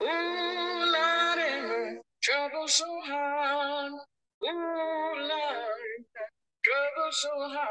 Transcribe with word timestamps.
Ooh, 0.00 0.06
trouble 2.22 2.68
so 2.68 2.84
hard. 3.04 3.92
Ooh, 3.92 5.28
trouble 6.64 7.10
so 7.10 7.28
hard. 7.28 7.68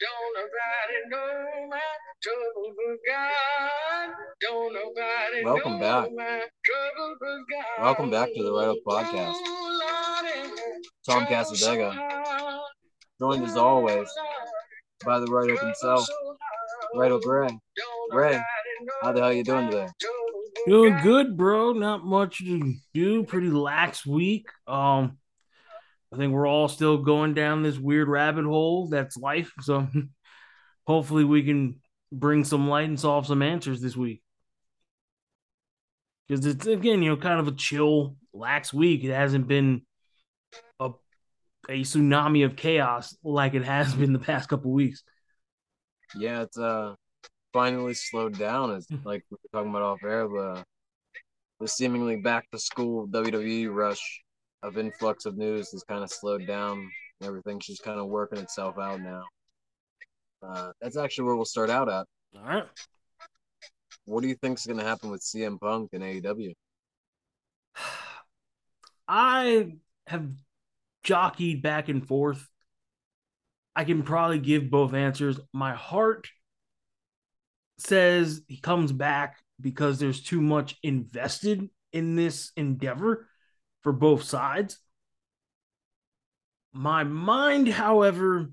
Don't 0.00 0.34
nobody 0.34 0.98
know 1.08 1.68
my 1.70 1.80
trouble 2.20 2.74
but 2.76 2.98
God. 3.06 4.10
Don't 4.40 4.74
nobody 4.74 5.44
Welcome 5.44 5.78
back. 5.78 6.08
my 6.12 6.42
trouble 6.64 7.14
but 7.20 7.38
God. 7.52 7.82
Welcome 7.84 8.10
back 8.10 8.28
to 8.34 8.42
the 8.42 8.52
Right 8.52 8.68
Up 8.68 8.76
Podcast. 8.84 9.34
Tom 11.08 11.26
Casadega, 11.26 12.60
joined 13.20 13.44
as 13.44 13.56
always 13.56 14.08
by 15.04 15.20
the 15.20 15.26
Right 15.26 15.50
Up 15.52 15.60
himself. 15.60 16.08
Right 16.96 17.12
Up 17.12 17.22
Gray. 17.22 17.48
Ray, 18.10 18.42
how 19.02 19.12
the 19.12 19.20
hell 19.20 19.32
you 19.32 19.44
doing 19.44 19.70
today? 19.70 19.86
My 20.66 20.70
trouble 20.70 20.90
but 20.90 21.02
Doing 21.02 21.02
good, 21.02 21.36
bro. 21.36 21.72
Not 21.72 22.04
much 22.04 22.38
to 22.38 22.74
do. 22.94 23.24
Pretty 23.24 23.50
lax 23.50 24.06
week. 24.06 24.48
Um, 24.66 25.18
I 26.12 26.16
think 26.16 26.32
we're 26.32 26.46
all 26.46 26.68
still 26.68 26.98
going 26.98 27.34
down 27.34 27.62
this 27.62 27.78
weird 27.78 28.08
rabbit 28.08 28.44
hole 28.44 28.88
that's 28.88 29.16
life. 29.16 29.52
So 29.60 29.88
hopefully 30.86 31.24
we 31.24 31.42
can 31.42 31.80
bring 32.12 32.44
some 32.44 32.68
light 32.68 32.88
and 32.88 32.98
solve 32.98 33.26
some 33.26 33.42
answers 33.42 33.80
this 33.80 33.96
week. 33.96 34.22
Because 36.28 36.46
it's 36.46 36.66
again, 36.66 37.02
you 37.02 37.10
know, 37.10 37.16
kind 37.16 37.38
of 37.38 37.48
a 37.48 37.52
chill, 37.52 38.16
lax 38.32 38.72
week. 38.72 39.04
It 39.04 39.12
hasn't 39.12 39.46
been 39.46 39.82
a 40.80 40.90
a 41.68 41.82
tsunami 41.82 42.44
of 42.44 42.56
chaos 42.56 43.16
like 43.22 43.54
it 43.54 43.64
has 43.64 43.94
been 43.96 44.12
the 44.12 44.18
past 44.18 44.48
couple 44.48 44.72
weeks. 44.72 45.02
Yeah, 46.16 46.42
it's 46.42 46.58
uh 46.58 46.94
finally 47.56 47.94
slowed 47.94 48.38
down. 48.38 48.70
It's 48.72 48.86
like 49.04 49.24
we 49.30 49.38
were 49.42 49.58
talking 49.58 49.70
about 49.70 49.82
off 49.82 50.04
air, 50.04 50.28
the 50.28 50.62
the 51.58 51.66
seemingly 51.66 52.16
back 52.16 52.50
to 52.50 52.58
school 52.58 53.08
WWE 53.08 53.74
rush 53.74 54.22
of 54.62 54.76
influx 54.76 55.24
of 55.24 55.38
news 55.38 55.70
has 55.72 55.82
kind 55.84 56.04
of 56.04 56.10
slowed 56.10 56.46
down. 56.46 56.90
Everything's 57.22 57.64
just 57.64 57.82
kind 57.82 57.98
of 57.98 58.08
working 58.08 58.38
itself 58.38 58.78
out 58.78 59.00
now. 59.00 59.24
Uh, 60.46 60.70
that's 60.82 60.98
actually 60.98 61.24
where 61.24 61.34
we'll 61.34 61.46
start 61.46 61.70
out 61.70 61.88
at. 61.88 62.04
All 62.36 62.44
right. 62.46 62.64
What 64.04 64.20
do 64.20 64.28
you 64.28 64.34
think 64.34 64.58
is 64.58 64.66
going 64.66 64.78
to 64.78 64.84
happen 64.84 65.10
with 65.10 65.22
CM 65.22 65.58
Punk 65.58 65.90
and 65.94 66.02
AEW? 66.02 66.52
I 69.08 69.72
have 70.06 70.28
jockeyed 71.04 71.62
back 71.62 71.88
and 71.88 72.06
forth. 72.06 72.46
I 73.74 73.84
can 73.84 74.02
probably 74.02 74.40
give 74.40 74.68
both 74.68 74.92
answers. 74.92 75.40
My 75.54 75.72
heart 75.72 76.28
says 77.78 78.42
he 78.48 78.58
comes 78.58 78.92
back 78.92 79.38
because 79.60 79.98
there's 79.98 80.22
too 80.22 80.40
much 80.40 80.76
invested 80.82 81.68
in 81.92 82.16
this 82.16 82.52
endeavor 82.56 83.28
for 83.82 83.92
both 83.92 84.22
sides. 84.22 84.78
My 86.72 87.04
mind, 87.04 87.68
however, 87.68 88.50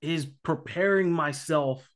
is 0.00 0.26
preparing 0.42 1.12
myself 1.12 1.88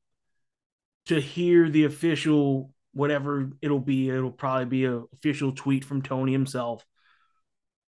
to 1.06 1.20
hear 1.20 1.68
the 1.68 1.84
official 1.84 2.72
whatever 2.92 3.50
it'll 3.60 3.78
be. 3.78 4.08
It'll 4.08 4.30
probably 4.30 4.64
be 4.64 4.84
an 4.86 5.06
official 5.12 5.52
tweet 5.52 5.84
from 5.84 6.00
Tony 6.00 6.32
himself 6.32 6.84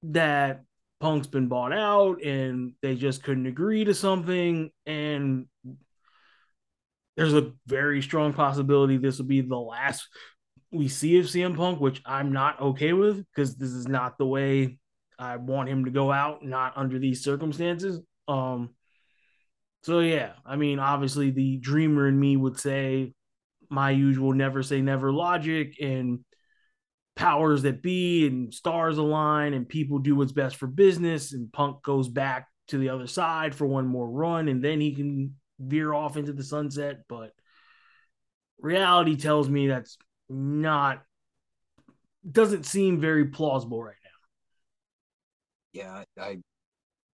that 0.04 0.64
Punk's 1.00 1.28
been 1.28 1.48
bought 1.48 1.74
out 1.74 2.24
and 2.24 2.74
they 2.82 2.96
just 2.96 3.22
couldn't 3.22 3.46
agree 3.46 3.86
to 3.86 3.94
something. 3.94 4.72
And 4.86 5.46
there's 7.16 7.34
a 7.34 7.52
very 7.68 8.02
strong 8.02 8.34
possibility 8.34 8.98
this 8.98 9.18
will 9.18 9.26
be 9.26 9.42
the 9.42 9.56
last 9.58 10.08
we 10.76 10.88
see 10.88 11.18
of 11.20 11.26
CM 11.26 11.56
Punk, 11.56 11.80
which 11.80 12.02
I'm 12.06 12.32
not 12.32 12.60
okay 12.60 12.94
with 12.94 13.26
because 13.26 13.56
this 13.56 13.72
is 13.72 13.88
not 13.88 14.18
the 14.18 14.26
way 14.26 14.78
I 15.18 15.38
want 15.38 15.70
him 15.70 15.86
to 15.86 15.92
go 15.92 16.12
out, 16.12 16.44
not 16.44 16.74
under 16.76 17.00
these 17.00 17.24
circumstances. 17.24 18.02
Um, 18.28 18.76
so 19.84 20.00
yeah, 20.00 20.34
I 20.46 20.56
mean, 20.56 20.80
obviously 20.80 21.32
the 21.32 21.58
dreamer 21.58 22.08
in 22.08 22.20
me 22.20 22.36
would 22.36 22.60
say 22.60 23.14
my 23.70 23.92
usual 23.92 24.34
never 24.34 24.62
say 24.62 24.82
never 24.82 25.12
logic 25.12 25.76
and 25.82 26.20
powers 27.16 27.62
that 27.62 27.82
be 27.82 28.28
and 28.28 28.54
stars 28.54 28.98
align 28.98 29.54
and 29.54 29.70
people 29.70 30.00
do 30.00 30.16
what's 30.16 30.34
best 30.34 30.58
for 30.58 30.68
business 30.68 31.34
and 31.34 31.52
Punk 31.54 31.82
goes 31.82 32.10
back 32.10 32.48
to 32.68 32.78
the 32.78 32.90
other 32.90 33.08
side 33.08 33.56
for 33.56 33.66
one 33.66 33.88
more 33.88 34.10
run 34.10 34.50
and 34.50 34.64
then 34.64 34.82
he 34.82 34.94
can 34.94 35.36
veer 35.60 35.94
off 35.94 36.18
into 36.18 36.34
the 36.34 36.44
sunset. 36.44 37.02
But 37.08 37.32
reality 38.60 39.16
tells 39.16 39.50
me 39.50 39.68
that's 39.68 39.98
not 40.30 41.04
doesn't 42.30 42.66
seem 42.66 43.00
very 43.00 43.26
plausible 43.26 43.84
right 43.84 43.96
now. 44.04 44.10
Yeah, 45.82 46.04
I, 46.18 46.38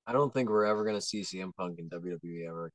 I, 0.05 0.13
don't 0.13 0.33
think 0.33 0.49
we're 0.49 0.65
ever 0.65 0.83
going 0.83 0.97
to 0.97 1.01
see 1.01 1.21
CM 1.21 1.55
Punk 1.55 1.79
in 1.79 1.89
WWE 1.89 2.47
ever. 2.47 2.71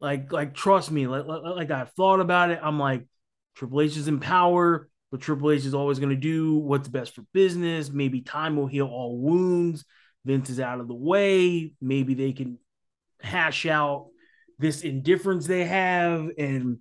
Like, 0.00 0.32
like 0.32 0.54
trust 0.54 0.90
me, 0.90 1.06
like, 1.06 1.24
like, 1.26 1.70
I 1.70 1.84
thought 1.84 2.20
about 2.20 2.50
it. 2.50 2.58
I'm 2.62 2.78
like, 2.78 3.06
Triple 3.54 3.80
H 3.80 3.96
is 3.96 4.08
in 4.08 4.18
power, 4.18 4.88
but 5.10 5.20
Triple 5.20 5.52
H 5.52 5.64
is 5.64 5.74
always 5.74 5.98
going 5.98 6.10
to 6.10 6.16
do 6.16 6.56
what's 6.56 6.88
best 6.88 7.14
for 7.14 7.22
business. 7.32 7.90
Maybe 7.90 8.20
time 8.20 8.56
will 8.56 8.66
heal 8.66 8.88
all 8.88 9.18
wounds. 9.18 9.84
Vince 10.24 10.50
is 10.50 10.60
out 10.60 10.80
of 10.80 10.88
the 10.88 10.94
way. 10.94 11.72
Maybe 11.80 12.14
they 12.14 12.32
can 12.32 12.58
hash 13.20 13.66
out 13.66 14.08
this 14.62 14.82
indifference 14.82 15.46
they 15.46 15.64
have 15.64 16.30
and 16.38 16.78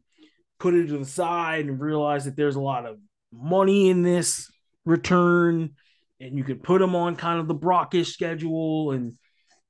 put 0.60 0.76
it 0.76 0.88
to 0.88 0.98
the 1.00 1.06
side 1.06 1.66
and 1.66 1.82
realize 1.82 2.26
that 2.26 2.36
there's 2.38 2.56
a 2.56 2.62
lot 2.62 2.86
of 2.86 2.98
money 3.34 3.90
in 3.90 4.04
this 4.04 4.50
return. 4.86 5.72
And 6.20 6.38
you 6.38 6.44
could 6.44 6.62
put 6.64 6.82
him 6.82 6.96
on 6.96 7.16
kind 7.16 7.40
of 7.40 7.48
the 7.48 7.56
Brockish 7.56 8.14
schedule 8.14 8.92
and 8.92 9.18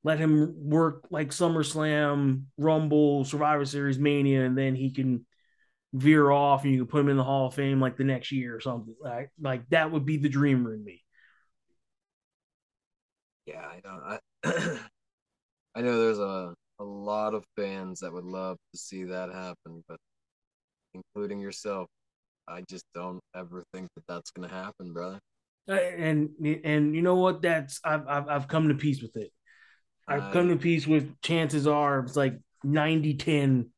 let 0.03 0.19
him 0.19 0.53
work 0.69 1.07
like 1.09 1.29
SummerSlam, 1.29 2.43
Rumble, 2.57 3.23
Survivor 3.23 3.63
Series, 3.65 3.97
Mania, 3.97 4.45
and 4.45 4.57
then 4.57 4.75
he 4.75 4.91
can 4.91 5.25
veer 5.93 6.29
off 6.29 6.63
and 6.63 6.73
you 6.73 6.79
can 6.79 6.87
put 6.87 7.01
him 7.01 7.09
in 7.09 7.17
the 7.17 7.23
Hall 7.23 7.47
of 7.47 7.53
Fame 7.53 7.79
like 7.79 7.95
the 7.95 8.03
next 8.03 8.31
year 8.31 8.55
or 8.55 8.59
something. 8.59 8.95
Like, 9.01 9.31
like 9.39 9.69
that 9.69 9.91
would 9.91 10.05
be 10.05 10.17
the 10.17 10.29
dreamer 10.29 10.73
in 10.73 10.83
me. 10.83 11.03
Yeah, 13.45 13.65
I 13.65 13.81
know. 13.85 14.01
I, 14.03 14.19
I 15.75 15.81
know 15.81 15.99
there's 15.99 16.19
a, 16.19 16.53
a 16.81 16.83
lot 16.83 17.35
of 17.35 17.45
fans 17.55 17.99
that 17.99 18.11
would 18.11 18.25
love 18.25 18.57
to 18.73 18.77
see 18.79 19.03
that 19.05 19.31
happen, 19.31 19.83
but 19.87 19.99
including 20.93 21.39
yourself, 21.39 21.87
I 22.47 22.63
just 22.69 22.85
don't 22.95 23.21
ever 23.35 23.63
think 23.73 23.89
that 23.95 24.03
that's 24.07 24.31
going 24.31 24.49
to 24.49 24.53
happen, 24.55 24.93
brother. 24.93 25.19
Uh, 25.69 25.73
And 25.73 26.29
and 26.63 26.95
you 26.95 27.01
know 27.01 27.15
what? 27.15 27.41
That's 27.41 27.79
I've 27.83 28.07
I've, 28.07 28.27
I've 28.27 28.47
come 28.47 28.69
to 28.69 28.75
peace 28.75 29.01
with 29.01 29.15
it. 29.15 29.31
I've 30.07 30.31
come 30.31 30.49
to 30.49 30.57
peace 30.57 30.87
with 30.87 31.21
chances 31.21 31.67
are 31.67 31.99
it's 31.99 32.15
like 32.17 32.39
90 32.63 33.13
10 33.15 33.69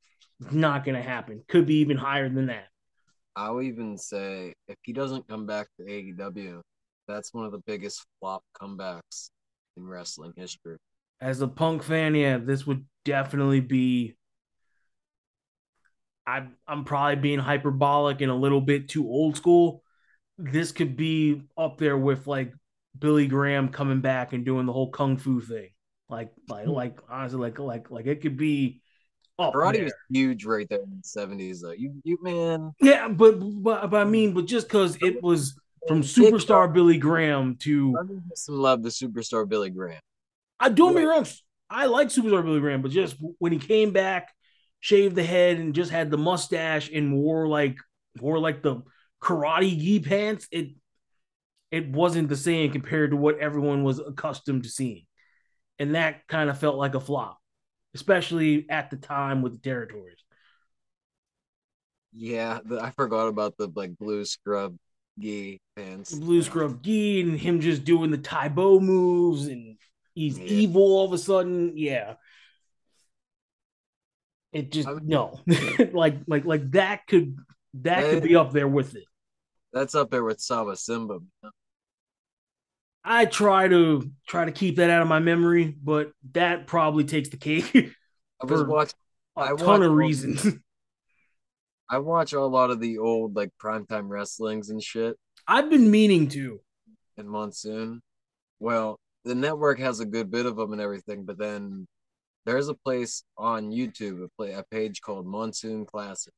not 0.52 0.86
going 0.86 0.96
to 0.96 1.02
happen. 1.04 1.44
Could 1.48 1.68
be 1.68 1.76
even 1.76 1.98
higher 1.98 2.30
than 2.30 2.48
that. 2.48 2.68
I'll 3.36 3.62
even 3.62 3.98
say 3.98 4.54
if 4.68 4.78
he 4.84 4.94
doesn't 4.94 5.28
come 5.28 5.46
back 5.46 5.68
to 5.80 5.86
AEW, 5.90 6.62
that's 7.08 7.34
one 7.34 7.46
of 7.46 7.52
the 7.52 7.62
biggest 7.66 8.06
flop 8.20 8.44
comebacks 8.60 9.30
in 9.78 9.86
wrestling 9.88 10.34
history. 10.38 10.78
As 11.24 11.40
a 11.40 11.48
punk 11.48 11.84
fan, 11.84 12.16
yeah, 12.16 12.38
this 12.38 12.68
would 12.68 12.86
definitely 13.06 13.62
be. 13.62 14.18
I'm 16.28 16.58
I'm 16.68 16.84
probably 16.84 17.16
being 17.16 17.40
hyperbolic 17.40 18.20
and 18.20 18.30
a 18.30 18.36
little 18.36 18.60
bit 18.60 18.90
too 18.90 19.08
old 19.08 19.38
school. 19.38 19.84
This 20.38 20.74
could 20.74 20.98
be 20.98 21.44
up 21.58 21.78
there 21.78 21.98
with 21.98 22.28
like 22.28 22.54
Billy 23.00 23.28
Graham 23.28 23.70
coming 23.70 24.02
back 24.02 24.34
and 24.34 24.44
doing 24.44 24.66
the 24.66 24.74
whole 24.74 24.92
kung 24.92 25.16
fu 25.16 25.40
thing. 25.40 25.70
Like 26.10 26.34
like 26.50 26.66
hmm. 26.66 26.72
like 26.72 27.00
honestly, 27.10 27.40
like 27.40 27.58
like 27.58 27.90
like 27.90 28.06
it 28.06 28.22
could 28.22 28.36
be 28.36 28.82
up 29.40 29.54
Karate 29.54 29.74
there. 29.74 29.84
was 29.86 29.94
huge 30.10 30.44
right 30.44 30.68
there 30.70 30.82
in 30.82 30.90
the 30.90 31.08
seventies, 31.08 31.62
though. 31.62 31.72
You, 31.72 31.94
you 32.04 32.18
man, 32.22 32.74
Yeah, 32.82 33.08
but 33.08 33.40
but, 33.40 33.88
but 33.88 34.02
I 34.02 34.04
mean, 34.04 34.34
but 34.34 34.46
just 34.46 34.68
because 34.68 34.98
it 35.02 35.24
was 35.24 35.56
from 35.88 36.02
superstar 36.02 36.72
Billy 36.72 36.98
Graham 36.98 37.56
to 37.62 37.96
some 38.36 38.56
love 38.56 38.84
the 38.84 38.90
superstar 38.90 39.48
Billy 39.48 39.70
Graham. 39.70 40.02
I 40.60 40.70
don't 40.70 40.96
Right. 40.96 41.06
wrong, 41.06 41.26
I 41.70 41.86
like 41.88 42.08
superstar 42.10 42.44
Billy 42.44 42.60
Graham, 42.60 42.82
but 42.82 42.92
just 42.92 43.16
when 43.40 43.52
he 43.52 43.60
came 43.60 43.92
back, 43.92 44.34
shaved 44.80 45.16
the 45.16 45.24
head 45.24 45.58
and 45.58 45.74
just 45.74 45.92
had 45.92 46.12
the 46.12 46.18
mustache 46.18 46.90
and 46.94 47.14
wore 47.14 47.48
like 47.48 47.78
wore 48.20 48.40
like 48.40 48.62
the 48.62 48.82
karate 49.22 49.78
gi 49.78 50.00
pants, 50.02 50.48
it 50.52 50.70
it 51.72 51.90
wasn't 51.90 52.30
the 52.30 52.38
same 52.38 52.72
compared 52.72 53.12
to 53.12 53.18
what 53.18 53.40
everyone 53.40 53.84
was 53.84 54.00
accustomed 54.00 54.64
to 54.64 54.70
seeing, 54.70 55.06
and 55.80 55.96
that 55.96 56.28
kind 56.28 56.50
of 56.50 56.60
felt 56.60 56.78
like 56.78 56.96
a 56.96 57.00
flop, 57.00 57.40
especially 57.96 58.68
at 58.70 58.90
the 58.92 58.98
time 58.98 59.42
with 59.42 59.54
the 59.54 59.60
territories. 59.60 60.18
Yeah, 62.12 62.60
the, 62.64 62.80
I 62.82 62.92
forgot 62.92 63.28
about 63.28 63.58
the 63.58 63.68
like 63.76 63.98
blue 63.98 64.26
scrub 64.26 64.78
gi 65.20 65.60
pants. 65.76 66.20
the 66.20 66.26
blue 66.26 66.42
scrub 66.42 66.82
gi 66.84 67.22
and 67.22 67.40
him 67.40 67.60
just 67.60 67.84
doing 67.84 68.12
the 68.12 68.18
Tae 68.18 68.50
Bo 68.50 68.80
moves 68.80 69.48
and 69.48 69.78
he's 70.16 70.38
Yeah. 70.40 70.46
evil 70.46 70.82
all 70.82 71.06
of 71.06 71.14
a 71.14 71.18
sudden. 71.18 71.74
Yeah. 71.78 72.16
It 74.52 74.72
just 74.72 74.88
I 74.88 74.94
would- 74.94 75.08
no. 75.08 75.40
like 75.94 76.18
like 76.28 76.46
like 76.46 76.72
that 76.72 77.08
could 77.08 77.38
that 77.76 78.04
could 78.04 78.24
Eh. 78.24 78.28
be 78.28 78.36
up 78.36 78.52
there 78.52 78.68
with 78.68 78.96
it. 78.96 79.06
That's 79.72 79.96
up 79.96 80.12
there 80.12 80.24
with 80.24 80.40
Saba 80.40 80.76
Simba. 80.76 81.20
I 83.04 83.26
try 83.26 83.68
to 83.68 84.10
try 84.28 84.46
to 84.46 84.52
keep 84.52 84.78
that 84.78 84.90
out 84.90 85.02
of 85.02 85.08
my 85.08 85.20
memory, 85.20 85.76
but 85.84 86.12
that 86.34 86.68
probably 86.68 87.04
takes 87.04 87.30
the 87.30 87.38
cake. 87.38 87.74
I 88.42 88.46
was 88.46 88.64
watching. 88.64 88.94
a 89.36 89.42
I 89.42 89.48
ton 89.50 89.66
watch 89.66 89.82
of 89.82 89.92
reasons. 89.94 90.48
I 91.90 91.98
watch 91.98 92.34
a 92.34 92.40
lot 92.42 92.70
of 92.70 92.80
the 92.80 93.00
old 93.00 93.36
like 93.36 93.50
primetime 93.62 94.08
wrestlings 94.10 94.70
and 94.70 94.82
shit. 94.82 95.18
I've 95.48 95.70
been 95.70 95.90
meaning 95.92 96.28
to. 96.30 96.62
and 97.18 97.30
Monsoon. 97.30 98.02
Well, 98.60 99.00
the 99.24 99.36
network 99.36 99.80
has 99.80 100.00
a 100.00 100.06
good 100.06 100.30
bit 100.30 100.46
of 100.46 100.56
them 100.56 100.74
and 100.74 100.82
everything, 100.82 101.24
but 101.24 101.38
then 101.38 101.88
there's 102.46 102.68
a 102.68 102.74
place 102.74 103.24
on 103.38 103.72
YouTube, 103.72 104.24
a, 104.24 104.28
play, 104.38 104.52
a 104.54 104.64
page 104.64 105.02
called 105.02 105.26
Monsoon 105.26 105.86
Classic, 105.86 106.34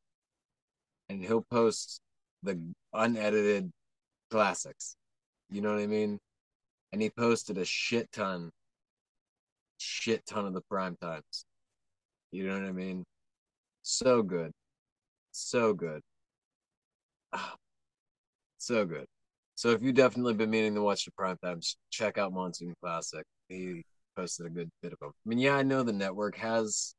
and 1.10 1.22
he'll 1.24 1.46
post 1.50 2.02
the 2.44 2.60
unedited 2.94 3.72
classics. 4.30 4.96
You 5.50 5.62
know 5.62 5.74
what 5.74 5.82
I 5.82 5.88
mean? 5.88 6.20
And 6.92 7.02
he 7.02 7.10
posted 7.10 7.58
a 7.58 7.66
shit 7.66 8.12
ton, 8.12 8.52
shit 9.78 10.26
ton 10.26 10.46
of 10.46 10.54
the 10.54 10.62
prime 10.70 10.96
times. 11.02 11.46
You 12.32 12.48
know 12.48 12.54
what 12.54 12.68
I 12.68 12.72
mean? 12.72 13.04
So 13.82 14.22
good, 14.22 14.52
so 15.32 15.74
good, 15.74 16.02
so 18.58 18.86
good. 18.86 19.08
So 19.56 19.70
if 19.70 19.82
you've 19.82 19.96
definitely 19.96 20.34
been 20.34 20.50
meaning 20.50 20.76
to 20.76 20.82
watch 20.82 21.06
the 21.06 21.12
prime 21.12 21.38
times, 21.44 21.78
check 21.90 22.18
out 22.18 22.34
Monsoon 22.34 22.74
Classic. 22.82 23.26
He 23.48 23.84
posted 24.16 24.46
a 24.46 24.50
good 24.50 24.70
bit 24.82 24.94
of 24.94 25.00
them. 25.00 25.12
I 25.14 25.30
mean, 25.30 25.40
yeah, 25.40 25.56
I 25.56 25.64
know 25.64 25.84
the 25.84 25.94
network 25.94 26.38
has 26.38 26.94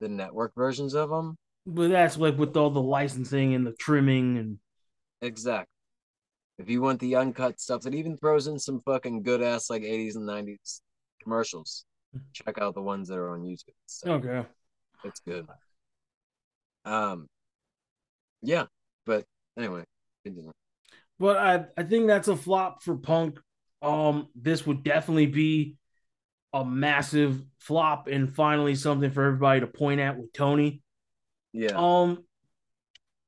the 0.00 0.08
network 0.08 0.52
versions 0.56 0.94
of 0.94 1.10
them. 1.10 1.36
But 1.66 1.88
that's 1.88 2.16
like 2.16 2.38
with 2.38 2.56
all 2.56 2.70
the 2.70 2.82
licensing 2.82 3.54
and 3.54 3.66
the 3.66 3.72
trimming 3.72 4.38
and 4.38 4.58
Exactly. 5.22 5.68
If 6.58 6.68
you 6.68 6.82
want 6.82 7.00
the 7.00 7.16
uncut 7.16 7.60
stuff 7.60 7.82
that 7.82 7.94
even 7.94 8.16
throws 8.16 8.46
in 8.46 8.58
some 8.58 8.80
fucking 8.84 9.22
good 9.22 9.42
ass 9.42 9.70
like 9.70 9.82
80s 9.82 10.16
and 10.16 10.28
90s 10.28 10.80
commercials, 11.22 11.84
check 12.32 12.58
out 12.58 12.74
the 12.74 12.82
ones 12.82 13.08
that 13.08 13.18
are 13.18 13.30
on 13.30 13.42
YouTube. 13.42 13.74
So 13.86 14.12
okay. 14.12 14.44
it's 15.02 15.20
good. 15.20 15.46
Um, 16.84 17.26
yeah, 18.42 18.66
but 19.06 19.24
anyway, 19.56 19.84
continue. 20.24 20.52
But 21.18 21.36
I 21.38 21.64
I 21.76 21.82
think 21.84 22.06
that's 22.06 22.28
a 22.28 22.36
flop 22.36 22.82
for 22.82 22.96
Punk. 22.96 23.38
Um, 23.82 24.28
this 24.34 24.66
would 24.66 24.82
definitely 24.82 25.26
be 25.26 25.76
a 26.52 26.64
massive 26.64 27.42
flop 27.58 28.06
and 28.06 28.34
finally 28.34 28.74
something 28.76 29.10
for 29.10 29.24
everybody 29.24 29.60
to 29.60 29.66
point 29.66 30.00
at 30.00 30.16
with 30.16 30.32
Tony. 30.32 30.82
yeah. 31.52 31.72
Um, 31.74 32.24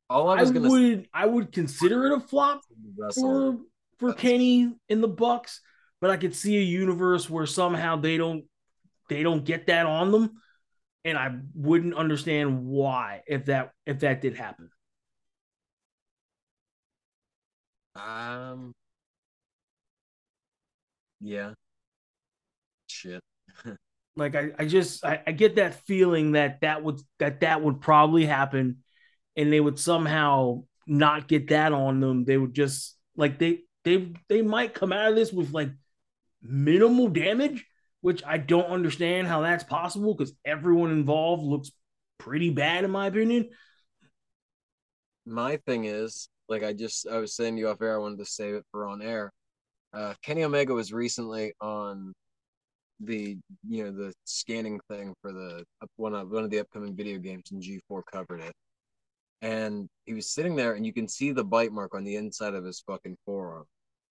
All 0.08 0.28
I 0.28 0.36
I, 0.36 0.44
gonna 0.44 0.68
would 0.68 1.08
I 1.12 1.26
would 1.26 1.52
consider 1.52 2.06
it 2.06 2.12
a 2.12 2.20
flop 2.20 2.62
say, 3.10 3.20
for 3.20 3.58
for 3.98 4.12
Kenny 4.12 4.72
in 4.88 5.00
the 5.00 5.08
Bucks, 5.08 5.60
but 6.00 6.10
I 6.10 6.16
could 6.16 6.34
see 6.34 6.56
a 6.58 6.62
universe 6.62 7.28
where 7.28 7.46
somehow 7.46 7.96
they 7.96 8.16
don't 8.16 8.44
they 9.08 9.22
don't 9.22 9.44
get 9.44 9.66
that 9.66 9.86
on 9.86 10.12
them, 10.12 10.40
and 11.04 11.18
I 11.18 11.36
wouldn't 11.54 11.94
understand 11.94 12.64
why 12.64 13.22
if 13.26 13.46
that 13.46 13.72
if 13.86 14.00
that 14.00 14.20
did 14.20 14.36
happen. 14.36 14.70
Um. 17.96 18.74
Yeah. 21.20 21.54
Shit. 22.88 23.20
Like 24.18 24.34
I, 24.34 24.50
I 24.58 24.64
just 24.64 25.04
I, 25.04 25.22
I 25.26 25.32
get 25.32 25.56
that 25.56 25.84
feeling 25.86 26.32
that 26.32 26.62
that 26.62 26.82
would 26.82 27.02
that 27.18 27.40
that 27.40 27.60
would 27.60 27.82
probably 27.82 28.24
happen, 28.24 28.78
and 29.36 29.52
they 29.52 29.60
would 29.60 29.78
somehow 29.78 30.64
not 30.86 31.28
get 31.28 31.48
that 31.48 31.74
on 31.74 32.00
them. 32.00 32.24
They 32.24 32.38
would 32.38 32.54
just 32.54 32.96
like 33.14 33.38
they 33.38 33.64
they 33.84 34.14
they 34.30 34.40
might 34.40 34.72
come 34.72 34.90
out 34.90 35.10
of 35.10 35.16
this 35.16 35.34
with 35.34 35.50
like 35.52 35.68
minimal 36.40 37.08
damage, 37.08 37.66
which 38.00 38.24
I 38.24 38.38
don't 38.38 38.70
understand 38.70 39.28
how 39.28 39.42
that's 39.42 39.64
possible 39.64 40.14
because 40.14 40.32
everyone 40.46 40.92
involved 40.92 41.42
looks 41.42 41.70
pretty 42.16 42.48
bad 42.48 42.84
in 42.84 42.90
my 42.90 43.08
opinion. 43.08 43.50
My 45.26 45.58
thing 45.58 45.84
is, 45.84 46.30
like 46.48 46.62
I 46.62 46.72
just 46.72 47.06
I 47.08 47.18
was 47.18 47.34
saying 47.34 47.56
to 47.56 47.60
you 47.60 47.68
off 47.68 47.82
air, 47.82 47.94
I 47.94 47.98
wanted 47.98 48.18
to 48.18 48.24
save 48.24 48.54
it 48.54 48.64
for 48.70 48.86
on 48.86 49.02
air. 49.02 49.32
Uh, 49.92 50.14
Kenny 50.22 50.44
Omega 50.44 50.74
was 50.74 50.92
recently 50.92 51.52
on 51.60 52.12
the 53.00 53.36
you 53.68 53.84
know 53.84 53.90
the 53.90 54.12
scanning 54.24 54.80
thing 54.88 55.14
for 55.20 55.32
the 55.32 55.64
one 55.96 56.14
of 56.14 56.30
one 56.30 56.44
of 56.44 56.50
the 56.50 56.60
upcoming 56.60 56.94
video 56.96 57.18
games, 57.18 57.50
and 57.50 57.62
G4 57.62 58.02
covered 58.10 58.40
it. 58.40 58.52
And 59.42 59.88
he 60.06 60.14
was 60.14 60.30
sitting 60.30 60.56
there, 60.56 60.74
and 60.74 60.86
you 60.86 60.92
can 60.92 61.08
see 61.08 61.32
the 61.32 61.44
bite 61.44 61.72
mark 61.72 61.94
on 61.94 62.04
the 62.04 62.16
inside 62.16 62.54
of 62.54 62.64
his 62.64 62.80
fucking 62.86 63.16
forearm, 63.26 63.64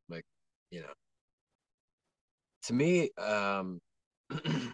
like 0.09 0.23
you 0.71 0.81
know. 0.81 0.93
To 2.63 2.73
me, 2.73 3.11
um, 3.17 3.79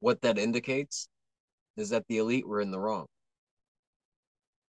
what 0.00 0.20
that 0.22 0.38
indicates 0.38 1.08
is 1.76 1.90
that 1.90 2.04
the 2.08 2.18
elite 2.18 2.46
were 2.46 2.60
in 2.60 2.70
the 2.70 2.80
wrong 2.80 3.06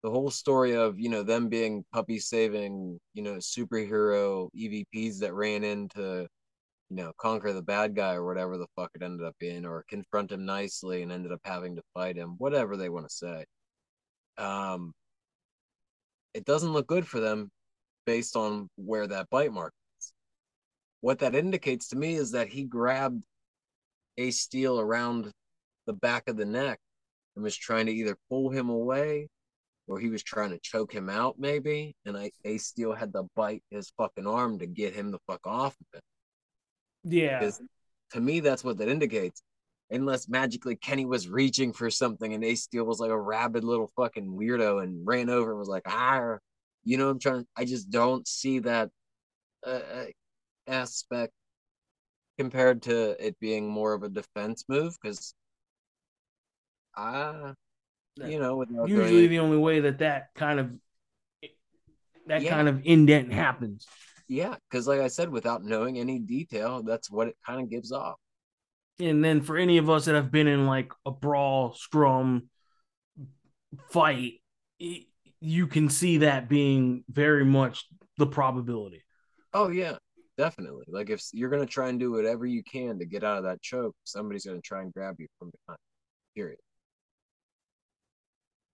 the 0.05 0.11
whole 0.11 0.31
story 0.31 0.77
of 0.77 1.01
you 1.01 1.09
know 1.09 1.23
them 1.23 1.49
being 1.49 1.83
puppy 1.91 2.19
saving 2.19 3.01
you 3.15 3.23
know 3.23 3.37
superhero 3.37 4.51
EVPs 4.55 5.19
that 5.19 5.33
ran 5.33 5.65
in 5.65 5.89
to 5.89 6.29
you 6.91 6.97
know 6.97 7.11
conquer 7.17 7.55
the 7.55 7.63
bad 7.63 7.97
guy 7.97 8.13
or 8.13 8.27
whatever 8.27 8.59
the 8.59 8.67
fuck 8.77 8.91
it 8.95 9.03
ended 9.03 9.27
up 9.27 9.35
being 9.41 9.65
or 9.65 9.83
confront 9.89 10.31
him 10.31 10.45
nicely 10.45 11.03
and 11.03 11.11
ended 11.11 11.33
up 11.33 11.41
having 11.43 11.75
to 11.75 11.83
fight 11.95 12.17
him 12.17 12.35
whatever 12.37 12.77
they 12.77 12.91
want 12.91 13.09
to 13.09 13.15
say. 13.15 13.45
Um 14.37 14.93
it 16.35 16.45
doesn't 16.45 16.75
look 16.75 16.87
good 16.87 17.07
for 17.09 17.21
them 17.21 17.49
based 18.05 18.37
on 18.37 18.69
where 18.77 19.07
that 19.07 19.31
bite 19.31 19.53
mark 19.53 19.73
is. 19.99 20.13
What 21.01 21.21
that 21.21 21.35
indicates 21.35 21.89
to 21.89 21.97
me 21.97 22.17
is 22.17 22.33
that 22.33 22.49
he 22.49 22.65
grabbed 22.65 23.23
Ace 24.19 24.41
Steel 24.41 24.79
around 24.79 25.33
the 25.87 25.95
back 25.95 26.25
of 26.29 26.37
the 26.37 26.45
neck 26.45 26.79
and 27.37 27.43
was 27.43 27.57
trying 27.57 27.87
to 27.87 27.93
either 27.93 28.19
pull 28.29 28.51
him 28.51 28.69
away 28.69 29.29
or 29.87 29.99
he 29.99 30.09
was 30.09 30.23
trying 30.23 30.51
to 30.51 30.59
choke 30.63 30.93
him 30.93 31.09
out, 31.11 31.37
maybe. 31.39 31.95
And 32.07 32.17
I 32.17 32.31
Ace 32.45 32.67
Steel 32.67 32.95
had 32.95 33.13
to 33.15 33.25
bite 33.37 33.63
his 33.71 33.93
fucking 33.99 34.27
arm 34.27 34.59
to 34.61 34.67
get 34.67 34.95
him 34.95 35.11
the 35.11 35.19
fuck 35.27 35.47
off 35.47 35.77
of 35.81 35.99
it. 35.99 36.03
Yeah, 37.05 37.39
Because 37.39 37.61
to 38.13 38.21
me, 38.21 38.41
that's 38.41 38.65
what 38.65 38.79
that 38.79 38.89
indicates. 38.89 39.43
Unless 39.91 40.29
magically 40.29 40.77
Kenny 40.77 41.05
was 41.05 41.29
reaching 41.29 41.73
for 41.73 41.91
something 41.91 42.33
and 42.33 42.43
Ace 42.45 42.63
Steel 42.63 42.85
was 42.85 43.01
like 43.01 43.11
a 43.11 43.21
rabid 43.21 43.65
little 43.65 43.93
fucking 43.97 44.27
weirdo 44.27 44.83
and 44.83 45.07
ran 45.07 45.29
over 45.29 45.51
and 45.51 45.59
was 45.59 45.69
like, 45.69 45.83
ah, 45.87 46.39
you 46.85 46.97
know, 46.97 47.07
what 47.07 47.13
I'm 47.13 47.19
trying. 47.19 47.47
I 47.57 47.65
just 47.65 47.91
don't 47.91 48.27
see 48.27 48.61
that 48.61 48.91
uh, 49.67 49.71
uh, 49.71 50.07
aspect 50.67 51.33
compared 52.39 52.83
to 52.83 53.25
it 53.25 53.39
being 53.41 53.69
more 53.69 53.93
of 53.93 54.03
a 54.03 54.09
defense 54.09 54.65
move 54.69 54.97
because 55.01 55.35
I, 56.97 57.53
you 58.17 58.39
know, 58.39 58.65
usually 58.87 59.27
the 59.27 59.39
only 59.41 59.57
way 59.57 59.81
that 59.81 59.99
that 59.99 60.29
kind 60.35 60.61
of 60.61 60.71
that 62.27 62.43
Yeah. 62.43 62.51
kind 62.51 62.69
of 62.69 62.81
indent 62.85 63.33
happens. 63.33 63.87
Yeah, 64.29 64.57
because 64.71 64.87
like 64.89 65.01
I 65.01 65.09
said, 65.09 65.29
without 65.29 65.63
knowing 65.65 65.99
any 65.99 66.19
detail, 66.19 66.83
that's 66.83 67.11
what 67.11 67.29
it 67.29 67.37
kind 67.45 67.61
of 67.61 67.69
gives 67.69 67.93
off. 67.93 68.17
And 68.99 69.23
then 69.23 69.43
for 69.43 69.57
any 69.57 69.79
of 69.79 69.91
us 69.91 70.07
that 70.07 70.15
have 70.15 70.31
been 70.31 70.47
in 70.47 70.67
like 70.67 70.93
a 71.05 71.11
brawl, 71.11 71.75
scrum, 71.75 72.49
fight, 73.91 74.35
you 74.79 75.67
can 75.67 75.89
see 75.91 76.19
that 76.19 76.49
being 76.49 77.05
very 77.09 77.45
much 77.45 77.87
the 78.17 78.27
probability. 78.27 79.03
Oh 79.53 79.69
yeah, 79.69 79.97
definitely. 80.39 80.85
Like 80.89 81.11
if 81.11 81.23
you're 81.33 81.51
gonna 81.51 81.67
try 81.67 81.89
and 81.89 82.01
do 82.01 82.13
whatever 82.13 82.47
you 82.47 82.63
can 82.63 82.99
to 83.01 83.05
get 83.05 83.25
out 83.25 83.39
of 83.39 83.45
that 83.45 83.61
choke, 83.61 83.95
somebody's 84.05 84.47
gonna 84.47 84.61
try 84.61 84.83
and 84.83 84.93
grab 84.93 85.17
you 85.19 85.27
from 85.39 85.51
behind. 85.51 85.79
Period. 86.35 86.59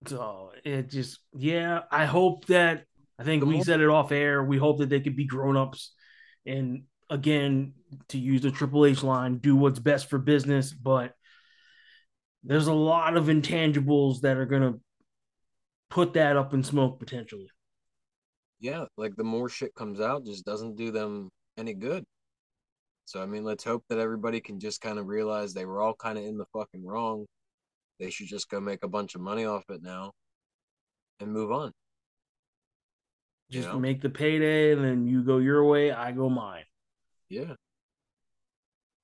So 0.07 0.53
it 0.65 0.89
just, 0.89 1.21
yeah, 1.35 1.81
I 1.91 2.07
hope 2.07 2.47
that, 2.47 2.85
I 3.19 3.25
think 3.25 3.45
we 3.45 3.63
said 3.63 3.81
it 3.81 3.89
off 3.89 4.13
air. 4.13 4.43
We 4.43 4.57
hope 4.57 4.79
that 4.79 4.89
they 4.89 5.01
could 5.01 5.17
be 5.17 5.27
grown 5.27 5.57
ups 5.57 5.93
and 6.47 6.85
again, 7.11 7.75
to 8.09 8.19
use 8.19 8.41
the 8.41 8.51
Triple 8.51 8.87
H 8.87 9.03
line, 9.03 9.39
do 9.39 9.57
what's 9.57 9.79
best 9.79 10.09
for 10.09 10.19
business. 10.19 10.73
But 10.73 11.13
there's 12.45 12.69
a 12.69 12.73
lot 12.73 13.17
of 13.17 13.25
intangibles 13.27 14.21
that 14.21 14.37
are 14.37 14.47
going 14.47 14.63
to 14.63 14.81
put 15.91 16.15
that 16.15 16.37
up 16.37 16.55
in 16.55 16.63
smoke 16.63 16.99
potentially. 16.99 17.51
Yeah, 18.61 18.85
like 18.97 19.17
the 19.17 19.25
more 19.25 19.49
shit 19.49 19.75
comes 19.75 20.01
out, 20.01 20.25
just 20.25 20.45
doesn't 20.45 20.77
do 20.77 20.91
them 20.91 21.31
any 21.59 21.75
good. 21.75 22.05
So 23.07 23.23
I 23.23 23.27
mean, 23.27 23.43
let's 23.43 23.65
hope 23.65 23.85
that 23.89 23.99
everybody 23.99 24.41
can 24.41 24.61
just 24.61 24.81
kind 24.81 24.99
of 24.99 25.07
realize 25.07 25.53
they 25.53 25.67
were 25.67 25.81
all 25.81 25.95
kind 25.95 26.17
of 26.17 26.25
in 26.25 26.39
the 26.39 26.47
fucking 26.53 26.85
wrong. 26.85 27.27
They 28.01 28.11
should 28.11 28.27
just 28.27 28.49
go 28.49 28.59
make 28.61 28.83
a 28.83 28.89
bunch 28.89 29.15
of 29.15 29.21
money 29.21 29.45
off 29.45 29.65
it 29.69 29.83
now, 29.83 30.13
and 31.21 31.31
move 31.33 31.53
on. 31.53 31.73
You 33.51 33.61
Just 33.61 33.73
know? 33.73 33.79
make 33.79 34.01
the 34.01 34.09
payday 34.11 34.73
and 34.73 34.83
then 34.83 35.07
you 35.07 35.23
go 35.23 35.39
your 35.39 35.65
way, 35.65 35.93
I 35.93 36.13
go 36.13 36.29
mine. 36.31 36.65
Yeah. 37.29 37.55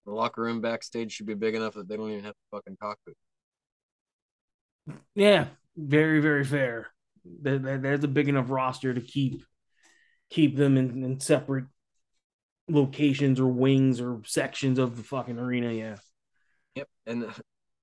The 0.06 0.12
locker 0.12 0.40
room 0.42 0.60
backstage 0.60 1.12
should 1.12 1.26
be 1.26 1.34
big 1.34 1.54
enough 1.56 1.74
that 1.74 1.88
they 1.88 1.96
don't 1.96 2.10
even 2.10 2.24
have 2.24 2.32
to 2.34 2.40
fucking 2.52 2.76
talk 2.76 2.98
to. 3.06 4.94
Yeah, 5.14 5.46
very, 5.76 6.20
very 6.20 6.44
fair. 6.44 6.88
There- 7.24 7.58
there's 7.78 8.04
a 8.04 8.08
big 8.08 8.28
enough 8.28 8.50
roster 8.50 8.94
to 8.94 9.00
keep 9.00 9.42
keep 10.30 10.56
them 10.56 10.76
in, 10.76 11.04
in 11.04 11.20
separate 11.20 11.66
locations 12.68 13.38
or 13.38 13.46
wings 13.46 14.00
or 14.00 14.22
sections 14.24 14.78
of 14.78 14.96
the 14.96 15.02
fucking 15.02 15.38
arena. 15.38 15.72
Yeah. 15.72 15.96
Yep. 16.76 16.88
And 17.06 17.26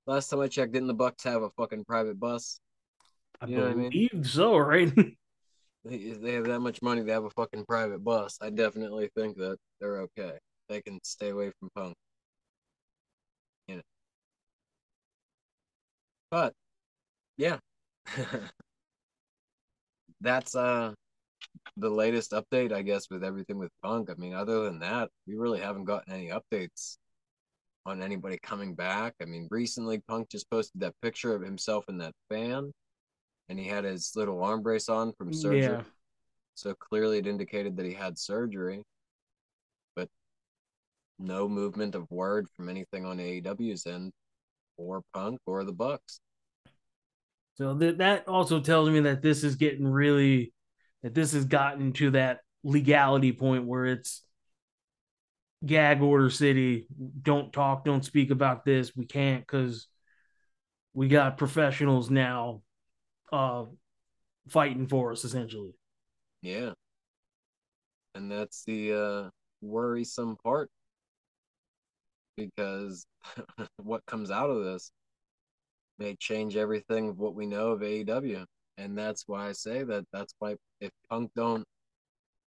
last 0.06 0.30
time 0.30 0.40
I 0.42 0.48
checked, 0.48 0.74
didn't 0.74 0.88
the 0.88 0.94
Bucks 0.94 1.24
have 1.24 1.42
a 1.44 1.50
fucking 1.52 1.86
private 1.86 2.20
bus? 2.20 2.60
I 3.42 3.48
You 3.48 3.58
know 3.58 3.64
what 3.64 3.72
I 3.72 3.76
mean? 3.76 3.92
believe 3.92 4.28
so, 4.28 4.58
right? 4.58 4.92
They, 5.86 6.12
they 6.12 6.34
have 6.36 6.46
that 6.46 6.62
much 6.62 6.82
money 6.82 7.02
they 7.02 7.12
have 7.12 7.26
a 7.26 7.30
fucking 7.30 7.66
private 7.66 8.04
bus. 8.06 8.38
I 8.42 8.52
definitely 8.52 9.10
think 9.18 9.36
that 9.36 9.58
they're 9.82 10.00
okay. 10.04 10.38
They 10.70 10.82
can 10.82 10.98
stay 11.04 11.30
away 11.30 11.52
from 11.60 11.70
Punk. 11.76 11.96
You 13.68 13.76
know. 13.76 13.82
But 16.32 16.54
yeah. 17.38 17.60
That's 20.22 20.56
uh 20.56 20.94
the 21.78 21.90
latest 21.90 22.32
update, 22.32 22.72
I 22.74 22.82
guess, 22.82 23.10
with 23.10 23.24
everything 23.24 23.58
with 23.58 23.72
Punk. 23.84 24.10
I 24.10 24.16
mean, 24.16 24.34
other 24.34 24.64
than 24.64 24.80
that, 24.80 25.10
we 25.28 25.36
really 25.36 25.60
haven't 25.60 25.86
gotten 25.86 26.14
any 26.14 26.30
updates 26.30 26.98
on 27.86 28.02
anybody 28.02 28.38
coming 28.42 28.74
back. 28.74 29.13
I 29.22 29.25
mean, 29.25 29.48
recently 29.52 30.00
Punk 30.08 30.30
just 30.30 30.50
posted 30.50 30.82
that 30.82 30.94
picture 31.02 31.36
of 31.36 31.42
himself 31.42 31.86
in 31.90 31.98
that 32.00 32.13
fan, 32.30 32.72
and 33.50 33.60
he 33.60 33.68
had 33.68 33.84
his 33.84 34.12
little 34.16 34.44
arm 34.44 34.62
brace 34.62 34.90
on 34.90 35.13
from 35.13 35.32
mm, 35.32 35.36
surgery. 35.36 35.62
yeah. 35.62 35.82
So 36.56 36.74
clearly 36.74 37.18
it 37.18 37.28
indicated 37.28 37.78
that 37.78 37.86
he 37.86 37.94
had 37.94 38.18
surgery, 38.18 38.84
but 39.96 40.08
no 41.20 41.48
movement 41.50 41.96
of 41.96 42.10
word 42.12 42.48
from 42.56 42.70
anything 42.70 43.06
on 43.06 43.18
AEW's 43.18 43.86
end, 43.88 44.12
or 44.78 45.02
Punk, 45.13 45.40
or 45.46 45.63
the 45.63 45.74
Bucks. 45.74 46.20
So 47.56 47.74
that 47.75 48.00
that 48.00 48.28
also 48.28 48.60
tells 48.60 48.90
me 48.90 49.02
that 49.02 49.22
this 49.22 49.44
is 49.44 49.56
getting 49.56 49.88
really 49.88 50.54
that 51.04 51.13
this 51.13 51.34
has 51.34 51.46
gotten 51.46 51.94
to 51.94 52.12
that 52.12 52.40
legality 52.63 53.32
point 53.32 53.66
where 53.66 53.86
it's 53.86 54.22
gag 55.65 56.01
order 56.01 56.29
city. 56.29 56.88
Don't 57.22 57.51
talk, 57.53 57.86
don't 57.86 58.05
speak 58.05 58.32
about 58.32 58.65
this. 58.65 58.96
We 58.96 59.05
can't 59.05 59.41
because 59.41 59.88
we 60.93 61.08
got 61.08 61.38
professionals 61.38 62.10
now 62.10 62.62
uh 63.32 63.65
fighting 64.48 64.88
for 64.88 65.12
us 65.12 65.24
essentially. 65.24 65.74
Yeah. 66.41 66.74
And 68.15 68.32
that's 68.32 68.63
the 68.65 68.93
uh, 68.93 69.29
worrisome 69.62 70.38
part 70.43 70.70
because 72.38 73.05
what 73.77 74.05
comes 74.05 74.29
out 74.29 74.50
of 74.50 74.63
this 74.63 74.91
may 75.98 76.15
change 76.17 76.55
everything 76.55 77.10
of 77.10 77.17
what 77.17 77.36
we 77.36 77.46
know 77.46 77.72
of 77.72 77.82
AEW. 77.82 78.46
And 78.77 78.98
that's 78.98 79.24
why 79.27 79.48
I 79.48 79.51
say 79.51 79.84
that 79.84 80.05
that's 80.12 80.34
why 80.39 80.55
if 80.82 80.91
Punk 81.10 81.32
don't 81.36 81.63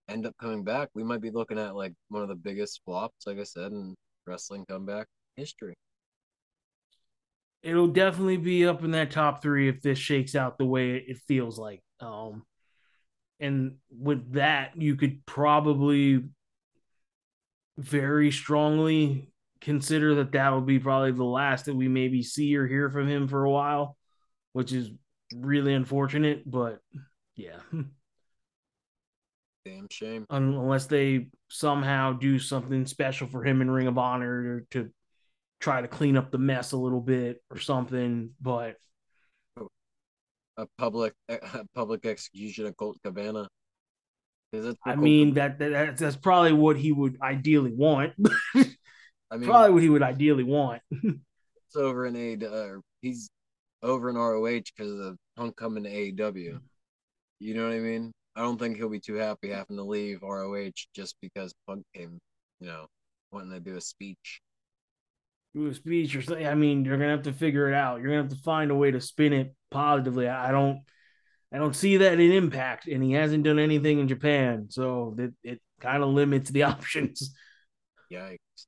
end 0.09 0.27
up 0.27 0.35
coming 0.41 0.65
back, 0.65 0.89
we 0.95 1.05
might 1.05 1.21
be 1.21 1.31
looking 1.31 1.59
at 1.59 1.75
like 1.77 1.95
one 2.09 2.23
of 2.23 2.29
the 2.29 2.35
biggest 2.35 2.81
flops, 2.85 3.27
like 3.27 3.39
I 3.39 3.45
said, 3.45 3.73
in 3.73 3.95
wrestling 4.27 4.65
comeback 4.69 5.07
history. 5.37 5.75
It'll 7.63 7.89
definitely 7.89 8.39
be 8.39 8.67
up 8.67 8.83
in 8.83 8.91
that 8.93 9.13
top 9.13 9.41
three 9.41 9.69
if 9.69 9.83
this 9.83 9.99
shakes 9.99 10.35
out 10.35 10.59
the 10.59 10.67
way 10.67 10.97
it 10.97 11.19
feels 11.29 11.59
like. 11.59 11.81
Um 12.01 12.43
and 13.41 13.77
with 13.91 14.35
that, 14.35 14.81
you 14.81 14.95
could 14.95 15.27
probably 15.27 16.23
very 17.77 18.31
strongly 18.31 19.33
consider 19.61 20.17
that 20.17 20.33
that 20.33 20.51
will 20.51 20.61
be 20.61 20.79
probably 20.79 21.13
the 21.13 21.25
last 21.25 21.67
that 21.67 21.75
we 21.75 21.89
maybe 21.89 22.23
see 22.23 22.57
or 22.57 22.67
hear 22.67 22.91
from 22.91 23.09
him 23.09 23.27
for 23.29 23.45
a 23.45 23.51
while, 23.51 23.97
which 24.53 24.73
is 24.73 24.91
really 25.35 25.75
unfortunate. 25.75 26.49
But 26.49 26.81
yeah, 27.35 27.59
Damn 29.65 29.89
shame. 29.91 30.27
unless 30.31 30.87
they 30.87 31.29
somehow 31.49 32.15
do 32.15 32.39
something 32.39 32.85
special 32.87 33.29
for 33.29 33.45
him 33.45 33.61
in 33.63 33.71
Ring 33.71 33.87
of 33.87 33.97
Honor 33.97 34.65
to 34.73 34.91
try 35.61 35.81
to 35.81 35.89
clean 35.89 36.17
up 36.17 36.31
the 36.31 36.39
mess 36.39 36.73
a 36.73 36.77
little 36.77 37.01
bit 37.01 37.43
or 37.51 37.59
something. 37.59 38.31
But 38.41 38.77
A 40.57 40.67
public 40.79 41.15
a 41.29 41.65
public 41.75 42.05
execution 42.05 42.67
of 42.67 42.77
Colt 42.77 42.99
Cabana. 43.05 43.49
Is 44.53 44.67
it 44.67 44.77
I 44.85 44.97
mean 44.97 45.35
that, 45.35 45.59
that 45.61 45.71
that's, 45.71 46.01
that's 46.01 46.17
probably 46.17 46.53
what 46.53 46.77
he 46.77 46.93
would 46.93 47.19
ideally 47.23 47.73
want. 47.73 48.13
I 48.55 49.37
mean 49.37 49.45
probably 49.45 49.71
what 49.71 49.83
he 49.83 49.89
would 49.89 50.03
ideally 50.03 50.45
want. 50.45 50.83
it's 50.93 51.77
over 51.77 52.07
in 52.07 52.17
A 52.17 52.47
uh, 52.47 52.81
he's 53.01 53.31
over 53.83 54.11
in 54.11 54.17
ROH 54.17 54.63
because 54.77 54.99
of 54.99 55.17
Punk 55.37 55.57
coming 55.57 55.85
to 55.85 55.91
AEW. 55.91 56.59
You 57.39 57.55
know 57.55 57.65
what 57.65 57.73
I 57.73 57.79
mean? 57.79 58.13
I 58.37 58.43
don't 58.43 58.59
think 58.59 58.77
he'll 58.77 58.89
be 58.91 59.01
too 59.01 59.15
happy 59.15 59.49
having 59.51 59.77
to 59.77 59.83
leave 59.85 60.23
ROH 60.23 60.87
just 60.95 61.17
because 61.21 61.55
Punk 61.67 61.85
came, 61.95 62.19
you 62.61 62.67
know, 62.67 62.87
wanting 63.31 63.51
to 63.53 63.61
do 63.61 63.77
a 63.77 63.81
speech. 63.81 64.41
do 65.55 65.67
a 65.67 65.75
speech 65.75 66.15
or 66.17 66.23
something. 66.23 66.47
I 66.47 66.55
mean, 66.55 66.85
you're 66.85 66.97
gonna 66.97 67.11
have 67.11 67.23
to 67.25 67.33
figure 67.33 67.69
it 67.69 67.75
out. 67.75 68.01
You're 68.01 68.09
gonna 68.09 68.23
have 68.23 68.31
to 68.31 68.43
find 68.43 68.71
a 68.71 68.75
way 68.75 68.91
to 68.91 69.01
spin 69.01 69.33
it 69.33 69.55
positively. 69.71 70.29
I 70.29 70.51
don't, 70.51 70.81
I 71.53 71.59
don't 71.59 71.77
see 71.77 71.99
that 71.99 72.21
in 72.21 72.33
Impact, 72.33 72.89
and 72.89 73.03
he 73.05 73.13
hasn't 73.13 73.45
done 73.45 73.59
anything 73.59 74.01
in 74.01 74.09
Japan, 74.09 74.69
so 74.71 75.17
it 75.19 75.35
it 75.45 75.63
kind 75.81 76.03
of 76.03 76.11
limits 76.11 76.51
the 76.51 76.65
options. 76.65 77.35
Yikes. 78.11 78.67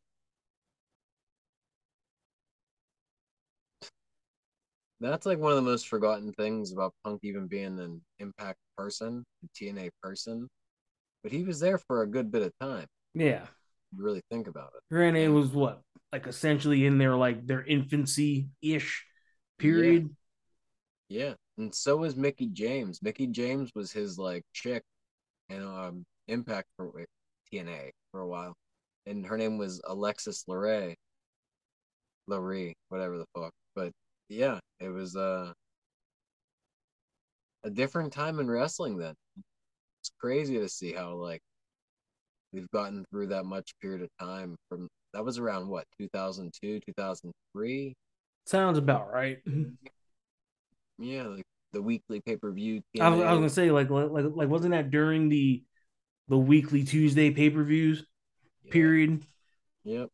That's 5.01 5.27
like 5.27 5.39
one 5.39 5.53
of 5.53 5.57
the 5.57 5.63
most 5.71 5.89
forgotten 5.89 6.33
things 6.33 6.73
about 6.73 6.95
Punk 7.05 7.21
even 7.23 7.47
being 7.47 7.79
an 7.79 8.03
Impact 8.19 8.59
person, 8.77 9.25
a 9.45 9.65
TNA 9.65 9.91
person. 10.03 10.49
But 11.23 11.33
he 11.33 11.43
was 11.43 11.61
there 11.61 11.79
for 11.79 12.03
a 12.03 12.07
good 12.07 12.31
bit 12.31 12.43
of 12.43 12.53
time. 12.61 12.87
Yeah, 13.15 13.47
you 13.97 14.05
really 14.05 14.23
think 14.31 14.47
about 14.47 14.73
it. 14.77 14.83
granted, 14.91 15.25
it 15.25 15.29
was 15.29 15.51
what 15.51 15.81
like 16.13 16.27
essentially 16.27 16.87
in 16.87 16.99
their 16.99 17.17
like 17.17 17.47
their 17.47 17.65
infancy 17.65 18.49
ish 18.63 19.05
period. 19.59 20.11
Yeah, 21.09 21.35
and 21.59 21.75
so 21.75 21.97
was 21.97 22.17
Mickie 22.17 22.49
James. 22.49 23.01
Mickie 23.03 23.27
James 23.29 23.71
was 23.75 23.93
his 23.93 24.19
like 24.19 24.43
chick, 24.53 24.83
and 25.49 25.65
um, 25.65 26.05
Impact 26.29 26.67
for 26.77 26.91
TNA 27.53 27.91
for 28.11 28.21
a 28.21 28.27
while, 28.27 28.55
and 29.07 29.27
her 29.27 29.37
name 29.37 29.59
was 29.59 29.81
Alexis 29.87 30.45
Laree, 30.49 30.95
Larry, 32.27 32.75
whatever 32.89 33.19
the 33.19 33.27
fuck. 33.37 33.53
But 33.75 33.93
yeah, 34.29 34.59
it 34.81 34.89
was 34.89 35.17
uh, 35.17 35.53
a 37.65 37.71
different 37.71 38.13
time 38.13 38.39
in 38.39 38.51
wrestling 38.51 38.97
then. 38.97 39.15
It's 40.01 40.11
crazy 40.21 40.59
to 40.59 40.69
see 40.69 40.93
how 40.93 41.15
like 41.15 41.41
we've 42.53 42.71
gotten 42.71 43.05
through 43.11 43.29
that 43.29 43.45
much 43.45 43.73
period 43.81 44.03
of 44.03 44.09
time. 44.21 44.57
From 44.69 44.89
that 45.13 45.25
was 45.25 45.39
around 45.39 45.69
what 45.69 45.85
2002, 45.99 46.81
2003. 46.87 47.95
Sounds 48.47 48.79
about 48.79 49.13
right. 49.13 49.39
Yeah, 50.97 51.25
like 51.25 51.45
the 51.73 51.83
weekly 51.83 52.21
pay 52.21 52.37
per 52.37 52.53
view. 52.53 52.81
I 53.01 53.09
was, 53.09 53.21
I 53.21 53.33
was 53.33 53.39
gonna 53.39 53.49
say 53.49 53.73
like 53.73 53.91
like 53.91 54.27
like 54.33 54.49
wasn't 54.49 54.71
that 54.73 54.93
during 54.93 55.29
the 55.29 55.65
the 56.29 56.39
weekly 56.39 56.85
Tuesday 56.85 57.33
pay 57.33 57.51
per 57.51 57.65
views 57.65 58.07
period? 58.71 59.27
Yep. 59.85 60.09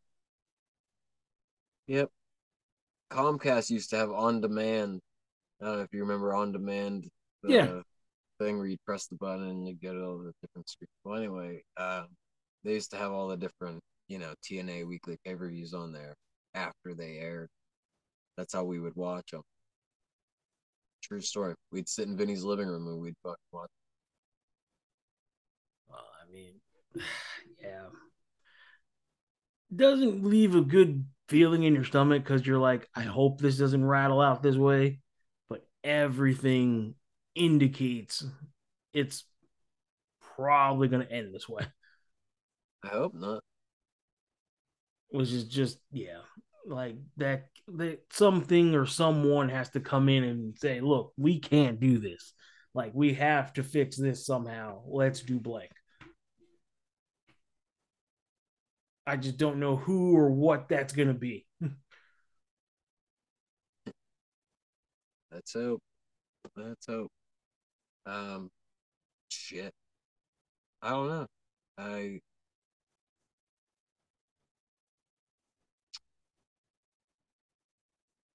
Yep. 1.86 2.08
Comcast 3.10 3.70
used 3.70 3.90
to 3.90 3.96
have 3.96 4.10
on 4.10 4.40
demand. 4.40 5.00
I 5.60 5.66
don't 5.66 5.76
know 5.76 5.82
if 5.82 5.92
you 5.92 6.00
remember 6.00 6.34
on 6.34 6.52
demand. 6.52 7.08
The 7.42 7.52
Yeah. 7.52 7.82
Thing 8.38 8.56
where 8.56 8.66
you 8.66 8.78
press 8.86 9.06
the 9.06 9.16
button 9.16 9.48
and 9.48 9.68
you 9.68 9.74
get 9.74 9.96
all 9.96 10.18
the 10.18 10.32
different 10.40 10.68
screens. 10.68 10.90
Well, 11.04 11.18
anyway, 11.18 11.62
uh, 11.76 12.06
they 12.64 12.74
used 12.74 12.90
to 12.92 12.96
have 12.96 13.12
all 13.12 13.28
the 13.28 13.36
different, 13.36 13.82
you 14.08 14.18
know, 14.18 14.34
TNA 14.42 14.84
weekly 14.86 15.18
pay 15.24 15.34
per 15.34 15.48
views 15.48 15.74
on 15.74 15.92
there 15.92 16.14
after 16.54 16.94
they 16.94 17.18
aired. 17.18 17.50
That's 18.36 18.54
how 18.54 18.64
we 18.64 18.80
would 18.80 18.96
watch 18.96 19.32
them. 19.32 19.42
True 21.02 21.20
story. 21.20 21.54
We'd 21.70 21.88
sit 21.88 22.08
in 22.08 22.16
Vinny's 22.16 22.42
living 22.44 22.68
room 22.68 22.86
and 22.88 23.00
we'd 23.00 23.14
fucking 23.22 23.36
watch. 23.52 23.70
Well, 25.88 26.06
I 26.22 26.30
mean, 26.32 26.54
yeah. 27.62 27.86
Doesn't 29.74 30.24
leave 30.24 30.54
a 30.54 30.62
good 30.62 31.04
feeling 31.28 31.62
in 31.62 31.74
your 31.74 31.84
stomach 31.84 32.24
because 32.24 32.46
you're 32.46 32.58
like, 32.58 32.88
I 32.94 33.02
hope 33.02 33.40
this 33.40 33.56
doesn't 33.58 33.84
rattle 33.84 34.20
out 34.20 34.42
this 34.42 34.56
way. 34.56 35.00
But 35.48 35.66
everything 35.84 36.94
indicates 37.34 38.24
it's 38.92 39.24
probably 40.36 40.88
going 40.88 41.06
to 41.06 41.12
end 41.12 41.34
this 41.34 41.48
way, 41.48 41.64
I 42.82 42.88
hope 42.88 43.14
not. 43.14 43.42
which 45.10 45.30
is 45.32 45.44
just, 45.44 45.78
yeah, 45.92 46.20
like 46.66 46.96
that, 47.16 47.48
that 47.68 48.00
something 48.12 48.74
or 48.74 48.86
someone 48.86 49.48
has 49.48 49.70
to 49.70 49.80
come 49.80 50.08
in 50.08 50.24
and 50.24 50.56
say, 50.58 50.80
look, 50.80 51.12
we 51.16 51.38
can't 51.40 51.80
do 51.80 51.98
this. 51.98 52.32
Like, 52.74 52.92
we 52.94 53.14
have 53.14 53.52
to 53.54 53.62
fix 53.64 53.96
this 53.96 54.24
somehow. 54.26 54.82
Let's 54.86 55.22
do 55.22 55.40
blank. 55.40 55.70
I 59.06 59.16
just 59.16 59.36
don't 59.38 59.58
know 59.60 59.76
who 59.76 60.16
or 60.16 60.30
what 60.30 60.68
that's 60.68 60.92
going 60.92 61.08
to 61.08 61.14
be. 61.14 61.46
Let's 65.32 65.52
hope. 65.52 65.82
Let's 66.56 66.86
hope. 66.86 67.10
Um, 68.10 68.50
shit. 69.28 69.72
I 70.82 70.90
don't 70.90 71.08
know. 71.08 71.26
I 71.78 72.20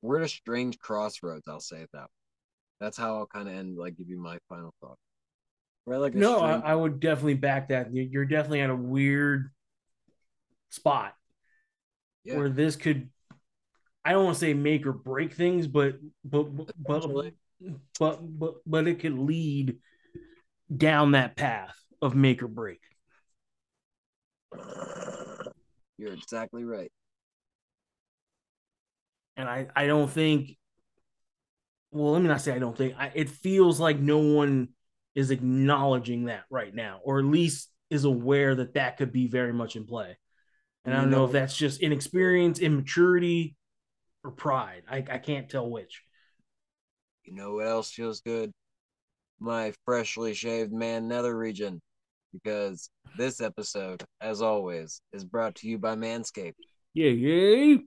we're 0.02 0.20
at 0.20 0.26
a 0.26 0.30
strange 0.30 0.80
crossroads. 0.80 1.48
I'll 1.48 1.60
say 1.60 1.78
it 1.78 1.90
that. 1.94 2.04
Way. 2.04 2.08
That's 2.80 2.98
how 2.98 3.18
I'll 3.18 3.26
kind 3.26 3.48
of 3.48 3.56
end. 3.56 3.78
Like, 3.78 3.98
give 3.98 4.10
you 4.10 4.20
my 4.20 4.38
final 4.50 4.74
thought. 4.82 4.98
We're 5.86 5.98
like 5.98 6.14
No, 6.16 6.40
I, 6.40 6.52
strange- 6.54 6.64
I 6.66 6.76
would 6.76 7.00
definitely 7.00 7.36
back 7.36 7.70
that. 7.70 7.94
You- 7.94 8.04
You're 8.10 8.26
definitely 8.26 8.62
at 8.62 8.70
a 8.70 8.76
weird 8.76 9.52
spot 10.70 11.14
yeah, 12.24 12.38
where 12.38 12.50
this 12.50 12.76
could. 12.76 13.10
I 14.04 14.12
don't 14.12 14.26
want 14.26 14.36
to 14.36 14.40
say 14.40 14.54
make 14.54 14.86
or 14.86 14.94
break 14.94 15.34
things, 15.34 15.68
but 15.68 15.96
but 16.24 16.44
but 16.54 17.34
but 18.00 18.20
but 18.22 18.56
but, 18.66 18.88
it 18.88 19.00
could 19.00 19.18
lead 19.18 19.78
down 20.76 21.12
that 21.12 21.36
path 21.36 21.76
of 22.02 22.16
make 22.16 22.44
or 22.44 22.48
break. 22.48 22.82
You're 25.98 26.14
exactly 26.14 26.64
right. 26.64 26.92
and 29.38 29.50
I 29.50 29.68
I 29.76 29.88
don't 29.88 30.10
think. 30.10 30.58
Well, 31.92 32.12
let 32.12 32.22
me 32.22 32.28
not 32.28 32.42
say 32.42 32.54
I 32.54 32.60
don't 32.60 32.78
think. 32.78 32.96
I, 32.98 33.12
it 33.14 33.30
feels 33.30 33.80
like 33.80 34.00
no 34.00 34.18
one 34.18 34.70
is 35.14 35.32
acknowledging 35.32 36.26
that 36.26 36.44
right 36.50 36.74
now, 36.74 37.00
or 37.04 37.20
at 37.20 37.26
least 37.26 37.70
is 37.90 38.04
aware 38.04 38.56
that 38.56 38.74
that 38.74 38.98
could 38.98 39.14
be 39.14 39.28
very 39.28 39.54
much 39.54 39.76
in 39.76 39.86
play. 39.86 40.18
And 40.84 40.94
I 40.94 41.02
don't 41.02 41.10
know 41.10 41.20
know- 41.20 41.26
if 41.26 41.32
that's 41.32 41.56
just 41.56 41.82
inexperience, 41.82 42.60
immaturity, 42.60 43.56
or 44.24 44.32
pride. 44.32 44.84
I, 44.90 44.98
I 45.10 45.18
can't 45.20 45.50
tell 45.50 45.70
which. 45.70 46.02
You 47.26 47.34
know 47.34 47.56
what 47.56 47.68
else 47.68 47.92
feels 47.92 48.22
good? 48.22 48.52
My 49.40 49.74
freshly 49.86 50.34
shaved 50.34 50.72
man 50.72 51.08
nether 51.08 51.36
region. 51.36 51.82
Because 52.34 52.90
this 53.18 53.40
episode, 53.40 54.04
as 54.20 54.42
always, 54.42 55.02
is 55.14 55.24
brought 55.24 55.56
to 55.56 55.70
you 55.70 55.78
by 55.78 55.96
Manscaped. 55.96 56.54
Yeah, 56.94 57.10
yeah. 57.10 57.78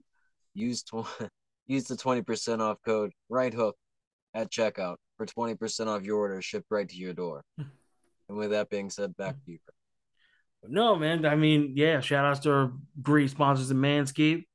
Use 0.55 0.83
tw- 0.83 1.05
use 1.67 1.83
the 1.85 1.95
20% 1.95 2.59
off 2.59 2.77
code 2.83 3.11
right 3.29 3.53
hook 3.53 3.75
at 4.33 4.51
checkout 4.51 4.95
for 5.17 5.25
20% 5.25 5.87
off 5.87 6.03
your 6.03 6.17
order 6.17 6.41
shipped 6.41 6.65
right 6.71 6.89
to 6.89 6.95
your 6.95 7.13
door. 7.13 7.43
and 7.57 8.37
with 8.37 8.49
that 8.51 8.69
being 8.69 8.89
said, 8.89 9.15
back 9.17 9.35
to 9.45 9.51
you. 9.51 9.59
No, 10.67 10.95
man. 10.95 11.25
I 11.25 11.35
mean, 11.35 11.73
yeah. 11.75 11.99
Shout 12.01 12.25
outs 12.25 12.41
to 12.41 12.51
our 12.51 12.73
great 13.01 13.29
sponsors 13.29 13.71
at 13.71 13.77
Manscaped. 13.77 14.45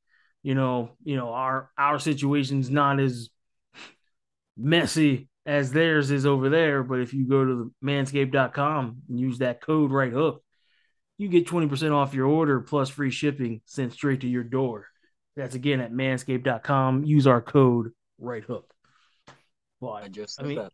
You 0.42 0.54
know, 0.54 0.90
you 1.02 1.16
know 1.16 1.30
our 1.32 1.70
our 1.78 1.98
situation's 1.98 2.68
not 2.68 3.00
as 3.00 3.30
messy 4.56 5.28
as 5.46 5.72
theirs 5.72 6.10
is 6.10 6.26
over 6.26 6.48
there. 6.48 6.82
But 6.82 7.00
if 7.00 7.12
you 7.14 7.26
go 7.28 7.44
to 7.44 7.54
the 7.54 7.70
manscaped.com 7.86 9.02
and 9.08 9.20
use 9.20 9.38
that 9.38 9.60
code 9.60 9.90
right 9.90 10.12
hook, 10.12 10.42
you 11.18 11.28
get 11.28 11.46
20% 11.46 11.92
off 11.92 12.14
your 12.14 12.26
order 12.26 12.60
plus 12.60 12.88
free 12.90 13.10
shipping 13.10 13.60
sent 13.66 13.92
straight 13.92 14.22
to 14.22 14.28
your 14.28 14.44
door. 14.44 14.86
That's 15.36 15.54
again 15.54 15.80
at 15.80 15.92
manscaped.com. 15.92 17.04
Use 17.04 17.26
our 17.26 17.40
code 17.42 17.90
right 18.18 18.42
hook. 18.44 18.72
Well, 19.80 19.92
I 19.92 20.08
just 20.08 20.40
I 20.40 20.44
mean- 20.44 20.58
that. 20.58 20.72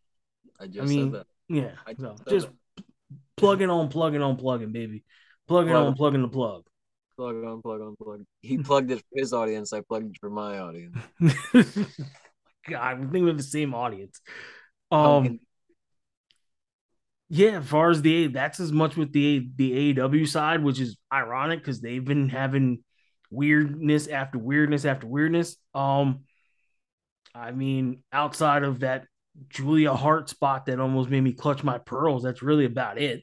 I 0.58 0.66
just 0.66 0.80
I 0.80 0.84
mean, 0.84 1.12
said 1.12 1.20
that. 1.20 1.26
yeah, 1.48 1.70
I 1.86 1.94
just 1.94 2.18
said 2.18 2.28
just 2.28 2.48
that. 2.76 2.84
plugging 3.38 3.70
on, 3.70 3.88
plugging 3.88 4.20
on, 4.20 4.36
plugging, 4.36 4.72
baby. 4.72 5.04
Plugging 5.48 5.72
Plug. 5.72 5.86
on, 5.86 5.94
plugging 5.94 6.20
the 6.22 6.28
plug. 6.28 6.64
Plug 7.16 7.34
on, 7.44 7.62
plug 7.62 7.80
on, 7.80 7.96
plug. 7.96 8.24
He 8.42 8.58
plugged 8.58 8.90
it 8.90 8.98
for 8.98 9.18
his 9.18 9.32
audience. 9.32 9.72
I 9.72 9.80
plugged 9.80 10.10
it 10.10 10.18
for 10.20 10.28
my 10.28 10.58
audience. 10.58 10.96
God, 12.68 13.00
we 13.00 13.06
think 13.06 13.22
we 13.24 13.28
have 13.28 13.36
the 13.36 13.42
same 13.42 13.74
audience. 13.74 14.20
Um, 14.90 15.04
Pumpkin- 15.04 15.40
yeah, 17.32 17.60
as 17.60 17.66
far 17.68 17.90
as 17.90 18.02
the 18.02 18.26
that's 18.26 18.58
as 18.58 18.72
much 18.72 18.96
with 18.96 19.12
the 19.12 19.48
the 19.54 19.94
AEW 19.94 20.26
side, 20.26 20.64
which 20.64 20.80
is 20.80 20.98
ironic 21.12 21.60
because 21.60 21.80
they've 21.80 22.04
been 22.04 22.28
having 22.28 22.82
weirdness 23.30 24.08
after 24.08 24.36
weirdness 24.36 24.84
after 24.84 25.06
weirdness. 25.06 25.56
Um, 25.72 26.24
I 27.32 27.52
mean, 27.52 28.02
outside 28.12 28.64
of 28.64 28.80
that 28.80 29.06
Julia 29.48 29.94
Hart 29.94 30.28
spot 30.28 30.66
that 30.66 30.80
almost 30.80 31.08
made 31.08 31.20
me 31.20 31.32
clutch 31.32 31.62
my 31.62 31.78
pearls, 31.78 32.24
that's 32.24 32.42
really 32.42 32.64
about 32.64 32.98
it 32.98 33.22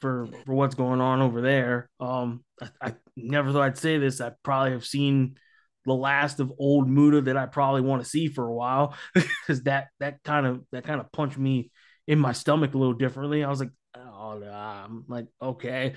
for 0.00 0.26
for 0.44 0.54
what's 0.54 0.74
going 0.74 1.00
on 1.00 1.22
over 1.22 1.40
there. 1.40 1.88
Um, 2.00 2.44
I, 2.60 2.68
I 2.88 2.94
never 3.14 3.52
thought 3.52 3.62
I'd 3.62 3.78
say 3.78 3.98
this. 3.98 4.20
I 4.20 4.32
probably 4.42 4.72
have 4.72 4.84
seen 4.84 5.36
the 5.84 5.94
last 5.94 6.40
of 6.40 6.52
old 6.58 6.88
Muta 6.88 7.22
that 7.22 7.36
I 7.36 7.46
probably 7.46 7.80
want 7.80 8.02
to 8.02 8.08
see 8.08 8.28
for 8.28 8.46
a 8.46 8.54
while 8.54 8.94
because 9.14 9.62
that 9.64 9.88
that 10.00 10.22
kind 10.22 10.46
of 10.46 10.64
that 10.72 10.84
kind 10.84 11.00
of 11.00 11.10
punched 11.12 11.38
me 11.38 11.70
in 12.06 12.18
my 12.18 12.32
stomach 12.32 12.74
a 12.74 12.78
little 12.78 12.94
differently. 12.94 13.44
I 13.44 13.50
was 13.50 13.60
like, 13.60 13.70
oh, 13.94 14.38
nah. 14.38 14.84
I'm 14.84 15.04
like, 15.08 15.26
okay, 15.40 15.94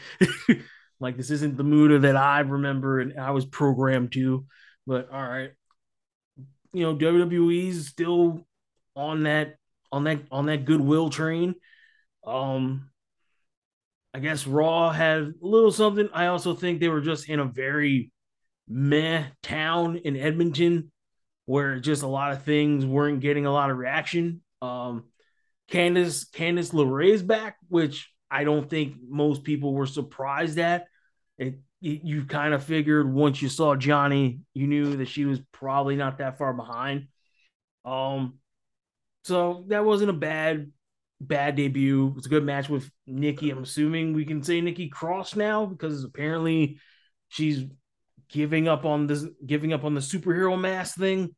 like 0.99 1.17
this 1.17 1.31
isn't 1.31 1.57
the 1.57 1.63
Muta 1.63 1.99
that 1.99 2.15
I 2.15 2.39
remember 2.39 2.99
and 2.99 3.19
I 3.19 3.31
was 3.31 3.45
programmed 3.45 4.11
to. 4.13 4.45
But 4.87 5.09
all 5.11 5.21
right, 5.21 5.51
you 6.73 6.83
know, 6.83 6.95
WWE's 6.95 7.87
still 7.87 8.45
on 8.95 9.23
that 9.23 9.55
on 9.91 10.03
that 10.05 10.19
on 10.31 10.47
that 10.47 10.65
goodwill 10.65 11.09
train. 11.09 11.55
Um, 12.25 12.89
I 14.13 14.19
guess 14.19 14.47
Raw 14.47 14.91
had 14.91 15.21
a 15.21 15.33
little 15.41 15.71
something. 15.71 16.09
I 16.13 16.27
also 16.27 16.53
think 16.53 16.79
they 16.79 16.87
were 16.87 17.01
just 17.01 17.27
in 17.27 17.39
a 17.39 17.45
very 17.45 18.11
meh 18.67 19.25
town 19.43 19.97
in 19.97 20.17
Edmonton 20.17 20.91
where 21.45 21.79
just 21.79 22.03
a 22.03 22.07
lot 22.07 22.31
of 22.31 22.43
things 22.43 22.85
weren't 22.85 23.19
getting 23.19 23.45
a 23.45 23.51
lot 23.51 23.69
of 23.69 23.77
reaction. 23.77 24.41
Um, 24.61 25.05
Candice 25.71 26.29
Candice 26.29 26.73
LeRae's 26.73 27.23
back, 27.23 27.57
which 27.69 28.11
I 28.29 28.43
don't 28.43 28.69
think 28.69 28.95
most 29.07 29.43
people 29.43 29.73
were 29.73 29.85
surprised 29.85 30.59
at. 30.59 30.87
It, 31.37 31.59
it 31.81 32.03
you 32.03 32.25
kind 32.25 32.53
of 32.53 32.63
figured 32.63 33.11
once 33.11 33.41
you 33.41 33.49
saw 33.49 33.75
Johnny, 33.75 34.41
you 34.53 34.67
knew 34.67 34.97
that 34.97 35.07
she 35.07 35.25
was 35.25 35.39
probably 35.51 35.95
not 35.95 36.17
that 36.17 36.37
far 36.37 36.53
behind. 36.53 37.07
Um, 37.83 38.39
so 39.23 39.65
that 39.67 39.85
wasn't 39.85 40.09
a 40.09 40.13
bad 40.13 40.71
bad 41.21 41.55
debut. 41.55 42.13
It's 42.17 42.27
a 42.27 42.29
good 42.29 42.43
match 42.43 42.69
with 42.69 42.89
Nikki. 43.07 43.49
I'm 43.49 43.63
assuming 43.63 44.13
we 44.13 44.25
can 44.25 44.43
say 44.43 44.61
Nikki 44.61 44.89
Cross 44.89 45.35
now 45.35 45.65
because 45.65 46.03
apparently 46.03 46.79
she's 47.29 47.65
giving 48.29 48.67
up 48.67 48.85
on 48.85 49.07
this 49.07 49.25
giving 49.45 49.73
up 49.73 49.83
on 49.83 49.93
the 49.93 50.01
superhero 50.01 50.59
mask 50.59 50.97
thing, 50.97 51.35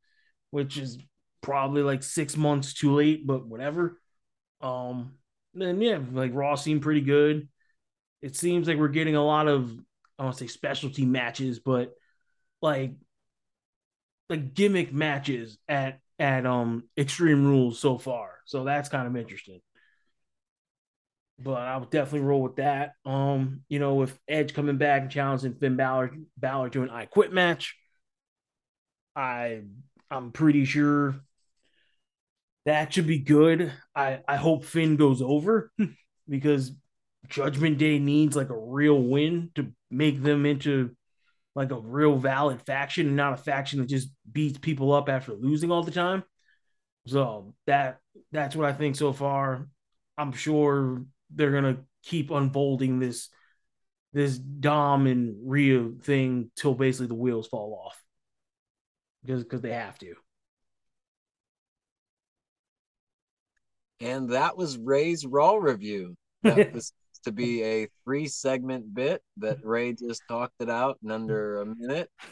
which 0.52 0.78
is 0.78 0.98
probably 1.42 1.82
like 1.82 2.04
six 2.04 2.36
months 2.36 2.74
too 2.74 2.94
late, 2.94 3.26
but 3.26 3.46
whatever. 3.46 4.00
Um, 4.62 5.14
then 5.54 5.82
yeah, 5.82 6.00
like 6.12 6.32
Raw 6.34 6.56
seemed 6.56 6.82
pretty 6.82 7.02
good. 7.02 7.48
It 8.22 8.36
seems 8.36 8.68
like 8.68 8.78
we're 8.78 8.88
getting 8.88 9.16
a 9.16 9.26
lot 9.26 9.48
of 9.48 9.72
I 10.18 10.24
don't 10.24 10.36
say 10.36 10.48
specialty 10.48 11.06
matches, 11.06 11.60
but 11.60 11.94
like 12.62 12.94
like 14.30 14.54
gimmick 14.54 14.94
matches 14.94 15.58
at 15.68 16.00
at 16.20 16.46
um 16.46 16.84
Extreme 16.98 17.46
Rules 17.46 17.80
so 17.80 17.98
far. 17.98 18.32
So 18.46 18.64
that's 18.64 18.90
kind 18.90 19.08
of 19.08 19.16
interesting. 19.16 19.62
But 21.40 21.62
I 21.62 21.78
would 21.78 21.92
definitely 21.92 22.28
roll 22.28 22.42
with 22.42 22.56
that. 22.56 22.94
Um, 23.06 23.62
you 23.70 23.78
know, 23.80 23.96
with 23.96 24.18
Edge 24.28 24.54
coming 24.54 24.78
back 24.78 25.04
and 25.04 25.12
challenging 25.12 25.54
Finn 25.54 25.76
Balor, 25.76 26.14
Balor 26.38 26.70
to 26.72 26.84
an 26.84 26.90
I 26.90 27.06
Quit 27.06 27.32
match, 27.32 27.76
I 29.16 29.62
I'm 30.10 30.32
pretty 30.32 30.66
sure 30.66 31.16
that 32.66 32.94
should 32.94 33.08
be 33.08 33.20
good. 33.20 33.72
I 33.96 34.22
I 34.28 34.36
hope 34.36 34.66
Finn 34.66 34.96
goes 34.96 35.22
over 35.22 35.72
because 36.30 36.72
Judgment 37.30 37.78
Day 37.78 38.00
needs 38.00 38.36
like 38.36 38.50
a 38.50 38.58
real 38.58 39.00
win 39.00 39.52
to 39.56 39.72
make 39.90 40.22
them 40.22 40.46
into 40.46 40.96
like 41.56 41.72
a 41.72 41.80
real 41.80 42.18
valid 42.18 42.62
faction 42.62 43.08
and 43.08 43.16
not 43.16 43.34
a 43.34 43.38
faction 43.38 43.80
that 43.80 43.90
just 43.90 44.10
beats 44.32 44.60
people 44.60 44.94
up 44.94 45.10
after 45.10 45.34
losing 45.34 45.72
all 45.72 45.84
the 45.84 45.92
time. 45.92 46.24
So 47.08 47.56
that 47.66 48.00
that's 48.32 48.56
what 48.56 48.68
I 48.68 48.74
think 48.74 48.96
so 48.96 49.14
far. 49.14 49.68
I'm 50.18 50.34
sure 50.34 51.04
they're 51.34 51.52
gonna 51.52 51.78
keep 52.04 52.32
unfolding 52.32 53.00
this 53.00 53.30
this 54.14 54.38
Dom 54.38 55.08
and 55.08 55.36
Rhea 55.44 55.90
thing 56.02 56.52
till 56.56 56.74
basically 56.74 57.08
the 57.08 57.16
wheels 57.16 57.48
fall 57.48 57.80
off. 57.86 58.02
Because 59.24 59.44
because 59.44 59.62
they 59.62 59.74
have 59.74 59.98
to. 60.00 60.16
And 64.00 64.30
that 64.30 64.58
was 64.58 64.78
Ray's 64.78 65.26
Raw 65.26 65.56
review. 65.56 66.16
That 66.44 66.72
was 66.74 66.94
to 67.24 67.32
be 67.32 67.64
a 67.64 67.88
three 68.06 68.28
segment 68.28 68.94
bit 68.94 69.22
that 69.38 69.58
Ray 69.64 69.94
just 69.94 70.22
talked 70.30 70.54
it 70.62 70.70
out 70.70 70.98
in 71.04 71.12
under 71.12 71.62
a 71.62 71.66
minute. 71.66 72.10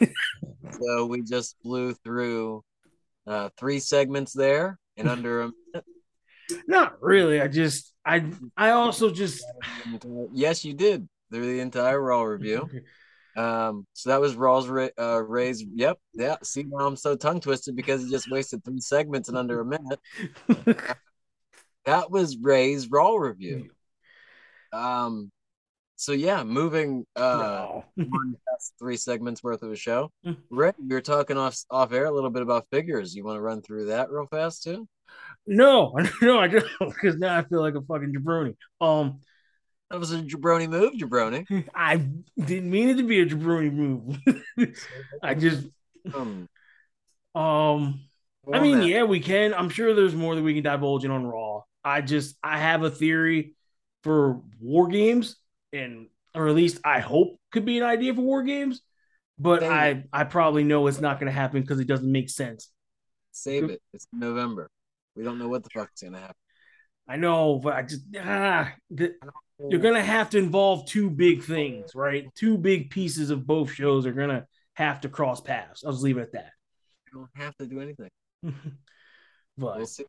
so 0.70 1.06
we 1.06 1.22
just 1.22 1.56
blew 1.62 1.92
through 1.92 2.62
uh, 3.26 3.50
three 3.58 3.78
segments 3.78 4.32
there 4.32 4.78
in 4.96 5.06
under 5.08 5.42
a 5.42 5.44
minute. 5.44 5.54
Not 6.66 7.02
really. 7.02 7.40
I 7.40 7.48
just 7.48 7.92
I 8.04 8.30
I 8.56 8.70
also 8.70 9.10
just 9.10 9.44
Yes, 10.32 10.64
you 10.64 10.74
did 10.74 11.08
through 11.32 11.46
the 11.46 11.60
entire 11.60 12.00
Raw 12.00 12.22
review. 12.22 12.68
Um, 13.36 13.86
so 13.92 14.08
that 14.08 14.20
was 14.22 14.34
Raw's 14.34 14.66
uh, 14.98 15.22
Ray's. 15.22 15.62
Yep, 15.62 15.98
yeah. 16.14 16.36
See, 16.42 16.62
now 16.62 16.86
I'm 16.86 16.96
so 16.96 17.14
tongue 17.16 17.38
twisted 17.40 17.76
because 17.76 18.02
he 18.02 18.10
just 18.10 18.30
wasted 18.30 18.64
three 18.64 18.80
segments 18.80 19.28
in 19.28 19.36
under 19.36 19.60
a 19.60 19.64
minute. 19.66 20.00
That 21.84 22.10
was 22.10 22.36
Ray's 22.38 22.90
Raw 22.90 23.16
review. 23.16 23.68
Um, 24.72 25.30
so 25.96 26.12
yeah, 26.12 26.44
moving 26.44 27.06
uh 27.14 27.22
No. 27.36 27.84
three 28.78 28.96
segments 28.96 29.42
worth 29.42 29.62
of 29.62 29.70
a 29.70 29.76
show. 29.76 30.10
Mm. 30.24 30.38
Rick, 30.50 30.76
you 30.78 30.94
were 30.94 31.00
talking 31.00 31.36
off 31.36 31.56
off 31.70 31.92
air 31.92 32.06
a 32.06 32.12
little 32.12 32.30
bit 32.30 32.42
about 32.42 32.66
figures. 32.70 33.14
You 33.14 33.24
want 33.24 33.36
to 33.36 33.40
run 33.42 33.62
through 33.62 33.86
that 33.86 34.10
real 34.10 34.26
fast 34.26 34.62
too? 34.62 34.88
No, 35.46 35.94
no, 36.22 36.38
I 36.38 36.48
don't 36.48 36.64
because 36.78 37.16
now 37.16 37.36
I 37.36 37.44
feel 37.44 37.60
like 37.60 37.74
a 37.74 37.82
fucking 37.82 38.12
jabroni. 38.14 38.56
Um, 38.80 39.20
That 39.90 40.00
was 40.00 40.12
a 40.12 40.22
jabroni 40.22 40.68
move, 40.68 40.94
jabroni. 40.94 41.46
I 41.74 42.08
didn't 42.36 42.70
mean 42.70 42.88
it 42.88 42.96
to 42.96 43.04
be 43.04 43.20
a 43.20 43.26
jabroni 43.26 43.72
move. 43.72 44.18
I 45.22 45.34
just 45.34 45.66
Um, 46.14 46.48
um 47.34 48.00
I 48.52 48.60
mean, 48.60 48.80
yeah, 48.82 49.02
we 49.02 49.20
can. 49.20 49.52
I'm 49.54 49.68
sure 49.68 49.92
there's 49.94 50.14
more 50.14 50.34
that 50.36 50.42
we 50.42 50.54
can 50.54 50.62
divulge 50.62 51.04
in 51.04 51.10
on 51.10 51.26
Raw. 51.26 51.62
I 51.84 52.00
just 52.00 52.36
I 52.42 52.58
have 52.58 52.84
a 52.84 52.90
theory 52.90 53.54
for 54.04 54.40
war 54.60 54.86
games, 54.88 55.36
and 55.72 56.08
or 56.34 56.48
at 56.48 56.54
least 56.54 56.78
I 56.84 57.00
hope 57.00 57.40
could 57.50 57.64
be 57.64 57.78
an 57.78 57.84
idea 57.84 58.14
for 58.14 58.20
war 58.22 58.42
games. 58.44 58.82
But 59.38 59.64
I 59.64 60.04
I 60.12 60.24
probably 60.24 60.64
know 60.64 60.86
it's 60.86 61.00
not 61.00 61.18
going 61.20 61.26
to 61.26 61.32
happen 61.32 61.60
because 61.60 61.80
it 61.80 61.88
doesn't 61.88 62.10
make 62.10 62.30
sense. 62.30 62.70
Save 63.32 63.70
it. 63.70 63.82
It's 63.92 64.06
November. 64.12 64.70
We 65.16 65.24
don't 65.24 65.38
know 65.38 65.48
what 65.48 65.64
the 65.64 65.70
fuck 65.70 65.90
is 65.94 66.02
gonna 66.02 66.20
happen. 66.20 66.36
I 67.08 67.16
know, 67.16 67.58
but 67.58 67.74
I 67.74 67.82
just 67.82 68.02
ah, 68.20 68.72
the, 68.90 69.14
you're 69.70 69.80
gonna 69.80 70.02
have 70.02 70.30
to 70.30 70.38
involve 70.38 70.86
two 70.86 71.08
big 71.08 71.42
things, 71.42 71.92
right? 71.94 72.26
Two 72.34 72.58
big 72.58 72.90
pieces 72.90 73.30
of 73.30 73.46
both 73.46 73.72
shows 73.72 74.06
are 74.06 74.12
gonna 74.12 74.46
have 74.74 75.00
to 75.02 75.08
cross 75.08 75.40
paths. 75.40 75.82
I'll 75.84 75.92
just 75.92 76.04
leave 76.04 76.18
it 76.18 76.22
at 76.22 76.32
that. 76.32 76.50
We 77.12 77.20
don't 77.20 77.30
have 77.34 77.56
to 77.56 77.66
do 77.66 77.80
anything. 77.80 78.10
but 78.42 79.76
We'll 79.78 79.86
see. 79.86 80.04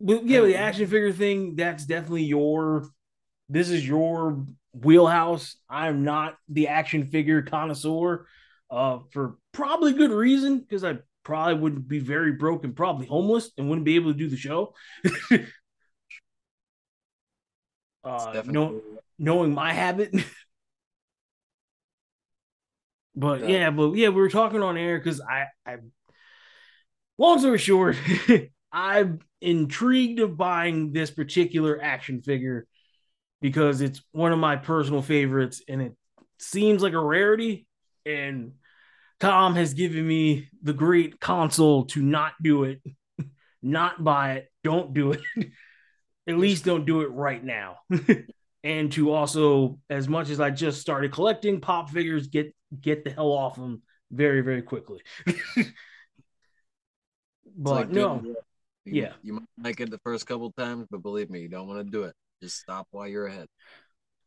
But 0.00 0.24
yeah, 0.26 0.42
the 0.42 0.56
action 0.56 0.86
figure 0.86 1.12
thing, 1.12 1.56
that's 1.56 1.84
definitely 1.84 2.24
your 2.24 2.88
this 3.48 3.70
is 3.70 3.86
your 3.86 4.44
wheelhouse. 4.72 5.56
I'm 5.68 6.04
not 6.04 6.36
the 6.48 6.68
action 6.68 7.06
figure 7.06 7.42
connoisseur, 7.42 8.26
uh, 8.70 8.98
for 9.10 9.36
probably 9.52 9.92
good 9.92 10.10
reason, 10.10 10.58
because 10.58 10.84
I 10.84 10.98
probably 11.26 11.60
would 11.60 11.88
be 11.88 11.98
very 11.98 12.30
broken, 12.30 12.72
probably 12.72 13.04
homeless 13.04 13.50
and 13.58 13.68
wouldn't 13.68 13.84
be 13.84 13.96
able 13.96 14.12
to 14.12 14.18
do 14.18 14.28
the 14.28 14.36
show. 14.36 14.74
Uh 18.04 18.42
know, 18.46 18.80
knowing 19.18 19.52
my 19.52 19.72
habit. 19.72 20.14
but 23.16 23.40
Yeah. 23.40 23.48
yeah, 23.48 23.70
but 23.70 23.94
yeah, 23.94 24.10
we 24.10 24.20
were 24.20 24.28
talking 24.28 24.62
on 24.62 24.76
air 24.76 24.98
because 24.98 25.20
I 25.20 25.46
I 25.66 25.78
long 27.18 27.38
story 27.38 27.58
short, 27.58 27.96
I'm 28.72 29.20
intrigued 29.40 30.20
of 30.20 30.36
buying 30.36 30.92
this 30.92 31.10
particular 31.10 31.82
action 31.82 32.22
figure 32.22 32.66
because 33.40 33.80
it's 33.80 34.02
one 34.12 34.32
of 34.32 34.38
my 34.38 34.56
personal 34.56 35.02
favorites 35.02 35.62
and 35.68 35.82
it 35.82 35.96
seems 36.38 36.82
like 36.82 36.92
a 36.92 37.00
rarity. 37.00 37.66
And 38.04 38.52
Tom 39.20 39.54
has 39.54 39.74
given 39.74 40.06
me 40.06 40.48
the 40.62 40.72
great 40.72 41.20
console 41.20 41.86
to 41.86 42.02
not 42.02 42.32
do 42.42 42.64
it, 42.64 42.82
not 43.62 44.02
buy 44.02 44.34
it, 44.34 44.48
don't 44.62 44.92
do 44.92 45.12
it. 45.12 45.20
At 46.28 46.38
least 46.38 46.64
don't 46.64 46.86
do 46.86 47.02
it 47.02 47.10
right 47.12 47.42
now. 47.42 47.76
and 48.64 48.90
to 48.92 49.12
also, 49.12 49.78
as 49.88 50.08
much 50.08 50.28
as 50.28 50.40
I 50.40 50.50
just 50.50 50.80
started 50.80 51.12
collecting 51.12 51.60
pop 51.60 51.88
figures, 51.90 52.26
get 52.26 52.54
get 52.80 53.04
the 53.04 53.10
hell 53.10 53.30
off 53.30 53.54
them 53.54 53.82
very, 54.10 54.40
very 54.40 54.62
quickly. 54.62 55.02
But 57.56 57.70
like 57.70 57.90
no. 57.90 58.22
You, 58.24 58.36
Yeah. 58.84 59.12
You 59.22 59.34
might 59.34 59.48
like 59.62 59.80
it 59.80 59.90
the 59.90 59.98
first 59.98 60.26
couple 60.26 60.52
times, 60.52 60.86
but 60.90 61.02
believe 61.02 61.30
me, 61.30 61.40
you 61.40 61.48
don't 61.48 61.66
want 61.66 61.84
to 61.84 61.90
do 61.90 62.04
it. 62.04 62.14
Just 62.42 62.58
stop 62.58 62.86
while 62.90 63.08
you're 63.08 63.26
ahead. 63.26 63.46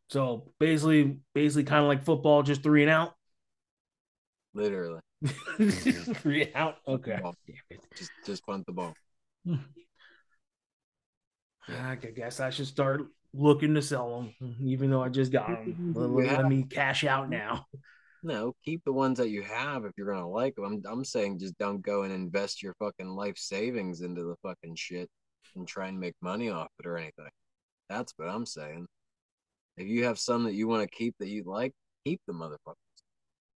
So 0.09 0.51
basically, 0.59 1.17
basically, 1.35 1.65
kind 1.65 1.83
of 1.83 1.87
like 1.87 2.03
football, 2.03 2.41
just 2.41 2.63
three 2.63 2.81
and 2.81 2.89
out. 2.89 3.13
Literally. 4.53 4.99
three 5.57 6.43
and 6.43 6.55
out. 6.55 6.77
Okay. 6.87 7.19
Just 7.95 8.11
just 8.25 8.45
punt 8.45 8.65
the 8.65 8.71
ball. 8.71 8.93
I 11.67 11.95
guess 11.95 12.39
I 12.39 12.49
should 12.49 12.67
start 12.67 13.01
looking 13.33 13.75
to 13.75 13.81
sell 13.81 14.21
them, 14.39 14.57
even 14.63 14.89
though 14.89 15.03
I 15.03 15.09
just 15.09 15.31
got 15.31 15.47
them. 15.47 15.93
Let, 15.95 16.39
let 16.39 16.47
me 16.47 16.63
cash 16.63 17.03
out 17.03 17.29
now. 17.29 17.67
No, 18.23 18.53
keep 18.65 18.83
the 18.83 18.91
ones 18.91 19.17
that 19.19 19.29
you 19.29 19.43
have 19.43 19.85
if 19.85 19.91
you're 19.97 20.11
gonna 20.11 20.27
like 20.27 20.55
them. 20.55 20.65
I'm 20.65 20.81
I'm 20.91 21.05
saying 21.05 21.39
just 21.39 21.57
don't 21.57 21.81
go 21.81 22.03
and 22.03 22.11
invest 22.11 22.61
your 22.61 22.73
fucking 22.79 23.07
life 23.07 23.37
savings 23.37 24.01
into 24.01 24.23
the 24.23 24.35
fucking 24.41 24.75
shit 24.75 25.09
and 25.55 25.67
try 25.67 25.87
and 25.87 25.99
make 25.99 26.15
money 26.21 26.49
off 26.49 26.69
it 26.79 26.85
or 26.85 26.97
anything. 26.97 27.29
That's 27.89 28.13
what 28.17 28.29
I'm 28.29 28.45
saying. 28.45 28.87
If 29.77 29.87
you 29.87 30.05
have 30.05 30.19
some 30.19 30.43
that 30.43 30.53
you 30.53 30.67
want 30.67 30.83
to 30.83 30.95
keep 30.95 31.15
that 31.19 31.29
you 31.29 31.43
like, 31.45 31.73
keep 32.05 32.19
the 32.27 32.33
motherfuckers. 32.33 32.75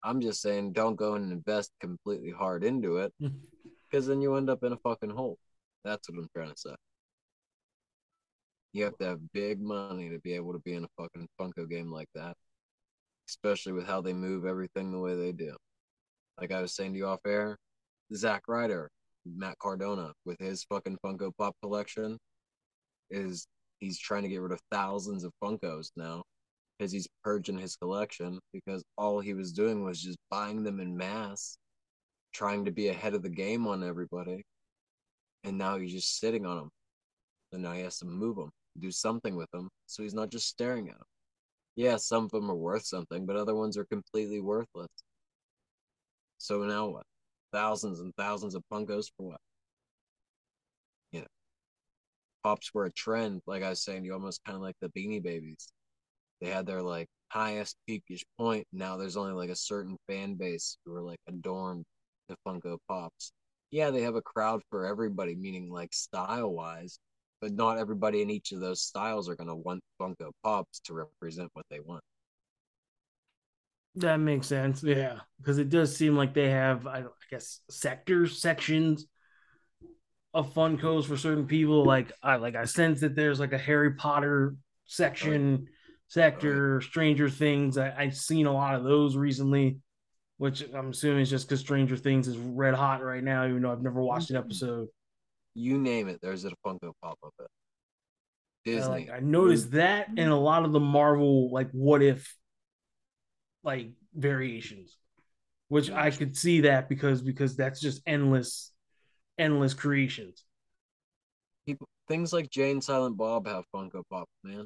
I'm 0.04 0.22
just 0.22 0.42
saying 0.42 0.74
don't 0.74 0.96
go 0.96 1.16
and 1.16 1.32
invest 1.32 1.72
completely 1.80 2.32
hard 2.32 2.63
into 2.63 2.98
it 2.98 3.13
because 3.89 4.08
then 4.08 4.22
you 4.22 4.36
end 4.36 4.50
up 4.50 4.63
in 4.63 4.74
a 4.74 4.78
fucking 4.78 5.12
hole. 5.12 5.38
That's 5.84 6.10
what 6.10 6.20
I'm 6.20 6.30
trying 6.36 6.52
to 6.52 6.58
say. 6.58 6.76
You 8.74 8.86
have 8.86 8.98
to 8.98 9.06
have 9.06 9.32
big 9.34 9.62
money 9.62 10.10
to 10.10 10.20
be 10.20 10.34
able 10.34 10.54
to 10.54 10.60
be 10.60 10.74
in 10.74 10.84
a 10.84 11.02
fucking 11.02 11.28
Funko 11.39 11.70
game 11.70 11.92
like 11.92 12.10
that 12.16 12.36
especially 13.30 13.74
with 13.74 13.88
how 13.88 14.02
they 14.02 14.13
move 14.13 14.46
everything 14.46 14.92
the 14.92 15.00
way 15.00 15.16
they 15.16 15.32
do. 15.32 15.56
Like 16.39 16.52
I 16.52 16.62
was 16.62 16.76
saying 16.76 16.94
to 16.94 16.98
you 16.98 17.08
off 17.08 17.20
air, 17.26 17.58
Zack 18.16 18.44
Ryder, 18.48 18.89
Matt 19.26 19.58
Cardona, 19.60 20.12
with 20.26 20.39
his 20.39 20.63
fucking 20.63 20.98
Funko 21.06 21.32
Pop 21.38 21.56
collection, 21.62 22.18
is 23.10 23.48
he's 23.80 24.00
trying 24.00 24.24
to 24.24 24.30
get 24.30 24.42
rid 24.42 24.52
of 24.52 24.60
thousands 24.72 25.24
of 25.24 25.32
Funkos 25.42 25.92
now 25.96 26.24
because 26.84 26.91
he's 26.91 27.08
purging 27.24 27.58
his 27.58 27.76
collection 27.76 28.39
because 28.52 28.84
all 28.98 29.19
he 29.19 29.34
was 29.34 29.52
doing 29.52 29.84
was 29.84 30.02
just 30.02 30.17
buying 30.30 30.63
them 30.63 30.80
in 30.80 30.96
mass, 30.96 31.58
trying 32.34 32.65
to 32.65 32.72
be 32.72 32.89
ahead 32.89 33.13
of 33.13 33.24
the 33.24 33.30
game 33.30 33.67
on 33.67 33.84
everybody, 33.84 34.43
and 35.43 35.58
now 35.58 35.78
he's 35.78 35.93
just 35.93 36.19
sitting 36.19 36.46
on 36.46 36.58
them. 36.58 36.69
So 37.52 37.60
now 37.60 37.74
he 37.74 37.82
has 37.82 38.00
to 38.00 38.06
move 38.06 38.36
them, 38.36 38.52
do 38.80 38.91
something 38.91 39.36
with 39.36 39.50
them, 39.52 39.69
so 39.88 40.04
he's 40.04 40.13
not 40.13 40.30
just 40.30 40.48
staring 40.48 40.89
at 40.89 40.96
them 40.96 41.06
yeah, 41.76 41.98
some 41.98 42.26
of 42.26 42.32
them 42.32 42.50
are 42.52 42.56
worth 42.56 42.86
something, 42.86 43.26
but 43.26 43.36
other 43.36 43.56
ones 43.56 43.78
are 43.78 43.86
completely 43.86 44.39
worthless. 44.41 44.89
So 46.38 46.63
now 46.63 46.88
what? 46.89 47.06
Thousands 47.52 48.00
and 48.00 48.13
thousands 48.15 48.56
of 48.56 48.63
Funkos 48.72 49.08
for 49.17 49.30
what? 49.30 49.41
You 51.12 51.22
know, 51.22 51.28
pops 52.43 52.74
were 52.74 52.86
a 52.86 52.91
trend. 52.91 53.41
Like 53.48 53.63
I 53.63 53.69
was 53.69 53.84
saying, 53.84 54.06
you 54.06 54.13
almost 54.13 54.43
kind 54.46 54.56
of 54.56 54.62
like 54.62 54.76
the 54.82 54.89
Beanie 54.89 55.24
Babies. 55.24 55.72
They 56.44 56.50
had 56.50 56.66
their 56.66 56.82
like 56.82 57.08
highest 57.30 57.78
peakish 57.88 58.26
point. 58.38 58.68
Now 58.74 58.98
there's 58.98 59.16
only 59.16 59.32
like 59.32 59.50
a 59.50 59.56
certain 59.56 59.96
fan 60.10 60.36
base 60.36 60.78
who 60.86 60.94
are 60.94 61.02
like 61.02 61.20
adorned 61.30 61.86
to 62.30 62.36
Funko 62.46 62.78
Pops. 62.90 63.32
Yeah, 63.72 63.92
they 63.92 64.02
have 64.02 64.16
a 64.16 64.22
crowd 64.22 64.62
for 64.70 64.86
everybody, 64.86 65.36
meaning 65.36 65.72
like 65.72 65.94
style 65.94 66.52
wise, 66.52 67.00
but 67.40 67.54
not 67.54 67.78
everybody 67.78 68.22
in 68.22 68.30
each 68.30 68.52
of 68.52 68.60
those 68.60 68.82
styles 68.82 69.30
are 69.30 69.38
going 69.38 69.48
to 69.48 69.56
want 69.56 69.82
Funko 70.02 70.32
Pops 70.44 70.82
to 70.82 70.94
represent 70.94 71.50
what 71.54 71.66
they 71.70 71.80
want. 71.80 72.04
That 73.96 74.18
makes 74.18 74.48
sense. 74.48 74.84
Yeah, 74.84 75.20
because 75.38 75.60
it 75.60 75.70
does 75.70 75.96
seem 75.96 76.18
like 76.18 76.34
they 76.34 76.50
have, 76.50 76.86
I, 76.88 77.00
I 77.00 77.04
guess, 77.32 77.62
sectors, 77.70 78.42
sections 78.42 79.08
of 80.34 80.54
Funkos 80.54 81.06
for 81.06 81.16
certain 81.16 81.48
people. 81.48 81.86
Like 81.86 82.12
I 82.22 82.36
like 82.36 82.58
I 82.58 82.66
sense 82.66 83.00
that 83.00 83.16
there's 83.16 83.40
like 83.40 83.54
a 83.54 83.58
Harry 83.58 83.94
Potter 83.94 84.56
oh, 84.56 84.60
section, 84.86 85.70
sector, 86.08 86.82
Stranger 86.82 87.30
Things. 87.30 87.78
I, 87.78 87.94
I've 87.98 88.16
seen 88.16 88.46
a 88.46 88.54
lot 88.54 88.76
of 88.76 88.84
those 88.84 89.16
recently, 89.16 89.78
which 90.38 90.63
I'm 90.74 90.89
assuming 90.89 91.22
is 91.22 91.30
just 91.30 91.48
because 91.48 91.60
Stranger 91.60 91.98
Things 91.98 92.28
is 92.28 92.38
red 92.38 92.74
hot 92.74 93.04
right 93.04 93.24
now, 93.24 93.48
even 93.48 93.62
though 93.62 93.72
I've 93.72 93.82
never 93.82 94.02
watched 94.02 94.30
an 94.30 94.36
mm-hmm. 94.36 94.46
episode. 94.46 94.88
You 95.56 95.78
name 95.78 96.08
it, 96.08 96.20
there's 96.22 96.46
a 96.46 96.52
Funko 96.66 96.92
Pop 97.02 97.18
of 97.24 97.32
it. 97.39 97.48
Disney. 98.66 98.89
like 98.89 99.10
I 99.10 99.20
noticed 99.20 99.72
that 99.72 100.08
and 100.08 100.30
a 100.30 100.36
lot 100.36 100.63
of 100.63 100.72
the 100.72 100.80
Marvel 100.80 101.52
like 101.52 101.70
what 101.72 102.02
if 102.02 102.34
like 103.63 103.92
variations, 104.13 104.98
which 105.68 105.92
I 105.92 106.12
could 106.12 106.38
see 106.38 106.62
that 106.62 106.89
because 106.89 107.22
because 107.22 107.56
that's 107.56 107.80
just 107.80 108.02
endless, 108.06 108.72
endless 109.38 109.74
creations. 109.74 110.44
People, 111.66 111.88
things 112.08 112.34
like 112.34 112.50
Jay 112.50 112.72
and 112.72 112.84
Silent 112.84 113.18
Bob 113.18 113.48
have 113.48 113.63
Funko 113.74 114.04
Pop, 114.10 114.28
man. 114.44 114.66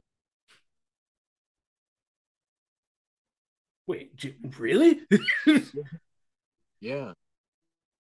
Wait, 3.88 4.34
really? 4.60 5.02
Yeah, 6.80 7.14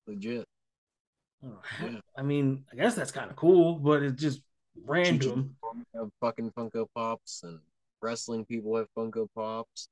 legit. 0.06 0.46
Oh, 1.44 1.60
Yeah. 1.82 2.00
I 2.16 2.22
mean, 2.22 2.64
I 2.72 2.76
guess 2.76 2.94
that's 2.96 3.12
kind 3.12 3.30
of 3.30 3.36
cool, 3.36 3.76
but 3.76 4.04
it's 4.04 4.22
just 4.22 4.42
random. 4.86 5.56
Have 5.96 6.10
fucking 6.22 6.52
Funko 6.52 6.86
Pops, 6.96 7.42
and 7.44 7.60
wrestling 8.02 8.46
people 8.46 8.76
have 8.76 8.88
Funko 8.96 9.28
Pops, 9.34 9.88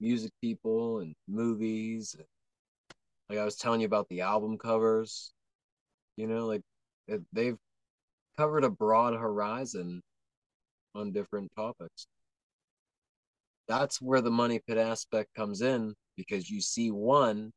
music 0.00 0.32
people, 0.42 1.00
and 1.00 1.14
movies. 1.26 2.16
Like 3.30 3.38
I 3.38 3.44
was 3.44 3.56
telling 3.56 3.80
you 3.80 3.86
about 3.86 4.08
the 4.08 4.22
album 4.22 4.58
covers, 4.58 5.32
you 6.16 6.26
know, 6.26 6.46
like 6.46 6.62
they've 7.32 7.56
covered 8.36 8.64
a 8.64 8.70
broad 8.70 9.14
horizon 9.14 10.02
on 10.94 11.12
different 11.12 11.50
topics. 11.56 12.06
That's 13.68 14.00
where 14.00 14.20
the 14.20 14.30
money 14.30 14.60
pit 14.66 14.78
aspect 14.78 15.34
comes 15.34 15.60
in 15.60 15.94
because 16.16 16.50
you 16.50 16.60
see 16.60 16.90
one 16.90 17.52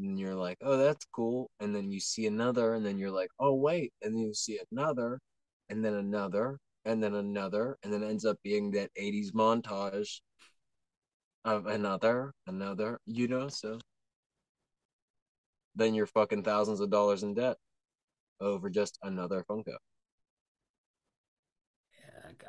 and 0.00 0.18
you're 0.18 0.34
like, 0.34 0.58
oh, 0.62 0.76
that's 0.76 1.04
cool. 1.12 1.50
And 1.60 1.74
then 1.74 1.90
you 1.90 2.00
see 2.00 2.26
another, 2.26 2.74
and 2.74 2.84
then 2.84 2.98
you're 2.98 3.10
like, 3.10 3.30
oh, 3.38 3.54
wait. 3.54 3.92
And 4.02 4.14
then 4.14 4.24
you 4.24 4.34
see 4.34 4.58
another, 4.72 5.20
and 5.68 5.84
then 5.84 5.94
another, 5.94 6.58
and 6.84 7.02
then 7.02 7.14
another, 7.14 7.76
and 7.82 7.92
then 7.92 8.02
ends 8.02 8.24
up 8.24 8.38
being 8.42 8.72
that 8.72 8.90
80s 8.98 9.32
montage 9.32 10.20
of 11.44 11.66
another, 11.66 12.32
another, 12.46 12.98
you 13.06 13.28
know? 13.28 13.48
So 13.48 13.78
then 15.74 15.94
you're 15.94 16.06
fucking 16.06 16.42
thousands 16.42 16.80
of 16.80 16.90
dollars 16.90 17.22
in 17.22 17.34
debt 17.34 17.56
over 18.40 18.68
just 18.70 18.98
another 19.02 19.44
Funko. 19.48 19.76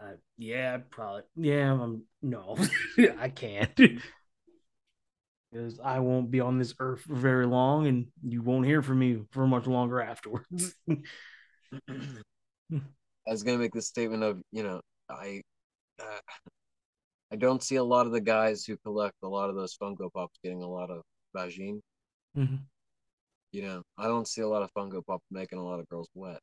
Yeah, 0.05 0.11
I, 0.11 0.15
yeah, 0.37 0.77
probably. 0.89 1.23
Yeah, 1.35 1.73
um, 1.73 2.03
no, 2.21 2.57
I 3.19 3.29
can't. 3.29 3.75
Because 5.51 5.79
I 5.83 5.99
won't 5.99 6.31
be 6.31 6.39
on 6.41 6.57
this 6.57 6.73
earth 6.79 7.01
for 7.01 7.15
very 7.15 7.45
long, 7.45 7.87
and 7.87 8.07
you 8.23 8.41
won't 8.41 8.65
hear 8.65 8.81
from 8.81 8.99
me 8.99 9.21
for 9.31 9.47
much 9.47 9.67
longer 9.67 10.01
afterwards. 10.01 10.75
I 13.27 13.31
was 13.31 13.43
gonna 13.43 13.57
make 13.57 13.73
this 13.73 13.87
statement 13.87 14.23
of, 14.23 14.41
you 14.51 14.63
know, 14.63 14.81
I, 15.09 15.41
uh, 15.99 16.19
I 17.31 17.35
don't 17.37 17.63
see 17.63 17.75
a 17.77 17.83
lot 17.83 18.05
of 18.05 18.11
the 18.11 18.21
guys 18.21 18.65
who 18.65 18.77
collect 18.77 19.15
a 19.23 19.27
lot 19.27 19.49
of 19.49 19.55
those 19.55 19.75
Funko 19.81 20.11
Pops 20.13 20.37
getting 20.43 20.61
a 20.61 20.69
lot 20.69 20.91
of 20.91 21.01
vagine. 21.35 21.81
Mhm. 22.37 22.59
You 23.51 23.61
know, 23.63 23.83
I 23.97 24.07
don't 24.07 24.27
see 24.27 24.41
a 24.41 24.47
lot 24.47 24.63
of 24.63 24.71
Funko 24.73 25.05
Pop 25.05 25.21
making 25.31 25.59
a 25.59 25.63
lot 25.63 25.79
of 25.79 25.87
girls 25.87 26.09
wet. 26.13 26.39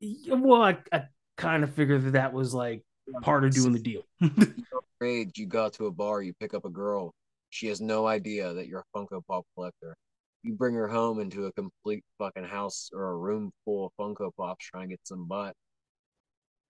Yeah, 0.00 0.34
well, 0.34 0.62
I, 0.62 0.78
I 0.92 1.04
kind 1.36 1.64
of 1.64 1.74
figured 1.74 2.04
that 2.04 2.12
that 2.12 2.32
was 2.32 2.54
like 2.54 2.82
part 3.22 3.44
of 3.44 3.52
doing 3.52 3.72
the 3.72 3.78
deal. 3.78 4.02
Age, 5.02 5.38
you 5.38 5.46
go 5.46 5.68
to 5.68 5.86
a 5.86 5.90
bar, 5.90 6.22
you 6.22 6.32
pick 6.40 6.54
up 6.54 6.64
a 6.64 6.70
girl. 6.70 7.12
She 7.50 7.66
has 7.68 7.80
no 7.80 8.06
idea 8.06 8.52
that 8.54 8.66
you're 8.66 8.84
a 8.94 8.98
Funko 8.98 9.20
Pop 9.26 9.44
collector. 9.54 9.96
You 10.42 10.54
bring 10.54 10.74
her 10.74 10.88
home 10.88 11.20
into 11.20 11.46
a 11.46 11.52
complete 11.52 12.02
fucking 12.18 12.44
house 12.44 12.90
or 12.92 13.10
a 13.10 13.16
room 13.16 13.50
full 13.64 13.86
of 13.86 13.92
Funko 14.00 14.30
Pops 14.36 14.64
trying 14.64 14.88
to 14.88 14.94
get 14.94 15.00
some 15.04 15.26
butt. 15.26 15.54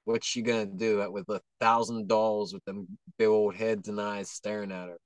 What's 0.05 0.27
she 0.27 0.43
gonna 0.43 0.67
do 0.67 1.09
with 1.11 1.29
a 1.29 1.41
thousand 1.61 2.09
dolls 2.09 2.53
with 2.53 2.65
them 2.65 2.87
big 3.19 3.29
old 3.29 3.55
heads 3.55 3.89
and 3.89 4.01
eyes 4.01 4.31
staring 4.31 4.73
at 4.73 4.89
her? 4.89 4.99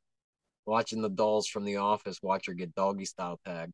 Watching 0.66 1.02
the 1.02 1.08
dolls 1.08 1.46
from 1.46 1.64
the 1.64 1.76
office 1.76 2.18
watch 2.22 2.46
her 2.46 2.54
get 2.54 2.74
doggy 2.74 3.04
style 3.04 3.38
tagged. 3.44 3.72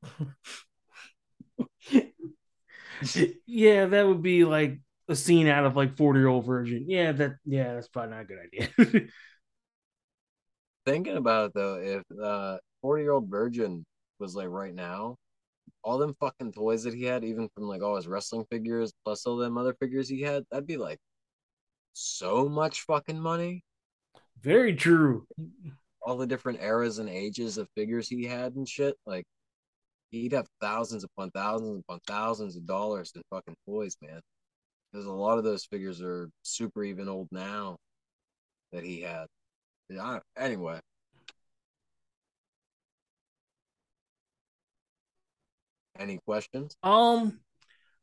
yeah, 3.46 3.86
that 3.86 4.06
would 4.06 4.22
be 4.22 4.44
like 4.44 4.78
a 5.08 5.16
scene 5.16 5.48
out 5.48 5.66
of 5.66 5.76
like 5.76 5.96
40 5.96 6.18
year 6.18 6.28
old 6.28 6.46
virgin. 6.46 6.84
Yeah, 6.86 7.12
that 7.12 7.32
yeah, 7.44 7.74
that's 7.74 7.88
probably 7.88 8.12
not 8.12 8.22
a 8.22 8.24
good 8.24 8.38
idea. 8.38 9.08
Thinking 10.86 11.16
about 11.16 11.46
it 11.46 11.52
though, 11.54 11.76
if 11.76 12.02
uh 12.18 12.58
40 12.82 13.02
year 13.02 13.12
old 13.12 13.30
virgin 13.30 13.84
was 14.18 14.34
like 14.34 14.48
right 14.48 14.74
now, 14.74 15.16
all 15.82 15.98
them 15.98 16.14
fucking 16.20 16.52
toys 16.52 16.84
that 16.84 16.94
he 16.94 17.04
had, 17.04 17.24
even 17.24 17.48
from 17.54 17.64
like 17.64 17.82
all 17.82 17.96
his 17.96 18.06
wrestling 18.06 18.46
figures 18.50 18.92
plus 19.04 19.26
all 19.26 19.36
them 19.36 19.58
other 19.58 19.74
figures 19.80 20.08
he 20.08 20.22
had, 20.22 20.44
that'd 20.50 20.66
be 20.66 20.76
like 20.76 20.98
so 21.92 22.48
much 22.48 22.82
fucking 22.82 23.20
money. 23.20 23.62
Very 24.40 24.74
true. 24.74 25.26
All 26.02 26.16
the 26.16 26.26
different 26.26 26.60
eras 26.60 26.98
and 26.98 27.08
ages 27.08 27.56
of 27.58 27.68
figures 27.74 28.08
he 28.08 28.24
had 28.24 28.54
and 28.56 28.68
shit. 28.68 28.94
Like 29.06 29.24
he'd 30.10 30.32
have 30.32 30.46
thousands 30.60 31.04
upon 31.04 31.30
thousands 31.30 31.80
upon 31.80 32.00
thousands 32.06 32.56
of 32.56 32.66
dollars 32.66 33.12
in 33.14 33.22
fucking 33.30 33.56
toys, 33.66 33.96
man. 34.02 34.20
Because 34.94 35.08
a 35.08 35.12
lot 35.12 35.38
of 35.38 35.44
those 35.44 35.64
figures 35.64 36.00
are 36.00 36.30
super 36.42 36.84
even 36.84 37.08
old 37.08 37.26
now 37.32 37.78
that 38.70 38.84
he 38.84 39.00
had. 39.00 39.26
Yeah, 39.88 40.20
anyway. 40.38 40.78
Any 45.98 46.18
questions? 46.24 46.76
Um, 46.84 47.40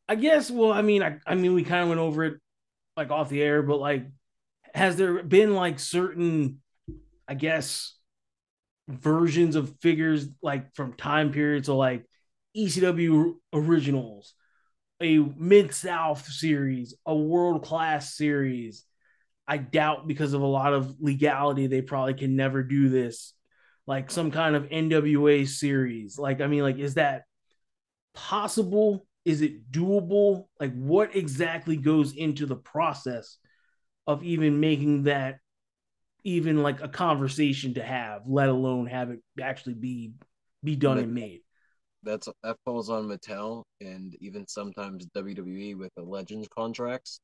I 0.10 0.16
guess. 0.16 0.52
Well, 0.52 0.74
I 0.74 0.82
mean, 0.82 1.02
I, 1.02 1.20
I 1.26 1.36
mean, 1.36 1.54
we 1.54 1.64
kind 1.64 1.84
of 1.84 1.88
went 1.88 2.02
over 2.02 2.26
it 2.26 2.42
like 2.98 3.10
off 3.10 3.30
the 3.30 3.42
air, 3.42 3.64
but 3.64 3.80
like, 3.80 4.08
has 4.76 4.98
there 4.98 5.24
been 5.24 5.56
like 5.56 5.80
certain, 5.80 6.62
I 7.26 7.36
guess, 7.36 7.94
versions 8.90 9.56
of 9.56 9.74
figures 9.80 10.28
like 10.42 10.76
from 10.76 10.92
time 10.92 11.32
periods 11.32 11.70
or 11.70 11.78
like 11.78 12.06
ECW 12.54 13.36
originals, 13.54 14.34
a 15.02 15.18
Mid 15.18 15.74
South 15.74 16.26
series, 16.26 16.96
a 17.06 17.16
world 17.16 17.64
class 17.64 18.16
series? 18.16 18.86
I 19.48 19.58
doubt 19.58 20.08
because 20.08 20.34
of 20.34 20.42
a 20.42 20.48
lot 20.48 20.74
of 20.74 20.96
legality, 21.00 21.68
they 21.68 21.82
probably 21.82 22.14
can 22.14 22.36
never 22.36 22.64
do 22.64 22.90
this. 22.90 23.34
Like 23.88 24.12
some 24.12 24.32
kind 24.32 24.56
of 24.56 24.70
NWA 24.70 25.48
series. 25.48 26.18
Like, 26.18 26.40
I 26.40 26.48
mean, 26.48 26.62
like, 26.62 26.78
is 26.78 26.94
that 26.94 27.24
possible? 28.14 29.06
Is 29.26 29.42
it 29.42 29.72
doable? 29.72 30.46
Like, 30.60 30.74
what 30.74 31.16
exactly 31.16 31.76
goes 31.76 32.16
into 32.16 32.46
the 32.46 32.56
process 32.56 33.38
of 34.08 34.24
even 34.24 34.60
making 34.60 35.04
that 35.04 35.38
even 36.24 36.62
like 36.62 36.82
a 36.82 36.88
conversation 36.88 37.74
to 37.74 37.84
have, 37.84 38.22
let 38.28 38.50
alone 38.50 38.88
have 38.88 39.10
it 39.10 39.20
actually 39.42 39.74
be 39.74 40.14
be 40.64 40.76
done 40.76 41.00
and 41.00 41.14
made? 41.14 41.42
That's 42.04 42.28
that 42.44 42.58
falls 42.66 42.90
on 42.90 43.08
Mattel 43.08 43.64
and 43.80 44.16
even 44.22 44.48
sometimes 44.48 45.08
WWE 45.16 45.78
with 45.78 45.92
the 45.96 46.04
Legends 46.04 46.48
contracts. 46.48 47.20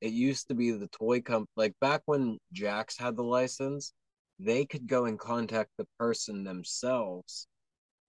It 0.00 0.12
used 0.12 0.48
to 0.48 0.54
be 0.54 0.72
the 0.72 0.88
toy 0.88 1.20
comp 1.20 1.48
like 1.56 1.74
back 1.80 2.02
when 2.06 2.38
Jakks 2.54 2.98
had 2.98 3.16
the 3.16 3.22
license, 3.22 3.92
they 4.38 4.64
could 4.64 4.86
go 4.86 5.04
and 5.04 5.18
contact 5.18 5.70
the 5.78 5.86
person 5.98 6.44
themselves 6.44 7.46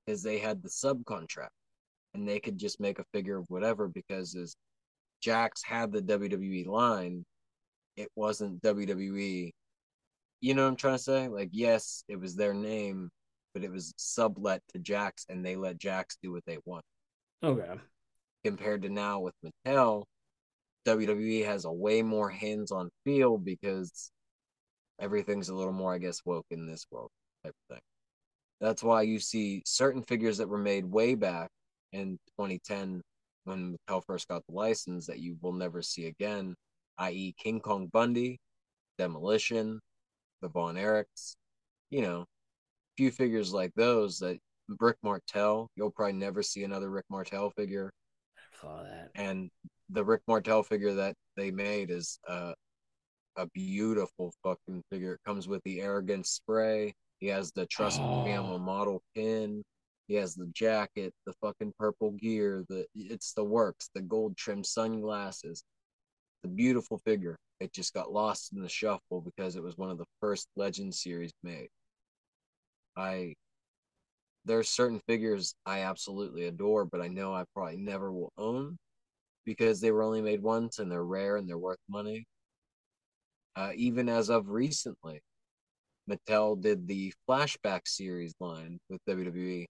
because 0.06 0.23
they 0.23 0.39
had 0.39 0.63
the 0.63 0.69
subcontract 0.69 1.49
and 2.13 2.27
they 2.27 2.39
could 2.39 2.58
just 2.58 2.79
make 2.79 2.99
a 2.99 3.06
figure 3.13 3.38
of 3.38 3.45
whatever 3.49 3.88
because 3.88 4.36
as 4.36 4.56
Jakks 5.23 5.63
had 5.63 5.91
the 5.91 6.01
WWE 6.01 6.65
line, 6.67 7.23
it 7.95 8.10
wasn't 8.15 8.62
WWE. 8.62 9.51
You 10.41 10.53
know 10.53 10.63
what 10.63 10.69
I'm 10.69 10.75
trying 10.75 10.97
to 10.97 11.03
say? 11.03 11.27
Like, 11.27 11.49
yes, 11.51 12.03
it 12.08 12.19
was 12.19 12.36
their 12.36 12.53
name, 12.53 13.10
but 13.54 13.63
it 13.63 13.72
was 13.72 13.94
sublet 13.98 14.62
to 14.74 14.80
Jakks 14.80 15.26
and 15.30 15.46
they 15.46 15.56
let 15.56 15.78
Jakks 15.78 16.18
do 16.22 16.32
what 16.32 16.46
they 16.46 16.58
want. 16.66 16.84
Okay. 17.44 17.76
Compared 18.44 18.82
to 18.84 18.89
now 18.89 19.20
with 19.20 19.34
Mattel, 19.44 20.04
WWE 20.86 21.46
has 21.46 21.66
a 21.66 21.72
way 21.72 22.02
more 22.02 22.30
hands 22.30 22.72
on 22.72 22.89
feel 23.06 23.38
because 23.38 24.12
everything's 25.00 25.50
a 25.50 25.56
little 25.56 25.74
more, 25.74 25.94
I 25.94 25.98
guess, 25.98 26.22
woke 26.26 26.46
in 26.52 26.68
this 26.68 26.86
world 26.92 27.10
type 27.44 27.54
of 27.70 27.76
thing. 27.76 27.84
That's 28.60 28.84
why 28.84 29.04
you 29.04 29.20
see 29.20 29.62
certain 29.66 30.04
figures 30.04 30.38
that 30.38 30.50
were 30.50 30.58
made 30.58 30.86
way 30.86 31.16
back 31.16 31.50
in 31.92 32.18
2010 32.38 33.02
when 33.46 33.76
Mattel 33.89 34.04
first 34.06 34.28
got 34.28 34.44
the 34.48 34.56
license 34.56 35.08
that 35.08 35.20
you 35.20 35.38
will 35.42 35.54
never 35.54 35.82
see 35.82 36.08
again, 36.08 36.56
i.e., 36.98 37.34
King 37.38 37.60
Kong 37.60 37.88
Bundy, 37.88 38.39
Demolition, 38.98 39.80
the 40.42 40.48
Von 40.48 40.76
Erichs, 40.76 41.36
you 41.89 42.02
know, 42.02 42.26
few 42.97 43.12
figures 43.12 43.53
like 43.53 43.71
those 43.75 44.19
that 44.19 44.38
Rick 44.79 44.97
Martel, 45.03 45.69
you'll 45.75 45.91
probably 45.91 46.13
never 46.13 46.41
see 46.43 46.63
another 46.63 46.89
Rick 46.89 47.06
Martel 47.10 47.49
figure. 47.51 47.91
I 48.38 48.62
saw 48.62 48.84
that. 48.84 49.10
And 49.15 49.49
the 49.89 50.03
Rick 50.03 50.21
Martel 50.27 50.63
figure 50.63 50.93
that 50.95 51.15
they 51.36 51.51
made 51.51 51.89
is 51.91 52.19
uh, 52.27 52.53
a 53.36 53.47
beautiful 53.47 54.34
fucking 54.43 54.84
figure. 54.91 55.13
It 55.13 55.21
comes 55.25 55.47
with 55.47 55.62
the 55.63 55.82
Arrogance 55.82 56.29
spray. 56.29 56.93
He 57.19 57.27
has 57.27 57.51
the 57.51 57.65
Trust 57.65 57.99
Oh. 58.01 58.23
Family 58.25 58.60
model 58.60 59.01
pin. 59.15 59.63
He 60.08 60.15
has 60.15 60.36
the 60.36 60.47
jacket, 60.47 61.13
the 61.25 61.34
fucking 61.41 61.73
purple 61.79 62.12
gear, 62.12 62.65
the 62.67 62.86
it's 62.93 63.34
the 63.34 63.43
works, 63.43 63.89
the 63.95 64.01
gold 64.01 64.36
trim 64.36 64.63
sunglasses. 64.63 65.63
The 66.43 66.49
beautiful 66.49 66.97
figure. 67.06 67.38
It 67.62 67.71
just 67.71 67.93
got 67.93 68.12
lost 68.12 68.51
in 68.53 68.62
the 68.62 68.67
shuffle 68.67 69.21
because 69.21 69.56
it 69.56 69.63
was 69.63 69.77
one 69.77 69.89
of 69.89 69.97
the 69.97 70.06
first 70.19 70.49
Legend 70.58 70.93
series 70.93 71.32
made. 71.41 71.69
I 72.95 73.36
there's 74.45 74.69
certain 74.69 74.99
figures 75.08 75.56
I 75.65 75.82
absolutely 75.82 76.45
adore, 76.45 76.86
but 76.86 77.01
I 77.01 77.08
know 77.08 77.34
I 77.34 77.45
probably 77.53 77.77
never 77.77 78.12
will 78.12 78.32
own 78.38 78.77
because 79.45 79.79
they 79.82 79.91
were 79.91 80.03
only 80.03 80.21
made 80.21 80.41
once 80.41 80.79
and 80.79 80.91
they're 80.91 81.03
rare 81.03 81.38
and 81.38 81.47
they're 81.47 81.58
worth 81.58 81.79
money. 81.89 82.25
Uh, 83.56 83.71
even 83.75 84.10
as 84.10 84.29
of 84.29 84.49
recently, 84.49 85.21
Mattel 86.10 86.60
did 86.60 86.88
the 86.88 87.13
flashback 87.29 87.88
series 87.88 88.34
line 88.39 88.79
with 88.89 88.99
WWE, 89.08 89.67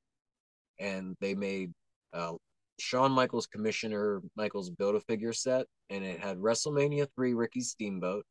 and 0.80 1.16
they 1.20 1.36
made 1.36 1.72
uh, 2.14 2.34
Shawn 2.80 3.12
Michaels 3.12 3.48
Commissioner 3.48 4.22
Michaels 4.36 4.70
build 4.70 4.96
a 4.96 5.02
figure 5.02 5.34
set, 5.34 5.68
and 5.90 6.04
it 6.04 6.20
had 6.20 6.38
WrestleMania 6.38 7.08
three 7.16 7.34
Ricky 7.34 7.62
Steamboat, 7.62 8.26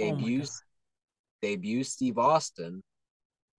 Oh 0.00 0.14
my 0.16 0.16
debuts 0.20 0.62
debut 1.42 1.84
Steve 1.84 2.18
Austin 2.18 2.82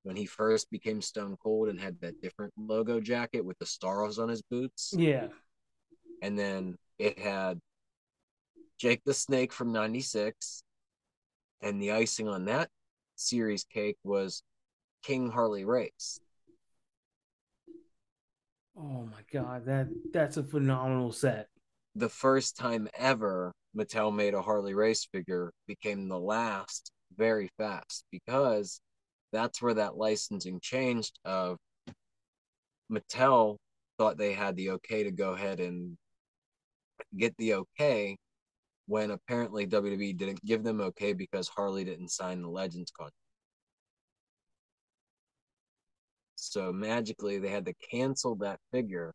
when 0.06 0.16
he 0.16 0.26
first 0.26 0.70
became 0.70 1.02
Stone 1.02 1.36
Cold 1.44 1.68
and 1.68 1.80
had 1.80 2.00
that 2.02 2.16
different 2.22 2.54
logo 2.58 3.02
jacket 3.02 3.44
with 3.44 3.58
the 3.60 3.66
stars 3.66 4.20
on 4.20 4.30
his 4.30 4.44
boots 4.44 4.94
Yeah. 4.96 5.28
and 6.22 6.38
then 6.38 6.78
it 7.00 7.20
had 7.20 7.60
Jake 8.78 9.02
the 9.04 9.14
Snake 9.14 9.52
from 9.52 9.72
'96, 9.72 10.64
and 11.62 11.82
the 11.82 11.92
icing 11.92 12.28
on 12.28 12.46
that 12.46 12.70
series 13.16 13.64
cake 13.64 13.98
was 14.04 14.44
King 15.02 15.32
Harley 15.32 15.66
Race. 15.66 16.20
Oh 18.78 19.08
my 19.10 19.24
god, 19.32 19.66
that 19.66 19.88
that's 20.12 20.38
a 20.38 20.44
phenomenal 20.44 21.12
set. 21.12 21.48
The 21.96 22.10
first 22.10 22.58
time 22.58 22.90
ever 22.94 23.54
Mattel 23.76 24.14
made 24.14 24.34
a 24.34 24.42
Harley 24.42 24.74
Race 24.74 25.06
figure 25.06 25.52
became 25.66 26.10
the 26.10 26.20
last 26.20 26.92
very 27.16 27.50
fast 27.58 28.04
because 28.12 28.82
that's 29.32 29.62
where 29.62 29.74
that 29.74 29.98
licensing 29.98 30.60
changed 30.60 31.20
of 31.26 31.58
Mattel 32.92 33.58
thought 33.98 34.18
they 34.18 34.34
had 34.34 34.56
the 34.56 34.72
okay 34.72 35.04
to 35.04 35.12
go 35.12 35.34
ahead 35.34 35.60
and 35.60 35.98
get 37.18 37.36
the 37.38 37.56
okay 37.56 38.18
when 38.88 39.12
apparently 39.12 39.66
WWE 39.66 40.16
didn't 40.16 40.44
give 40.44 40.64
them 40.64 40.80
okay 40.80 41.14
because 41.14 41.48
Harley 41.48 41.84
didn't 41.84 42.10
sign 42.10 42.42
the 42.42 42.50
Legends 42.50 42.92
contract. 42.92 43.16
So 46.36 46.72
magically 46.72 47.40
they 47.40 47.50
had 47.50 47.66
to 47.66 47.74
cancel 47.92 48.36
that 48.38 48.60
figure 48.72 49.14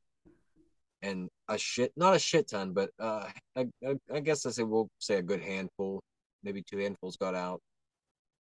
and 1.02 1.28
a 1.48 1.56
shit 1.56 1.92
not 1.96 2.16
a 2.16 2.18
shit 2.18 2.48
ton, 2.48 2.72
but 2.72 2.90
uh 2.98 3.28
I, 3.56 3.66
I, 3.86 3.94
I 4.12 4.20
guess 4.20 4.44
I 4.44 4.50
say 4.50 4.64
we'll 4.64 4.88
say 4.98 5.16
a 5.16 5.22
good 5.22 5.40
handful, 5.40 6.02
maybe 6.42 6.62
two 6.62 6.78
handfuls 6.78 7.16
got 7.16 7.34
out 7.34 7.60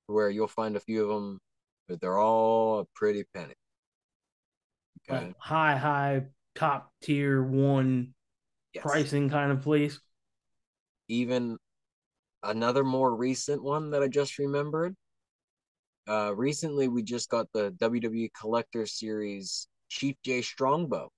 where 0.06 0.30
you'll 0.30 0.48
find 0.48 0.76
a 0.76 0.80
few 0.80 1.02
of 1.02 1.08
them, 1.08 1.38
but 1.88 2.00
they're 2.00 2.18
all 2.18 2.80
a 2.80 2.84
pretty 2.94 3.24
penny. 3.34 3.54
Okay. 5.10 5.26
Like 5.26 5.34
high, 5.38 5.76
high 5.76 6.22
top 6.54 6.92
tier 7.02 7.42
one 7.42 8.14
yes. 8.74 8.82
pricing 8.82 9.30
kind 9.30 9.52
of 9.52 9.62
place. 9.62 10.00
Even 11.08 11.56
another 12.42 12.84
more 12.84 13.14
recent 13.14 13.62
one 13.62 13.90
that 13.90 14.02
I 14.02 14.08
just 14.08 14.38
remembered. 14.38 14.94
Uh, 16.06 16.34
recently, 16.34 16.88
we 16.88 17.02
just 17.02 17.28
got 17.28 17.46
the 17.52 17.70
WWE 17.72 18.30
Collector 18.38 18.86
Series 18.86 19.68
Chief 19.88 20.16
Jay 20.24 20.40
Strongbow, 20.42 21.10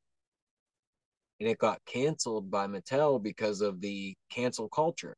and 1.38 1.48
it 1.48 1.58
got 1.58 1.80
canceled 1.86 2.50
by 2.50 2.66
Mattel 2.66 3.22
because 3.22 3.60
of 3.60 3.80
the 3.80 4.14
cancel 4.30 4.68
culture. 4.68 5.16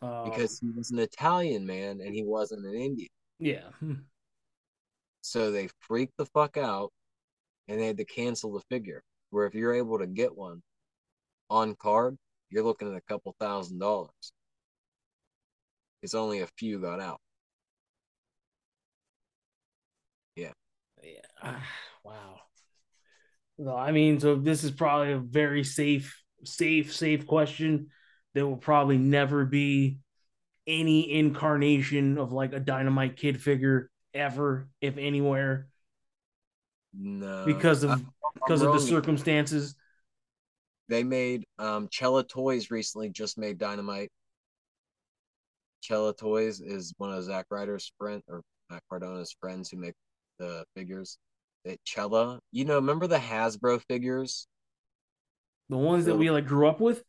Um, 0.00 0.30
because 0.30 0.60
he 0.60 0.70
was 0.70 0.90
an 0.92 1.00
Italian 1.00 1.66
man 1.66 2.00
and 2.00 2.14
he 2.14 2.22
wasn't 2.22 2.64
an 2.64 2.74
Indian. 2.74 3.08
Yeah. 3.40 3.68
So 5.20 5.50
they 5.50 5.68
freaked 5.80 6.16
the 6.16 6.26
fuck 6.26 6.56
out 6.56 6.92
and 7.68 7.80
they 7.80 7.86
had 7.86 7.98
to 7.98 8.04
cancel 8.04 8.52
the 8.52 8.62
figure. 8.70 9.02
Where 9.30 9.46
if 9.46 9.54
you're 9.54 9.74
able 9.74 9.98
to 9.98 10.06
get 10.06 10.36
one 10.36 10.62
on 11.50 11.74
card, 11.76 12.16
you're 12.50 12.64
looking 12.64 12.88
at 12.88 12.96
a 12.96 13.02
couple 13.02 13.34
thousand 13.38 13.78
dollars. 13.78 14.32
It's 16.02 16.14
only 16.14 16.40
a 16.40 16.46
few 16.46 16.80
got 16.80 17.00
out. 17.00 17.20
Yeah. 20.36 20.52
Yeah. 21.02 21.20
Ah, 21.42 21.66
wow. 22.04 22.40
Well, 23.56 23.76
I 23.76 23.90
mean, 23.90 24.20
so 24.20 24.36
this 24.36 24.62
is 24.62 24.70
probably 24.70 25.12
a 25.12 25.18
very 25.18 25.64
safe, 25.64 26.22
safe, 26.44 26.94
safe 26.94 27.26
question. 27.26 27.88
There 28.34 28.46
will 28.46 28.56
probably 28.56 28.98
never 28.98 29.44
be 29.44 29.98
any 30.66 31.12
incarnation 31.12 32.18
of 32.18 32.30
like 32.30 32.52
a 32.52 32.60
dynamite 32.60 33.16
kid 33.16 33.40
figure 33.40 33.90
ever, 34.14 34.68
if 34.80 34.96
anywhere. 34.98 35.68
No, 36.94 37.44
because 37.44 37.82
of 37.84 37.90
I'm 37.90 38.08
because 38.34 38.62
of 38.62 38.72
the 38.72 38.80
circumstances. 38.80 39.74
They 40.88 41.04
made 41.04 41.44
um 41.58 41.88
Cella 41.92 42.24
Toys 42.24 42.70
recently 42.70 43.10
just 43.10 43.38
made 43.38 43.58
Dynamite. 43.58 44.10
Cella 45.82 46.14
Toys 46.14 46.60
is 46.60 46.94
one 46.98 47.12
of 47.12 47.22
Zack 47.24 47.46
Ryder's 47.50 47.92
friend 47.98 48.22
or 48.28 48.42
Matt 48.70 48.82
Cardona's 48.90 49.34
friends 49.40 49.70
who 49.70 49.76
make 49.76 49.94
the 50.38 50.64
figures. 50.74 51.18
That 51.64 51.78
Cella, 51.84 52.40
you 52.52 52.64
know, 52.64 52.76
remember 52.76 53.06
the 53.06 53.18
Hasbro 53.18 53.82
figures? 53.88 54.46
The 55.68 55.76
ones 55.76 56.06
that 56.06 56.16
we 56.16 56.30
like 56.30 56.46
grew 56.46 56.68
up 56.68 56.80
with? 56.80 57.02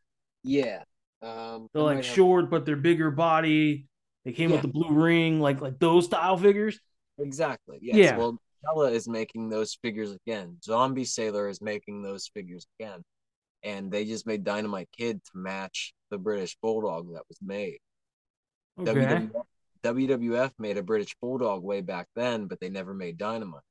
Yeah. 0.43 0.83
Um, 1.21 1.67
they're 1.73 1.83
like 1.83 2.03
short, 2.03 2.45
have... 2.45 2.51
but 2.51 2.65
they're 2.65 2.75
bigger 2.75 3.11
body. 3.11 3.87
They 4.25 4.31
came 4.31 4.49
yeah. 4.49 4.57
with 4.57 4.63
the 4.63 4.69
blue 4.69 4.91
ring, 4.91 5.39
like 5.39 5.61
like 5.61 5.79
those 5.79 6.05
style 6.05 6.37
figures. 6.37 6.79
Exactly. 7.19 7.79
Yes. 7.81 7.95
Yeah. 7.95 8.17
Well, 8.17 8.39
Bella 8.63 8.91
is 8.91 9.07
making 9.07 9.49
those 9.49 9.77
figures 9.81 10.11
again. 10.11 10.57
Zombie 10.63 11.05
Sailor 11.05 11.47
is 11.47 11.61
making 11.61 12.01
those 12.01 12.29
figures 12.33 12.65
again, 12.79 13.03
and 13.63 13.91
they 13.91 14.05
just 14.05 14.27
made 14.27 14.43
Dynamite 14.43 14.89
Kid 14.97 15.21
to 15.23 15.31
match 15.33 15.93
the 16.09 16.17
British 16.17 16.57
Bulldog 16.61 17.13
that 17.13 17.23
was 17.29 17.37
made. 17.41 17.79
Okay. 18.79 18.91
WWF, 18.91 19.43
WWF 19.83 20.51
made 20.59 20.77
a 20.77 20.83
British 20.83 21.15
Bulldog 21.21 21.63
way 21.63 21.81
back 21.81 22.07
then, 22.15 22.47
but 22.47 22.59
they 22.59 22.69
never 22.69 22.93
made 22.93 23.17
Dynamite. 23.17 23.61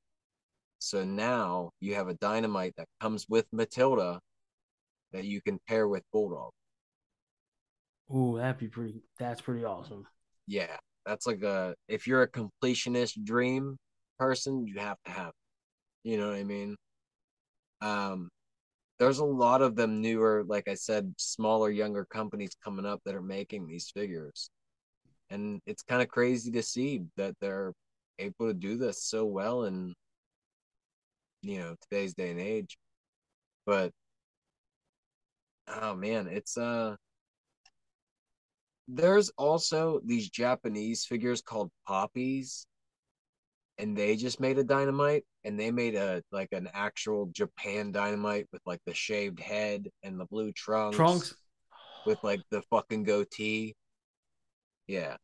So 0.79 1.05
now 1.05 1.71
you 1.81 1.95
have 1.97 2.09
a 2.09 2.15
Dynamite 2.15 2.75
that 2.77 2.89
comes 3.01 3.27
with 3.29 3.47
Matilda 3.53 4.21
that 5.13 5.25
you 5.25 5.41
can 5.41 5.59
pair 5.67 5.89
with 5.89 6.05
Bulldog. 6.13 6.53
Ooh, 8.15 8.39
that'd 8.39 8.59
be 8.59 8.69
pretty. 8.69 9.03
That's 9.19 9.41
pretty 9.41 9.65
awesome. 9.65 10.07
Yeah, 10.47 10.77
that's 11.09 11.27
like 11.27 11.43
a 11.43 11.75
if 11.89 12.07
you're 12.07 12.23
a 12.23 12.31
completionist 12.31 13.25
dream 13.25 13.79
person, 14.19 14.67
you 14.67 14.79
have 14.79 14.99
to 15.07 15.11
have. 15.13 15.33
You 16.05 16.19
know 16.19 16.29
what 16.29 16.37
I 16.37 16.45
mean? 16.45 16.77
Um, 17.81 18.29
there's 18.99 19.19
a 19.21 19.25
lot 19.25 19.63
of 19.63 19.77
them 19.77 20.01
newer, 20.03 20.45
like 20.47 20.69
I 20.69 20.75
said, 20.75 21.15
smaller, 21.19 21.71
younger 21.71 22.05
companies 22.05 22.57
coming 22.65 22.87
up 22.87 23.01
that 23.05 23.15
are 23.15 23.23
making 23.23 23.67
these 23.67 23.91
figures, 23.91 24.51
and 25.31 25.61
it's 25.67 25.83
kind 25.83 26.03
of 26.03 26.09
crazy 26.09 26.51
to 26.53 26.63
see 26.63 27.03
that 27.17 27.35
they're 27.41 27.73
able 28.19 28.49
to 28.49 28.55
do 28.55 28.77
this 28.77 29.03
so 29.05 29.25
well 29.25 29.65
in 29.65 29.95
you 31.43 31.59
know 31.59 31.77
today's 31.83 32.15
day 32.15 32.31
and 32.31 32.41
age. 32.41 32.77
But 33.67 33.93
oh 35.69 35.95
man, 35.95 36.29
it's 36.29 36.57
uh 36.57 36.97
there's 38.89 39.31
also 39.37 40.01
these 40.05 40.31
Japanese 40.31 41.05
figures 41.05 41.43
called 41.43 41.71
poppies, 41.87 42.67
and 43.77 43.97
they 43.97 44.17
just 44.17 44.41
made 44.41 44.59
a 44.59 44.65
dynamite, 44.65 45.25
and 45.45 45.61
they 45.61 45.71
made 45.71 45.95
a 45.95 46.23
like 46.33 46.49
an 46.53 46.69
actual 46.73 47.27
Japan 47.33 47.93
dynamite 47.93 48.47
with 48.51 48.63
like 48.65 48.81
the 48.87 48.95
shaved 48.95 49.41
head 49.41 49.89
and 50.03 50.19
the 50.19 50.25
blue 50.25 50.53
trunks, 50.53 50.97
trunks 50.97 51.35
with 52.07 52.19
like 52.25 52.41
the 52.51 52.63
fucking 52.71 53.05
goatee. 53.05 53.75
Yeah. 54.87 55.17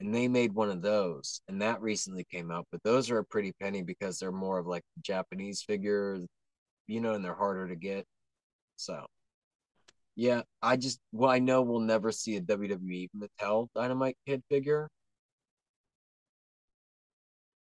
And 0.00 0.14
they 0.14 0.28
made 0.28 0.54
one 0.54 0.70
of 0.70 0.80
those, 0.80 1.42
and 1.46 1.60
that 1.60 1.82
recently 1.82 2.24
came 2.24 2.50
out. 2.50 2.66
But 2.72 2.82
those 2.82 3.10
are 3.10 3.18
a 3.18 3.24
pretty 3.24 3.52
penny 3.60 3.82
because 3.82 4.18
they're 4.18 4.32
more 4.32 4.58
of 4.58 4.66
like 4.66 4.82
Japanese 5.02 5.60
figures, 5.60 6.26
you 6.86 7.02
know, 7.02 7.12
and 7.12 7.22
they're 7.22 7.34
harder 7.34 7.68
to 7.68 7.76
get. 7.76 8.06
So 8.76 9.04
yeah, 10.20 10.42
I 10.60 10.76
just 10.76 11.00
well, 11.12 11.30
I 11.30 11.38
know 11.38 11.62
we'll 11.62 11.80
never 11.80 12.12
see 12.12 12.36
a 12.36 12.42
WWE 12.42 13.08
Mattel 13.16 13.68
Dynamite 13.74 14.18
Kid 14.26 14.42
figure 14.50 14.90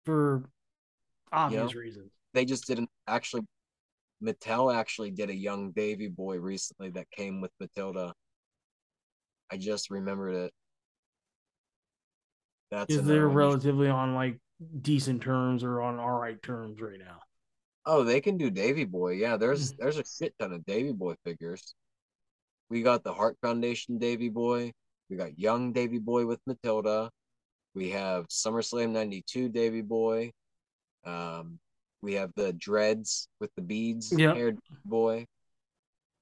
for 0.05 0.43
obvious 1.31 1.71
you 1.71 1.77
know, 1.77 1.81
reasons. 1.81 2.11
They 2.35 2.45
just 2.45 2.67
didn't 2.67 2.91
actually. 3.07 3.43
Mattel 4.21 4.75
actually 4.75 5.13
did 5.13 5.31
a 5.31 5.35
young 5.35 5.71
Davy 5.71 6.09
Boy 6.09 6.39
recently 6.39 6.91
that 6.91 7.09
came 7.13 7.41
with 7.41 7.53
Matilda. 7.61 8.13
I 9.53 9.57
just 9.57 9.89
remembered 9.89 10.35
it. 10.35 10.53
That's 12.73 12.93
is 12.93 13.05
they're 13.05 13.29
relatively 13.29 13.89
on 13.89 14.17
like 14.17 14.39
decent 14.83 15.23
terms 15.23 15.63
or 15.63 15.83
on 15.83 16.01
all 16.01 16.19
right 16.19 16.43
terms 16.43 16.81
right 16.81 16.99
now. 16.99 17.21
Oh, 17.87 18.03
they 18.03 18.21
can 18.21 18.37
do 18.37 18.51
Davy 18.51 18.85
Boy. 18.87 19.13
Yeah, 19.13 19.37
there's 19.37 19.71
hmm. 19.71 19.77
there's 19.79 19.99
a 19.99 20.05
shit 20.05 20.35
ton 20.41 20.53
of 20.53 20.67
Davy 20.67 20.91
Boy 20.93 21.15
figures. 21.25 21.77
We 22.71 22.83
got 22.83 23.03
the 23.03 23.13
Heart 23.13 23.37
Foundation 23.43 23.99
Davy 23.99 24.29
Boy. 24.29 24.73
We 25.11 25.17
got 25.17 25.39
Young 25.39 25.73
Davy 25.73 25.99
Boy 25.99 26.25
with 26.25 26.41
Matilda. 26.47 27.11
We 27.75 27.91
have 27.91 28.29
SummerSlam 28.29 28.91
92 28.91 29.49
Davy 29.49 29.83
Boy. 29.83 30.31
Um, 31.05 31.59
we 32.01 32.15
have 32.15 32.31
the 32.37 32.53
dreads 32.53 33.29
with 33.41 33.51
the 33.57 33.63
beads 33.63 34.13
yep. 34.17 34.37
haired 34.37 34.59
boy. 34.85 35.27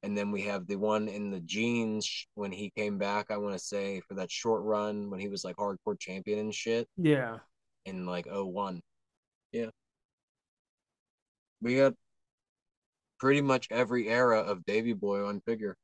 And 0.02 0.16
then 0.16 0.30
we 0.30 0.42
have 0.42 0.66
the 0.66 0.76
one 0.76 1.08
in 1.08 1.30
the 1.30 1.40
jeans 1.40 2.26
when 2.34 2.52
he 2.52 2.70
came 2.70 2.98
back, 2.98 3.26
I 3.30 3.36
want 3.36 3.54
to 3.54 3.58
say, 3.58 4.00
for 4.08 4.14
that 4.14 4.30
short 4.30 4.62
run 4.62 5.10
when 5.10 5.20
he 5.20 5.28
was 5.28 5.44
like 5.44 5.56
hardcore 5.56 5.98
champion 5.98 6.38
and 6.38 6.54
shit. 6.54 6.88
Yeah. 6.96 7.38
In 7.84 8.06
like 8.06 8.26
01. 8.26 8.80
Yeah. 9.52 9.70
We 11.60 11.76
got 11.76 11.94
pretty 13.18 13.40
much 13.40 13.66
every 13.70 14.08
era 14.08 14.40
of 14.40 14.64
Davy 14.64 14.92
Boy 14.94 15.26
on 15.26 15.40
figure 15.40 15.76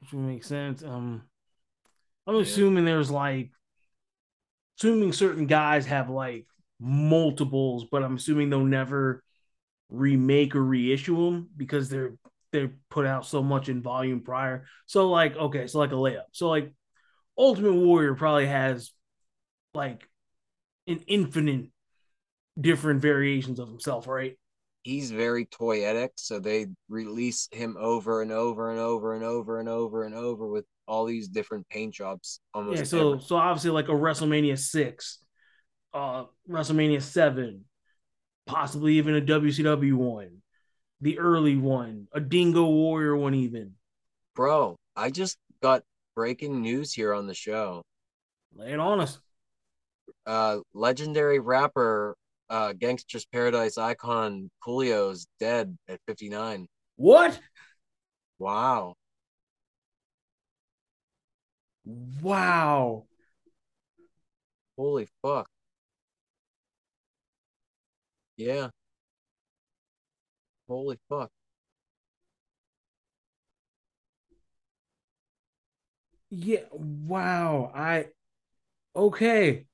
which 0.00 0.12
would 0.12 0.22
make 0.22 0.44
sense. 0.44 0.82
Um, 0.82 1.22
I'm 2.26 2.36
yeah. 2.36 2.42
assuming 2.42 2.84
there's 2.84 3.10
like, 3.10 3.50
assuming 4.78 5.12
certain 5.12 5.46
guys 5.46 5.86
have 5.86 6.10
like 6.10 6.46
multiples, 6.80 7.86
but 7.90 8.02
I'm 8.02 8.16
assuming 8.16 8.50
they'll 8.50 8.64
never 8.64 9.22
remake 9.88 10.56
or 10.56 10.64
reissue 10.64 11.16
them 11.16 11.48
because 11.56 11.88
they're 11.88 12.14
they 12.52 12.70
put 12.90 13.06
out 13.06 13.26
so 13.26 13.42
much 13.42 13.68
in 13.68 13.82
volume 13.82 14.20
prior. 14.20 14.66
So 14.86 15.10
like, 15.10 15.36
okay, 15.36 15.66
so 15.66 15.78
like 15.78 15.92
a 15.92 15.94
layup. 15.94 16.24
So 16.32 16.48
like, 16.48 16.72
Ultimate 17.36 17.74
Warrior 17.74 18.14
probably 18.14 18.46
has 18.46 18.92
like 19.74 20.08
an 20.86 21.00
infinite 21.06 21.66
different 22.58 23.02
variations 23.02 23.58
of 23.58 23.68
himself, 23.68 24.06
right? 24.06 24.38
He's 24.86 25.10
very 25.10 25.46
toyetic, 25.46 26.10
so 26.14 26.38
they 26.38 26.68
release 26.88 27.48
him 27.50 27.76
over 27.76 28.22
and 28.22 28.30
over 28.30 28.70
and 28.70 28.78
over 28.78 29.14
and 29.16 29.24
over 29.24 29.58
and 29.58 29.68
over 29.68 30.04
and 30.04 30.14
over 30.14 30.46
with 30.46 30.64
all 30.86 31.06
these 31.06 31.26
different 31.26 31.68
paint 31.68 31.92
jobs. 31.92 32.38
Almost 32.54 32.78
yeah, 32.78 32.84
so 32.84 33.12
every- 33.14 33.24
so 33.24 33.34
obviously 33.34 33.70
like 33.70 33.88
a 33.88 33.92
WrestleMania 33.92 34.56
six, 34.56 35.18
uh 35.92 36.26
WrestleMania 36.48 37.02
seven, 37.02 37.64
possibly 38.46 38.98
even 38.98 39.16
a 39.16 39.20
WCW 39.20 39.94
one, 39.94 40.40
the 41.00 41.18
early 41.18 41.56
one, 41.56 42.06
a 42.12 42.20
Dingo 42.20 42.66
Warrior 42.66 43.16
one 43.16 43.34
even. 43.34 43.74
bro, 44.36 44.76
I 44.94 45.10
just 45.10 45.36
got 45.60 45.82
breaking 46.14 46.62
news 46.62 46.92
here 46.92 47.12
on 47.12 47.26
the 47.26 47.34
show. 47.34 47.82
Lay 48.54 48.70
it 48.70 48.78
on 48.78 49.00
us. 49.00 49.18
Uh, 50.24 50.58
legendary 50.74 51.40
rapper, 51.40 52.14
uh, 52.50 52.72
Gangsta's 52.72 53.26
Paradise 53.26 53.78
icon 53.78 54.50
Coolio's 54.64 55.26
dead 55.40 55.76
at 55.88 56.00
59. 56.06 56.68
What? 56.96 57.38
Wow. 58.38 58.96
Wow. 62.20 63.06
Holy 64.78 65.06
fuck. 65.20 65.50
Yeah. 68.36 68.70
Holy 70.68 70.96
fuck. 71.08 71.32
Yeah, 76.30 76.64
wow. 76.72 77.70
I 77.74 78.06
okay. 78.96 79.66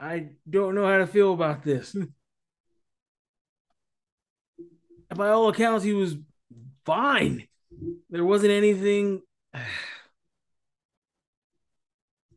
I 0.00 0.28
don't 0.48 0.74
know 0.74 0.86
how 0.86 0.98
to 0.98 1.06
feel 1.06 1.32
about 1.34 1.62
this. 1.62 1.96
By 5.14 5.28
all 5.30 5.48
accounts, 5.48 5.84
he 5.84 5.92
was 5.94 6.16
fine. 6.84 7.48
There 8.10 8.24
wasn't 8.24 8.52
anything. 8.52 9.22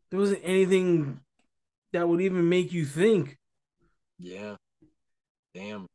There 0.09 0.19
wasn't 0.19 0.41
anything 0.43 1.21
that 1.93 2.05
would 2.05 2.19
even 2.19 2.49
make 2.49 2.73
you 2.73 2.83
think 2.83 3.37
Yeah. 4.19 4.57
Damn. 5.53 5.87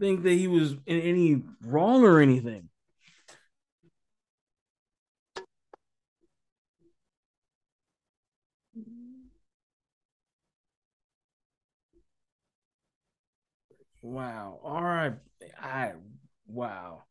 think 0.00 0.22
that 0.22 0.32
he 0.32 0.48
was 0.48 0.72
in 0.86 0.98
any 1.00 1.42
wrong 1.62 2.04
or 2.04 2.20
anything. 2.20 2.70
Wow. 14.04 14.60
All 14.62 14.82
right. 14.82 15.14
I 15.58 15.92
wow. 16.46 17.04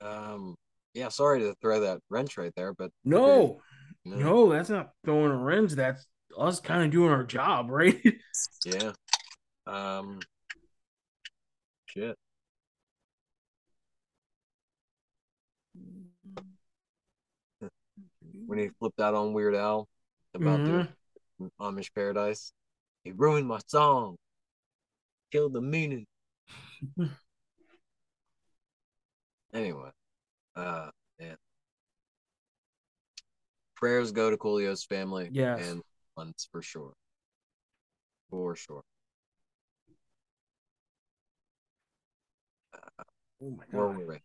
Um, 0.00 0.54
yeah, 0.94 1.08
sorry 1.08 1.40
to 1.40 1.56
throw 1.60 1.80
that 1.80 1.98
wrench 2.10 2.38
right 2.38 2.52
there, 2.54 2.72
but 2.72 2.92
No, 3.04 3.60
know, 4.04 4.16
no, 4.18 4.48
that's 4.50 4.70
not 4.70 4.92
throwing 5.04 5.32
a 5.32 5.36
wrench. 5.36 5.72
That's 5.72 6.06
us 6.38 6.60
kind 6.60 6.84
of 6.84 6.92
doing 6.92 7.10
our 7.10 7.24
job, 7.24 7.70
right? 7.70 8.00
yeah. 8.64 8.92
Um, 9.66 10.20
shit. 11.86 12.16
When 18.46 18.58
he 18.60 18.68
flipped 18.78 19.00
out 19.00 19.14
on 19.14 19.32
Weird 19.32 19.56
Al 19.56 19.88
about 20.34 20.60
Mhm. 20.60 20.88
the 21.38 21.50
Amish 21.60 21.92
Paradise, 21.92 22.52
he 23.04 23.12
ruined 23.12 23.46
my 23.48 23.60
song, 23.66 24.16
killed 25.32 25.52
the 25.54 25.60
meaning. 25.60 26.06
anyway, 29.54 29.90
uh, 30.56 30.90
yeah. 31.18 31.34
Prayers 33.74 34.12
go 34.12 34.30
to 34.30 34.36
Coolio's 34.36 34.84
family 34.84 35.32
Yes. 35.32 35.60
and 35.60 35.82
ones 36.16 36.48
for 36.52 36.62
sure. 36.62 36.92
For 38.30 38.56
sure. 38.56 38.82
Oh 43.42 43.50
my 43.50 43.64
Where 43.70 43.86
god. 43.86 43.96
were 43.96 44.06
we? 44.06 44.20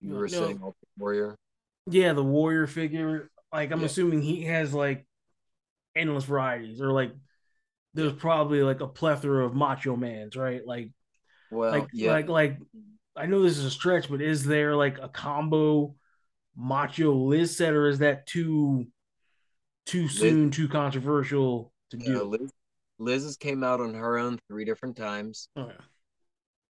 You 0.00 0.14
No, 0.14 0.18
were 0.18 0.28
no. 0.28 0.38
saying 0.38 0.74
Warrior? 0.98 1.36
Yeah, 1.86 2.12
the 2.12 2.22
warrior 2.22 2.66
figure. 2.66 3.30
Like 3.52 3.70
I'm 3.70 3.80
Yeah. 3.80 3.86
assuming 3.86 4.22
he 4.22 4.44
has 4.44 4.72
like 4.74 5.06
endless 5.96 6.24
varieties, 6.24 6.80
or 6.80 6.92
like 6.92 7.12
there's 7.94 8.12
probably 8.14 8.62
like 8.62 8.80
a 8.80 8.88
plethora 8.88 9.46
of 9.46 9.54
macho 9.54 9.96
mans, 9.96 10.36
right? 10.36 10.66
Like 10.66 10.90
Well, 11.50 11.86
like 11.86 11.90
yeah. 11.92 12.18
like 12.18 12.28
like 12.28 12.58
I 13.16 13.26
know 13.26 13.42
this 13.42 13.58
is 13.58 13.66
a 13.66 13.70
stretch, 13.70 14.08
but 14.10 14.22
is 14.22 14.44
there 14.44 14.76
like 14.76 14.98
a 14.98 15.08
combo 15.08 15.96
macho 16.56 17.12
Liz 17.14 17.56
set, 17.56 17.74
or 17.74 17.88
is 17.88 18.00
that 18.00 18.26
too 18.26 18.86
too 19.86 20.08
soon, 20.08 20.50
too 20.50 20.68
controversial 20.68 21.72
to 21.90 21.96
Uh, 22.06 22.22
do? 22.22 22.24
Liz, 22.24 22.52
Liz's 22.98 23.36
came 23.36 23.64
out 23.64 23.80
on 23.80 23.94
her 23.94 24.18
own 24.18 24.38
three 24.48 24.64
different 24.64 24.96
times, 24.96 25.48
Okay. 25.56 25.76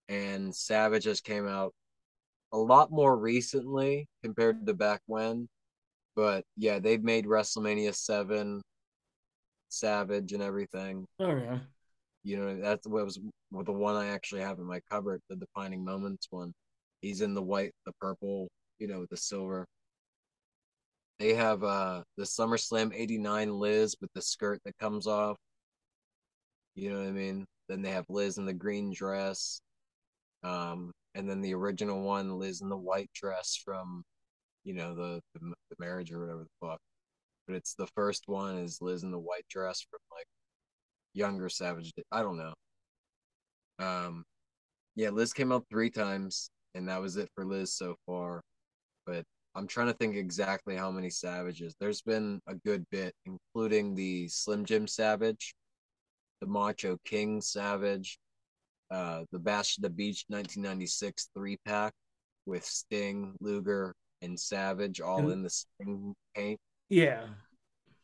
and 0.08 0.54
Savage 0.54 1.04
just 1.04 1.24
came 1.24 1.46
out 1.46 1.74
a 2.52 2.58
lot 2.58 2.90
more 2.90 3.16
recently 3.16 4.08
compared 4.22 4.66
to 4.66 4.74
back 4.74 5.02
when. 5.06 5.48
But 6.18 6.42
yeah, 6.56 6.80
they've 6.80 7.04
made 7.04 7.26
WrestleMania 7.26 7.94
7 7.94 8.60
Savage 9.68 10.32
and 10.32 10.42
everything. 10.42 11.06
Okay. 11.20 11.60
You 12.24 12.36
know, 12.38 12.60
that's 12.60 12.88
what 12.88 13.04
was 13.04 13.20
the 13.52 13.72
one 13.72 13.94
I 13.94 14.08
actually 14.08 14.40
have 14.40 14.58
in 14.58 14.64
my 14.64 14.80
cupboard, 14.90 15.20
the 15.30 15.36
defining 15.36 15.84
moments 15.84 16.26
one. 16.30 16.52
He's 17.02 17.20
in 17.20 17.34
the 17.34 17.42
white, 17.42 17.70
the 17.86 17.92
purple, 18.00 18.48
you 18.80 18.88
know, 18.88 19.06
the 19.08 19.16
silver. 19.16 19.64
They 21.20 21.34
have 21.34 21.62
uh 21.62 22.02
the 22.16 22.24
SummerSlam 22.24 22.92
89 22.92 23.56
Liz 23.56 23.94
with 24.00 24.10
the 24.12 24.22
skirt 24.22 24.58
that 24.64 24.76
comes 24.78 25.06
off. 25.06 25.36
You 26.74 26.90
know 26.90 26.98
what 26.98 27.10
I 27.10 27.12
mean? 27.12 27.44
Then 27.68 27.80
they 27.80 27.90
have 27.90 28.06
Liz 28.08 28.38
in 28.38 28.44
the 28.44 28.52
green 28.52 28.92
dress. 28.92 29.60
Um, 30.42 30.90
and 31.14 31.30
then 31.30 31.42
the 31.42 31.54
original 31.54 32.02
one, 32.02 32.40
Liz 32.40 32.60
in 32.60 32.68
the 32.68 32.76
white 32.76 33.10
dress 33.14 33.54
from, 33.64 34.02
you 34.64 34.74
know, 34.74 34.94
the 34.94 35.20
the, 35.34 35.40
the 35.40 35.76
marriage 35.78 36.12
or 36.12 36.20
whatever 36.20 36.44
the 36.44 36.66
fuck. 36.66 36.80
But 37.46 37.56
it's 37.56 37.74
the 37.74 37.88
first 37.94 38.24
one 38.26 38.58
is 38.58 38.82
Liz 38.82 39.02
in 39.02 39.10
the 39.10 39.18
white 39.18 39.46
dress 39.48 39.84
from 39.90 40.00
like 40.14 40.26
younger 41.14 41.48
Savage. 41.48 41.92
I 42.12 42.22
don't 42.22 42.38
know. 42.38 42.54
Um, 43.78 44.24
yeah, 44.96 45.10
Liz 45.10 45.32
came 45.32 45.52
out 45.52 45.64
three 45.70 45.90
times, 45.90 46.50
and 46.74 46.88
that 46.88 47.00
was 47.00 47.16
it 47.16 47.28
for 47.34 47.44
Liz 47.44 47.74
so 47.74 47.96
far. 48.06 48.42
But 49.06 49.24
I'm 49.54 49.66
trying 49.66 49.86
to 49.88 49.94
think 49.94 50.16
exactly 50.16 50.76
how 50.76 50.90
many 50.90 51.10
Savages. 51.10 51.74
There's 51.80 52.02
been 52.02 52.40
a 52.46 52.54
good 52.54 52.84
bit, 52.90 53.14
including 53.24 53.94
the 53.94 54.28
Slim 54.28 54.64
Jim 54.64 54.86
Savage, 54.86 55.54
the 56.40 56.46
Macho 56.46 56.98
King 57.04 57.40
Savage, 57.40 58.18
uh, 58.90 59.24
the 59.32 59.38
Bash 59.38 59.78
at 59.78 59.82
the 59.82 59.90
Beach 59.90 60.24
1996 60.28 61.30
three 61.34 61.58
pack 61.64 61.92
with 62.46 62.64
Sting, 62.64 63.34
Luger, 63.40 63.94
and 64.22 64.38
Savage 64.38 65.00
all 65.00 65.18
And- 65.20 65.32
in 65.32 65.42
the 65.42 65.50
same 65.80 66.14
paint. 66.34 66.58
Yeah. 66.88 67.26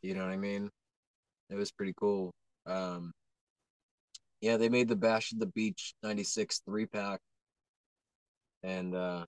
You 0.03 0.15
know 0.15 0.23
what 0.25 0.33
I 0.33 0.37
mean? 0.37 0.71
It 1.51 1.55
was 1.57 1.73
pretty 1.73 1.95
cool. 1.99 2.33
Um, 2.67 3.13
yeah, 4.41 4.57
they 4.59 4.69
made 4.69 4.89
the 4.89 4.97
Bash 4.97 5.33
at 5.33 5.39
the 5.39 5.47
Beach 5.47 5.95
96 6.03 6.61
three 6.67 6.87
pack. 6.87 7.21
And 8.63 8.95
uh, 8.95 9.25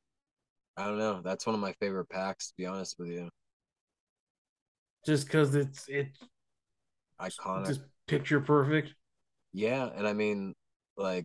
I 0.76 0.86
don't 0.86 0.98
know. 0.98 1.20
That's 1.22 1.46
one 1.46 1.54
of 1.54 1.60
my 1.60 1.72
favorite 1.80 2.08
packs, 2.10 2.48
to 2.48 2.54
be 2.58 2.66
honest 2.66 2.96
with 2.98 3.08
you. 3.08 3.28
Just 5.06 5.26
because 5.26 5.54
it's 5.54 5.86
it's 5.88 6.18
Iconic. 7.20 7.66
just 7.68 7.80
picture 8.08 8.40
perfect. 8.40 8.94
Yeah. 9.52 9.88
And 9.94 10.06
I 10.06 10.12
mean, 10.12 10.54
like, 10.96 11.24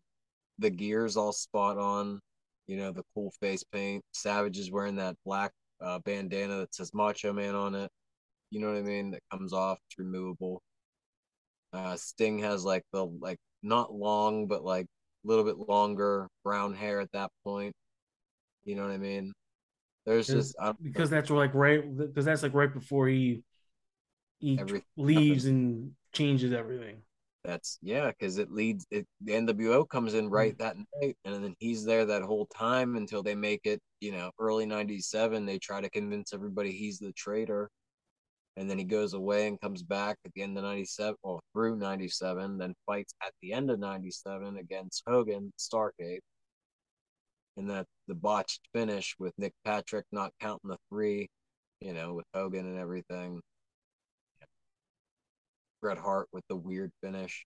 the 0.60 0.70
gear's 0.70 1.18
all 1.18 1.32
spot 1.34 1.78
on. 1.78 2.20
You 2.72 2.78
know, 2.78 2.94
the 2.94 3.04
cool 3.14 3.34
face 3.42 3.66
paint. 3.66 4.02
Savage 4.14 4.58
is 4.58 4.72
wearing 4.72 4.96
that 4.96 5.18
black 5.26 5.52
uh, 5.82 6.00
bandana 6.00 6.60
that 6.60 6.74
says 6.74 6.94
Macho 6.94 7.34
Man 7.34 7.54
on 7.54 7.76
it. 7.76 7.92
You 8.50 8.62
know 8.62 8.68
what 8.68 8.78
I 8.78 8.82
mean? 8.82 9.12
That 9.12 9.20
comes 9.30 9.52
off, 9.52 9.78
it's 9.90 10.00
removable. 10.00 10.62
Uh, 11.74 11.98
Sting 11.98 12.40
has 12.40 12.64
like 12.64 12.84
the 12.94 13.04
like 13.20 13.40
not 13.62 13.94
long, 13.94 14.48
but 14.48 14.64
like 14.64 14.86
a 14.86 15.28
little 15.28 15.44
bit 15.44 15.58
longer 15.58 16.30
brown 16.46 16.74
hair 16.74 17.02
at 17.02 17.12
that 17.12 17.30
point. 17.44 17.74
You 18.64 18.78
know 18.78 18.84
what 18.84 18.92
I 18.92 18.98
mean? 18.98 19.34
There's 20.06 20.28
just 20.28 20.56
because 20.82 21.10
that's 21.10 21.30
like 21.30 21.54
right 21.54 21.84
because 21.98 22.24
that's 22.24 22.42
like 22.42 22.54
right 22.54 22.74
before 22.74 23.10
he 23.10 23.44
he 24.40 24.58
Everything 24.58 24.86
leaves 24.96 25.44
and 25.44 25.92
changes 26.14 26.54
everything. 26.54 27.02
That's 27.44 27.80
yeah, 27.82 28.08
because 28.08 28.38
it 28.38 28.52
leads. 28.52 28.86
It 28.92 29.08
the 29.22 29.34
NWO 29.34 29.90
comes 29.90 30.14
in 30.14 30.30
right 30.30 30.54
mm. 30.54 30.60
that 30.60 30.78
night, 30.78 31.18
and 31.26 31.44
then 31.44 31.56
he's 31.60 31.84
there 31.84 32.06
that 32.06 32.22
whole 32.22 32.46
time 32.46 32.96
until 32.96 33.24
they 33.24 33.34
make 33.36 33.62
it. 33.66 33.82
You 34.00 34.12
know, 34.12 34.32
early 34.40 34.66
'97. 34.68 35.46
They 35.46 35.58
try 35.58 35.82
to 35.82 35.90
convince 35.90 36.34
everybody 36.34 36.72
he's 36.72 37.00
the 37.00 37.12
traitor, 37.14 37.70
and 38.58 38.70
then 38.70 38.78
he 38.78 38.84
goes 38.84 39.14
away 39.14 39.48
and 39.48 39.60
comes 39.60 39.82
back 39.82 40.18
at 40.24 40.34
the 40.34 40.44
end 40.44 40.58
of 40.58 40.64
'97, 40.64 41.16
or 41.24 41.40
through 41.54 41.78
'97. 41.78 42.60
Then 42.60 42.76
fights 42.86 43.14
at 43.24 43.34
the 43.42 43.54
end 43.54 43.72
of 43.72 43.80
'97 43.80 44.58
against 44.58 45.02
Hogan, 45.08 45.52
Starcade, 45.58 46.20
and 47.58 47.70
that 47.72 47.88
the 48.08 48.16
botched 48.16 48.62
finish 48.72 49.16
with 49.18 49.34
Nick 49.40 49.54
Patrick 49.66 50.06
not 50.12 50.32
counting 50.40 50.70
the 50.70 50.78
three. 50.90 51.28
You 51.80 51.94
know, 51.94 52.14
with 52.14 52.26
Hogan 52.36 52.68
and 52.68 52.78
everything. 52.78 53.42
Bret 55.82 55.98
Hart 55.98 56.28
with 56.32 56.44
the 56.48 56.56
weird 56.56 56.92
finish. 57.02 57.46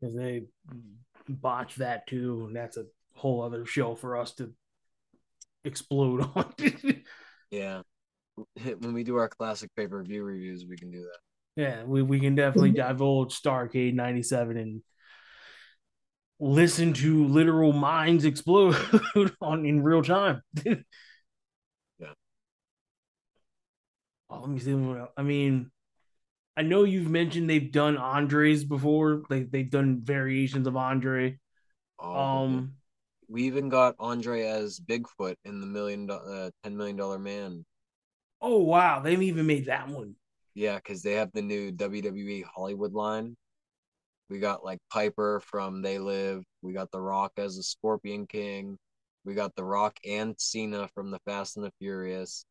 because 0.00 0.14
they 0.14 0.44
botched 1.28 1.78
that 1.78 2.06
too, 2.06 2.44
and 2.46 2.56
that's 2.56 2.76
a 2.76 2.84
whole 3.14 3.42
other 3.42 3.66
show 3.66 3.94
for 3.94 4.16
us 4.16 4.32
to 4.32 4.52
explode 5.64 6.20
on. 6.34 6.54
Yeah. 7.50 7.82
When 8.78 8.94
we 8.94 9.04
do 9.04 9.16
our 9.16 9.28
classic 9.28 9.70
pay 9.76 9.86
per 9.86 10.02
view 10.02 10.22
reviews, 10.22 10.64
we 10.66 10.76
can 10.76 10.90
do 10.90 11.02
that. 11.02 11.62
yeah, 11.62 11.84
we, 11.84 12.00
we 12.00 12.20
can 12.20 12.34
definitely 12.34 12.70
divulge 12.70 13.38
Starcade 13.38 13.94
'97 13.94 14.56
and 14.56 14.82
listen 16.38 16.94
to 16.94 17.26
literal 17.26 17.72
minds 17.72 18.24
explode 18.24 18.76
on 19.42 19.66
in 19.66 19.82
real 19.82 20.02
time. 20.02 20.40
Yeah. 20.64 20.76
Oh, 22.02 22.14
let 24.38 24.48
me 24.48 24.58
see. 24.58 24.72
I 25.16 25.22
mean, 25.22 25.70
I 26.56 26.62
know 26.62 26.84
you've 26.84 27.10
mentioned 27.10 27.48
they've 27.48 27.72
done 27.72 27.96
Andres 27.96 28.64
before. 28.64 29.22
They 29.28 29.44
they've 29.44 29.70
done 29.70 30.00
variations 30.02 30.66
of 30.66 30.76
Andre. 30.76 31.38
Them. 32.00 32.10
Um, 32.10 32.72
we 33.28 33.44
even 33.44 33.68
got 33.68 33.94
Andre 33.98 34.42
as 34.42 34.80
Bigfoot 34.80 35.36
in 35.44 35.60
the 35.60 35.66
million, 35.66 36.10
uh, 36.10 36.50
ten 36.62 36.76
million 36.76 36.96
dollar 36.96 37.18
man. 37.18 37.64
oh 38.40 38.58
wow, 38.58 39.00
they've 39.00 39.22
even 39.22 39.46
made 39.46 39.66
that 39.66 39.88
one. 39.88 40.16
Yeah, 40.54 40.76
because 40.76 41.02
they 41.02 41.12
have 41.14 41.30
the 41.32 41.42
new 41.42 41.72
WWE 41.72 42.44
Hollywood 42.44 42.92
line. 42.92 43.36
We 44.28 44.38
got 44.38 44.64
like 44.64 44.78
Piper 44.90 45.40
from 45.40 45.82
They 45.82 45.98
Live. 45.98 46.44
We 46.62 46.72
got 46.72 46.90
The 46.90 47.00
Rock 47.00 47.32
as 47.36 47.56
the 47.56 47.62
Scorpion 47.62 48.26
King. 48.26 48.78
We 49.24 49.34
got 49.34 49.54
The 49.54 49.64
Rock 49.64 49.98
and 50.06 50.34
Cena 50.38 50.88
from 50.94 51.10
the 51.10 51.18
Fast 51.26 51.56
and 51.56 51.64
the 51.64 51.72
Furious. 51.78 52.44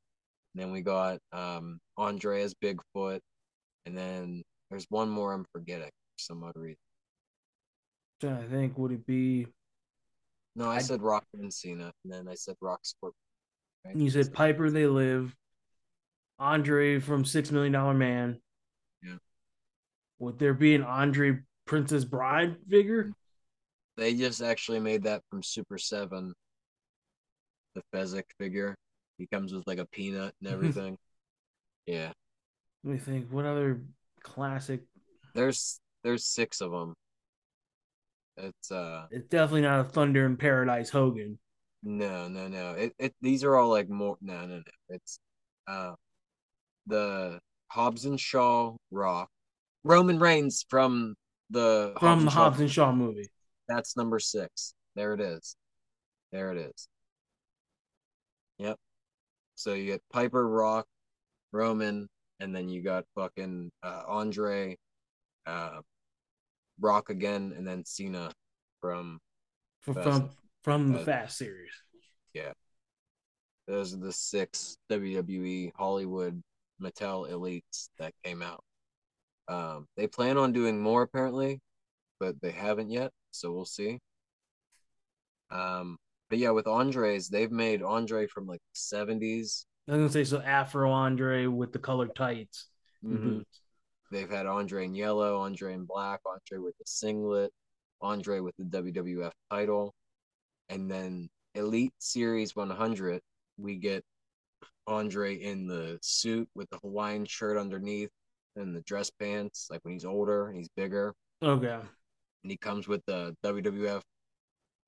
Then 0.55 0.71
we 0.71 0.81
got 0.81 1.19
um 1.31 1.79
Andre 1.97 2.41
as 2.41 2.53
Bigfoot. 2.55 3.19
And 3.85 3.97
then 3.97 4.43
there's 4.69 4.85
one 4.89 5.09
more 5.09 5.33
I'm 5.33 5.45
forgetting 5.53 5.87
for 5.87 6.17
some 6.19 6.43
odd 6.43 6.55
reason. 6.55 6.77
Trying 8.21 8.43
to 8.43 8.49
think, 8.49 8.77
would 8.77 8.91
it 8.91 9.05
be? 9.07 9.47
No, 10.55 10.69
I, 10.69 10.75
I- 10.75 10.79
said 10.79 11.01
Rock 11.01 11.25
and 11.33 11.53
Cena, 11.53 11.91
and 12.03 12.13
then 12.13 12.27
I 12.27 12.35
said 12.35 12.55
Rock 12.61 12.79
Scorpion. 12.83 13.15
right? 13.85 13.95
You 13.95 14.09
said 14.09 14.33
Piper, 14.33 14.69
they 14.69 14.87
live. 14.87 15.33
Andre 16.37 16.99
from 16.99 17.25
Six 17.25 17.51
Million 17.51 17.73
Dollar 17.73 17.93
Man. 17.93 18.39
Yeah. 19.03 19.17
Would 20.19 20.39
there 20.39 20.53
be 20.53 20.73
an 20.75 20.83
Andre 20.83 21.39
Princess 21.65 22.05
Bride 22.05 22.55
figure? 22.69 23.11
They 23.97 24.13
just 24.15 24.41
actually 24.41 24.79
made 24.79 25.03
that 25.03 25.21
from 25.29 25.43
Super 25.43 25.77
Seven. 25.77 26.33
The 27.75 27.81
Fezzik 27.93 28.23
figure. 28.37 28.75
He 29.19 29.27
comes 29.27 29.53
with 29.53 29.67
like 29.67 29.77
a 29.77 29.85
peanut 29.85 30.33
and 30.41 30.49
everything. 30.49 30.97
yeah, 31.85 32.11
Let 32.83 32.93
me 32.93 32.97
think. 32.97 33.27
What 33.29 33.45
other 33.45 33.81
classic? 34.23 34.81
there's 35.35 35.79
there's 36.03 36.25
six 36.25 36.61
of 36.61 36.71
them. 36.71 36.95
It's 38.37 38.71
uh 38.71 39.05
It's 39.11 39.27
definitely 39.27 39.61
not 39.61 39.81
a 39.81 39.83
Thunder 39.83 40.25
in 40.25 40.37
Paradise 40.37 40.89
Hogan. 40.89 41.37
no 41.83 42.27
no 42.29 42.47
no. 42.47 42.71
It 42.71 42.93
it 42.97 43.13
these 43.21 43.43
are 43.43 43.55
all 43.55 43.69
like 43.69 43.89
more 43.89 44.17
no 44.21 44.45
no 44.47 44.55
no. 44.57 44.63
It's 44.89 45.19
uh 45.67 45.93
the 46.87 47.39
Hobbs 47.67 48.05
and 48.05 48.19
Shaw 48.19 48.75
Rock, 48.89 49.29
Roman 49.83 50.17
Reigns 50.17 50.65
from 50.69 51.15
the 51.49 51.93
From 51.99 52.25
the 52.25 52.31
Hobbs 52.31 52.59
and 52.61 52.71
Shaw 52.71 52.91
movie. 52.93 53.29
That's 53.67 53.95
number 53.97 54.19
six. 54.19 54.73
There 54.95 55.13
it 55.13 55.19
is. 55.21 55.55
There 56.31 56.51
it 56.51 56.57
is. 56.57 56.87
Yep. 58.57 58.77
So 59.59 59.73
you 59.73 59.87
get 59.87 60.01
Piper, 60.09 60.47
Rock, 60.47 60.87
Roman, 61.51 62.07
and 62.39 62.55
then 62.55 62.69
you 62.69 62.81
got 62.81 63.03
fucking 63.13 63.69
uh, 63.83 64.03
Andre, 64.07 64.77
uh, 65.45 65.81
Rock 66.79 67.09
again, 67.09 67.53
and 67.57 67.67
then 67.67 67.83
Cena 67.83 68.31
from. 68.79 69.19
From 69.81 69.95
Fast. 69.95 70.07
from, 70.07 70.29
from 70.63 70.91
the 70.93 70.99
Fast. 70.99 71.05
Fast 71.05 71.37
series. 71.39 71.71
Yeah, 72.33 72.53
those 73.67 73.93
are 73.93 73.97
the 73.97 74.13
six 74.13 74.77
WWE 74.89 75.73
Hollywood 75.75 76.41
Mattel 76.81 77.29
elites 77.29 77.89
that 77.97 78.13
came 78.23 78.41
out. 78.41 78.63
Um, 79.49 79.87
they 79.97 80.07
plan 80.07 80.37
on 80.37 80.53
doing 80.53 80.79
more 80.79 81.01
apparently, 81.01 81.59
but 82.17 82.39
they 82.41 82.51
haven't 82.51 82.91
yet, 82.91 83.11
so 83.31 83.51
we'll 83.51 83.65
see. 83.65 83.99
Um, 85.51 85.97
but 86.29 86.37
yeah, 86.39 86.51
with 86.51 86.67
Andres, 86.67 87.29
they've 87.29 87.51
made 87.51 87.81
Andre 87.81 88.27
from 88.27 88.45
like 88.45 88.61
seventies. 88.73 89.65
I 89.87 89.93
was 89.93 89.99
gonna 89.99 90.09
say 90.11 90.23
so 90.23 90.41
Afro 90.41 90.91
Andre 90.91 91.47
with 91.47 91.71
the 91.73 91.79
colored 91.79 92.15
tights 92.15 92.67
Mhm. 93.03 93.23
boots. 93.23 93.61
They've 94.11 94.29
had 94.29 94.45
Andre 94.45 94.85
in 94.85 94.95
yellow, 94.95 95.37
Andre 95.39 95.73
in 95.73 95.85
black, 95.85 96.21
Andre 96.25 96.57
with 96.59 96.77
the 96.77 96.85
singlet, 96.85 97.51
Andre 98.01 98.39
with 98.39 98.55
the 98.57 98.65
WWF 98.65 99.33
title, 99.49 99.93
and 100.69 100.89
then 100.89 101.29
Elite 101.55 101.93
Series 101.99 102.55
100, 102.55 103.21
we 103.57 103.75
get 103.77 104.03
Andre 104.87 105.35
in 105.35 105.67
the 105.67 105.99
suit 106.01 106.49
with 106.55 106.69
the 106.69 106.77
Hawaiian 106.79 107.25
shirt 107.25 107.57
underneath 107.57 108.11
and 108.55 108.75
the 108.75 108.81
dress 108.81 109.09
pants, 109.11 109.67
like 109.69 109.83
when 109.83 109.93
he's 109.93 110.05
older 110.05 110.47
and 110.47 110.57
he's 110.57 110.69
bigger, 110.69 111.13
Okay. 111.41 111.79
and 112.43 112.51
he 112.51 112.57
comes 112.57 112.87
with 112.87 113.03
the 113.05 113.35
WWF. 113.43 114.03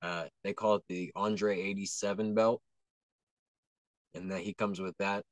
Uh, 0.01 0.25
they 0.43 0.53
call 0.53 0.75
it 0.75 0.83
the 0.89 1.11
Andre 1.15 1.59
87 1.61 2.33
belt, 2.33 2.61
and 4.15 4.31
that 4.31 4.41
he 4.41 4.53
comes 4.53 4.79
with 4.81 4.95
that. 4.97 5.23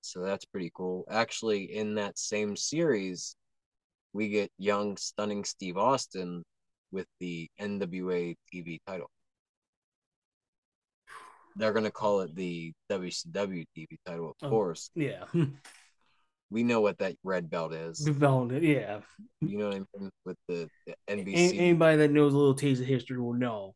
So 0.00 0.20
that's 0.22 0.44
pretty 0.44 0.70
cool. 0.74 1.04
Actually, 1.10 1.64
in 1.74 1.94
that 1.96 2.18
same 2.18 2.56
series, 2.56 3.36
we 4.12 4.28
get 4.28 4.50
young, 4.58 4.96
stunning 4.96 5.44
Steve 5.44 5.76
Austin 5.76 6.42
with 6.92 7.06
the 7.20 7.48
NWA 7.60 8.34
TV 8.52 8.78
title. 8.86 9.10
They're 11.56 11.72
gonna 11.72 11.90
call 11.90 12.20
it 12.20 12.34
the 12.34 12.72
WCW 12.90 13.64
TV 13.76 13.86
title, 14.06 14.30
of 14.30 14.36
Oh. 14.42 14.48
course. 14.50 14.90
Yeah. 14.94 15.24
We 16.50 16.62
know 16.62 16.82
what 16.82 16.98
that 16.98 17.16
red 17.24 17.50
belt 17.50 17.72
is. 17.74 17.98
Developed 17.98 18.52
it. 18.52 18.62
Yeah. 18.62 19.00
You 19.40 19.58
know 19.58 19.68
what 19.70 19.74
I 19.76 19.98
mean 19.98 20.10
with 20.24 20.36
the, 20.46 20.68
the 20.86 20.94
NBC. 21.08 21.58
anybody 21.58 21.96
that 21.96 22.12
knows 22.12 22.32
a 22.32 22.36
little 22.36 22.54
taste 22.54 22.80
of 22.80 22.86
history 22.86 23.18
will 23.18 23.32
know. 23.32 23.74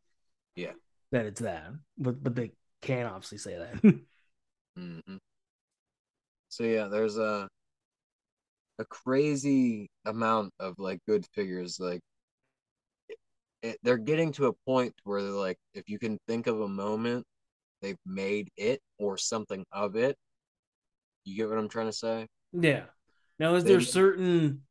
Yeah. 0.58 0.72
That 1.12 1.26
it's 1.26 1.40
that, 1.40 1.70
but 1.96 2.22
but 2.22 2.34
they 2.34 2.50
can't 2.82 3.08
obviously 3.08 3.38
say 3.38 3.56
that. 3.58 4.04
hmm 4.76 5.16
So 6.48 6.64
yeah, 6.64 6.88
there's 6.88 7.16
a 7.16 7.48
a 8.80 8.84
crazy 8.86 9.88
amount 10.04 10.52
of 10.58 10.74
like 10.78 10.98
good 11.06 11.24
figures. 11.32 11.78
Like 11.78 12.00
it, 13.08 13.18
it, 13.62 13.78
they're 13.84 13.98
getting 13.98 14.32
to 14.32 14.46
a 14.46 14.52
point 14.66 14.94
where 15.04 15.22
they're 15.22 15.30
like, 15.30 15.58
if 15.74 15.88
you 15.88 15.98
can 16.00 16.18
think 16.26 16.48
of 16.48 16.60
a 16.60 16.68
moment, 16.68 17.24
they've 17.80 17.96
made 18.04 18.48
it 18.56 18.80
or 18.98 19.16
something 19.16 19.64
of 19.72 19.96
it. 19.96 20.16
You 21.24 21.36
get 21.36 21.48
what 21.50 21.58
I'm 21.58 21.68
trying 21.68 21.86
to 21.86 21.92
say? 21.92 22.26
yeah. 22.52 22.84
Now, 23.38 23.54
is 23.54 23.64
there 23.64 23.80
certain 23.80 24.62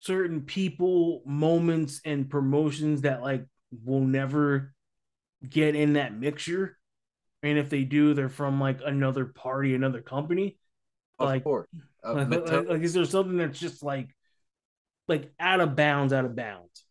certain 0.00 0.40
people, 0.42 1.22
moments, 1.24 2.00
and 2.04 2.28
promotions 2.28 3.02
that 3.02 3.22
like 3.22 3.46
will 3.84 4.00
never 4.00 4.74
get 5.48 5.74
in 5.74 5.94
that 5.94 6.14
mixture? 6.14 6.78
And 7.42 7.58
if 7.58 7.70
they 7.70 7.84
do, 7.84 8.14
they're 8.14 8.28
from 8.28 8.60
like 8.60 8.80
another 8.84 9.24
party, 9.26 9.74
another 9.74 10.00
company. 10.00 10.58
Of 11.18 11.26
Like- 11.28 11.44
course. 11.44 11.68
Uh, 12.04 12.14
Like, 12.28 12.50
like, 12.50 12.68
like, 12.68 12.82
is 12.82 12.94
there 12.94 13.04
something 13.04 13.36
that's 13.36 13.58
just 13.60 13.82
like 13.82 14.14
like 15.08 15.32
out 15.38 15.60
of 15.60 15.76
bounds, 15.76 16.12
out 16.12 16.24
of 16.24 16.34
bounds? 16.36 16.84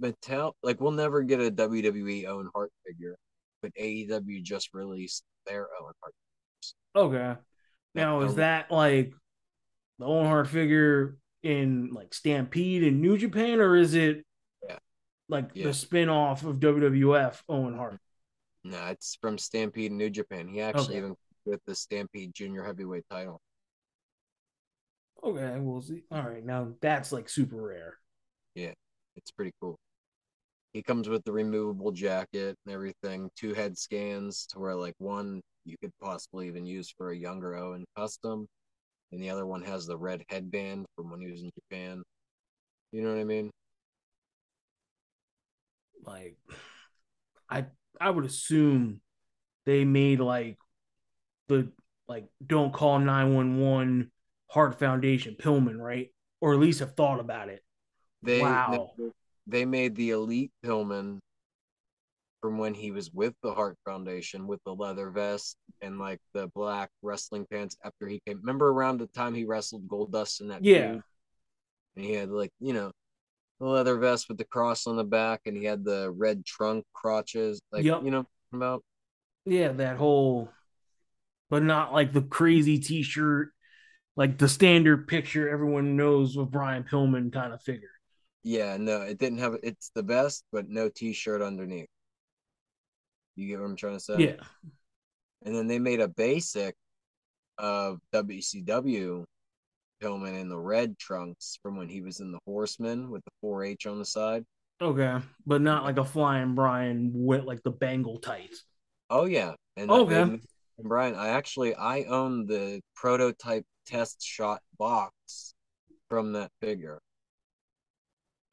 Mattel, 0.00 0.52
like 0.62 0.80
we'll 0.80 0.92
never 0.92 1.22
get 1.22 1.40
a 1.40 1.50
WWE 1.50 2.26
Owen 2.26 2.48
Hart 2.54 2.72
figure, 2.86 3.16
but 3.62 3.72
AEW 3.74 4.42
just 4.42 4.72
released 4.72 5.24
their 5.46 5.66
Owen 5.80 5.94
Hart. 6.00 6.14
Okay. 6.94 7.40
Now 7.94 8.20
is 8.22 8.36
that 8.36 8.70
like 8.70 9.12
the 9.98 10.04
Owen 10.04 10.26
Hart 10.26 10.48
figure 10.48 11.16
in 11.42 11.90
like 11.92 12.14
Stampede 12.14 12.82
in 12.84 13.00
New 13.00 13.18
Japan, 13.18 13.60
or 13.60 13.76
is 13.76 13.94
it. 13.94 14.24
Like 15.30 15.54
Yeah. 15.54 15.64
the 15.64 15.74
spin-off 15.74 16.44
of 16.44 16.60
WWF 16.60 17.42
Owen 17.48 17.76
Hart? 17.76 17.98
No, 18.64 18.86
it's 18.86 19.16
from 19.20 19.38
Stampede 19.38 19.92
New 19.92 20.10
Japan. 20.10 20.48
He 20.48 20.60
actually 20.60 20.96
Okay. 20.96 20.98
even 20.98 21.16
with 21.44 21.60
the 21.66 21.74
Stampede 21.74 22.34
Junior 22.34 22.64
Heavyweight 22.64 23.04
title. 23.10 23.40
Okay, 25.22 25.58
we'll 25.60 25.82
see. 25.82 26.02
All 26.10 26.22
right, 26.22 26.44
now 26.44 26.72
that's 26.80 27.12
like 27.12 27.28
super 27.28 27.60
rare. 27.60 27.98
Yeah, 28.54 28.72
it's 29.16 29.30
pretty 29.30 29.52
cool. 29.60 29.78
He 30.72 30.82
comes 30.82 31.08
with 31.08 31.24
the 31.24 31.32
removable 31.32 31.92
jacket 31.92 32.56
and 32.66 32.74
everything, 32.74 33.30
two 33.36 33.54
head 33.54 33.78
scans 33.78 34.46
to 34.48 34.58
where 34.60 34.74
like 34.76 34.94
one 34.98 35.42
you 35.64 35.76
could 35.80 35.92
possibly 36.00 36.48
even 36.48 36.66
use 36.66 36.90
for 36.90 37.10
a 37.10 37.16
younger 37.16 37.54
Owen 37.56 37.84
custom, 37.96 38.46
and 39.12 39.22
the 39.22 39.30
other 39.30 39.46
one 39.46 39.62
has 39.62 39.86
the 39.86 39.98
red 39.98 40.24
headband 40.30 40.86
from 40.96 41.10
when 41.10 41.20
he 41.20 41.30
was 41.30 41.42
in 41.42 41.50
Japan. 41.54 42.02
You 42.92 43.02
know 43.02 43.10
what 43.14 43.20
I 43.20 43.24
mean? 43.24 43.50
Like, 46.04 46.36
I 47.48 47.66
I 48.00 48.10
would 48.10 48.24
assume 48.24 49.00
they 49.66 49.84
made 49.84 50.20
like 50.20 50.58
the 51.48 51.70
like 52.08 52.26
don't 52.44 52.72
call 52.72 52.98
nine 52.98 53.34
one 53.34 53.60
one 53.60 54.10
Heart 54.48 54.78
Foundation 54.78 55.36
Pillman, 55.38 55.78
right? 55.78 56.08
Or 56.40 56.54
at 56.54 56.60
least 56.60 56.80
have 56.80 56.96
thought 56.96 57.20
about 57.20 57.48
it. 57.48 57.62
They 58.22 58.40
Wow. 58.40 58.92
they, 59.46 59.64
made 59.64 59.94
the 59.94 60.10
elite 60.10 60.52
Pillman 60.64 61.18
from 62.40 62.58
when 62.58 62.74
he 62.74 62.90
was 62.90 63.10
with 63.10 63.34
the 63.42 63.52
Heart 63.52 63.76
Foundation 63.84 64.46
with 64.46 64.60
the 64.64 64.74
leather 64.74 65.10
vest 65.10 65.56
and 65.82 65.98
like 65.98 66.20
the 66.32 66.48
black 66.48 66.90
wrestling 67.02 67.46
pants 67.50 67.76
after 67.84 68.08
he 68.08 68.20
came. 68.26 68.38
Remember 68.38 68.70
around 68.70 68.98
the 68.98 69.06
time 69.06 69.34
he 69.34 69.44
wrestled 69.44 69.88
Goldust 69.88 70.40
in 70.40 70.48
that 70.48 70.64
Yeah. 70.64 71.00
And 71.96 72.04
he 72.04 72.12
had 72.12 72.30
like, 72.30 72.52
you 72.60 72.72
know, 72.72 72.92
leather 73.66 73.96
vest 73.98 74.28
with 74.28 74.38
the 74.38 74.44
cross 74.44 74.86
on 74.86 74.96
the 74.96 75.04
back 75.04 75.42
and 75.46 75.56
he 75.56 75.64
had 75.64 75.84
the 75.84 76.10
red 76.12 76.44
trunk 76.44 76.84
crotches. 76.94 77.60
Like 77.72 77.86
Yep. 77.86 78.00
you 78.00 78.10
know 78.10 78.26
about 78.52 78.82
Yeah, 79.44 79.72
that 79.72 79.96
whole, 79.96 80.56
but 81.50 81.62
not 81.62 81.92
like 81.92 82.12
the 82.12 82.22
crazy 82.22 82.78
T-shirt, 82.78 83.50
like 84.16 84.38
the 84.38 84.48
standard 84.48 85.08
picture 85.08 85.48
everyone 85.50 85.96
knows 85.96 86.36
of 86.36 86.50
Brian 86.52 86.84
Pillman 86.84 87.32
kind 87.32 87.54
of 87.54 87.62
figure. 87.62 87.90
yeah, 88.42 88.76
no, 88.78 89.02
it 89.02 89.18
didn't 89.18 89.38
have 89.38 89.56
it's 89.62 89.90
the 89.94 90.02
best, 90.02 90.44
but 90.52 90.68
no 90.68 90.88
t 90.88 91.12
shirt 91.12 91.42
underneath. 91.42 91.88
You 93.34 93.48
get 93.48 93.58
what 93.60 93.66
I'm 93.66 93.76
trying 93.76 93.96
to 93.96 94.00
say? 94.00 94.20
Yeah, 94.20 94.34
And 95.42 95.54
then 95.54 95.66
they 95.68 95.78
made 95.78 96.00
a 96.00 96.08
basic 96.08 96.74
of 97.58 98.00
WCW 98.12 99.26
Pillman 100.02 100.38
in 100.40 100.48
the 100.48 100.58
red 100.58 100.98
trunks 100.98 101.58
from 101.62 101.76
when 101.76 101.88
he 101.88 102.00
was 102.00 102.20
in 102.20 102.32
the 102.32 102.38
Horseman 102.46 103.10
with 103.10 103.22
the 103.24 103.30
4H 103.46 103.86
on 103.86 103.98
the 103.98 104.04
side. 104.04 104.44
okay, 104.80 105.18
but 105.46 105.60
not 105.60 105.84
like 105.84 105.98
a 105.98 106.04
flying 106.04 106.54
Brian 106.54 107.10
with 107.14 107.44
like 107.44 107.62
the 107.62 107.70
Bengal 107.70 108.18
tights. 108.18 108.64
Oh 109.10 109.24
yeah, 109.26 109.54
and 109.76 109.90
Okay. 109.90 110.20
and 110.22 110.40
Brian, 110.82 111.14
I 111.14 111.28
actually 111.28 111.74
I 111.74 112.04
own 112.04 112.46
the 112.46 112.80
prototype 112.94 113.64
test 113.86 114.22
shot 114.22 114.60
box 114.78 115.54
from 116.08 116.32
that 116.32 116.50
figure. 116.60 117.00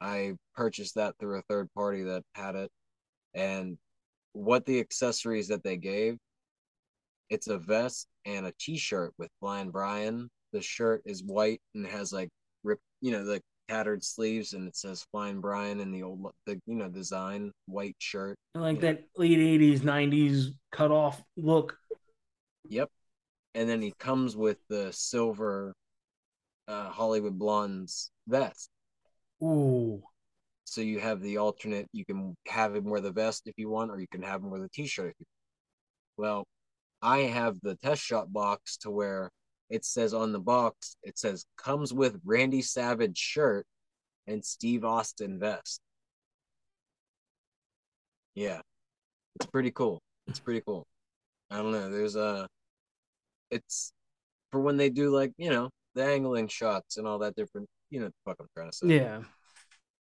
I 0.00 0.34
purchased 0.54 0.94
that 0.96 1.14
through 1.18 1.38
a 1.38 1.42
third 1.42 1.68
party 1.74 2.02
that 2.04 2.22
had 2.34 2.54
it, 2.54 2.70
and 3.34 3.78
what 4.32 4.64
the 4.66 4.78
accessories 4.80 5.48
that 5.48 5.64
they 5.64 5.76
gave, 5.76 6.16
it's 7.30 7.48
a 7.48 7.58
vest 7.58 8.06
and 8.24 8.46
a 8.46 8.52
T-shirt 8.60 9.12
with 9.18 9.30
Flying 9.40 9.70
Brian. 9.70 10.28
The 10.52 10.62
shirt 10.62 11.02
is 11.04 11.22
white 11.22 11.60
and 11.74 11.86
has 11.86 12.12
like 12.12 12.30
rip, 12.64 12.78
you 13.00 13.12
know, 13.12 13.24
the 13.24 13.40
tattered 13.68 14.02
sleeves, 14.02 14.54
and 14.54 14.66
it 14.66 14.76
says 14.76 15.06
Flying 15.10 15.40
Brian 15.40 15.80
in 15.80 15.92
the 15.92 16.02
old, 16.02 16.32
the 16.46 16.60
you 16.66 16.74
know, 16.74 16.88
design 16.88 17.52
white 17.66 17.96
shirt. 17.98 18.36
And 18.54 18.62
like 18.62 18.80
that 18.80 19.04
late 19.16 19.38
'80s, 19.38 19.80
'90s 19.80 20.52
cut 20.72 20.90
off 20.90 21.22
look. 21.36 21.76
Yep. 22.68 22.90
And 23.54 23.68
then 23.68 23.82
he 23.82 23.92
comes 23.98 24.36
with 24.36 24.58
the 24.68 24.92
silver 24.92 25.74
uh, 26.66 26.90
Hollywood 26.90 27.38
Blondes 27.38 28.10
vest. 28.26 28.70
Ooh, 29.42 30.02
So 30.64 30.80
you 30.80 31.00
have 31.00 31.20
the 31.20 31.38
alternate. 31.38 31.86
You 31.92 32.04
can 32.04 32.36
have 32.46 32.74
him 32.74 32.84
wear 32.84 33.00
the 33.00 33.12
vest 33.12 33.42
if 33.46 33.54
you 33.56 33.68
want, 33.68 33.90
or 33.90 34.00
you 34.00 34.06
can 34.10 34.22
have 34.22 34.42
him 34.42 34.50
wear 34.50 34.60
the 34.60 34.68
t-shirt 34.68 35.10
if 35.10 35.14
you 35.18 35.26
Well, 36.16 36.46
I 37.02 37.18
have 37.20 37.58
the 37.62 37.76
test 37.76 38.02
shot 38.02 38.32
box 38.32 38.76
to 38.78 38.90
where 38.90 39.30
it 39.70 39.84
says 39.84 40.14
on 40.14 40.32
the 40.32 40.38
box, 40.38 40.96
it 41.02 41.18
says 41.18 41.44
comes 41.56 41.92
with 41.92 42.20
Randy 42.24 42.62
Savage 42.62 43.18
shirt 43.18 43.66
and 44.26 44.44
Steve 44.44 44.84
Austin 44.84 45.38
vest. 45.38 45.80
Yeah. 48.34 48.60
It's 49.36 49.46
pretty 49.46 49.70
cool. 49.70 50.00
It's 50.26 50.40
pretty 50.40 50.62
cool. 50.66 50.86
I 51.50 51.58
don't 51.58 51.72
know. 51.72 51.90
There's 51.90 52.16
a 52.16 52.46
it's 53.50 53.92
for 54.50 54.60
when 54.60 54.76
they 54.76 54.90
do 54.90 55.10
like, 55.10 55.32
you 55.38 55.50
know, 55.50 55.70
the 55.94 56.04
angling 56.04 56.48
shots 56.48 56.96
and 56.96 57.06
all 57.06 57.18
that 57.20 57.34
different, 57.34 57.68
you 57.90 58.00
know, 58.00 58.06
the 58.06 58.12
fuck 58.24 58.36
I'm 58.40 58.46
trying 58.54 58.70
to 58.70 58.76
say. 58.76 58.86
yeah. 58.96 59.20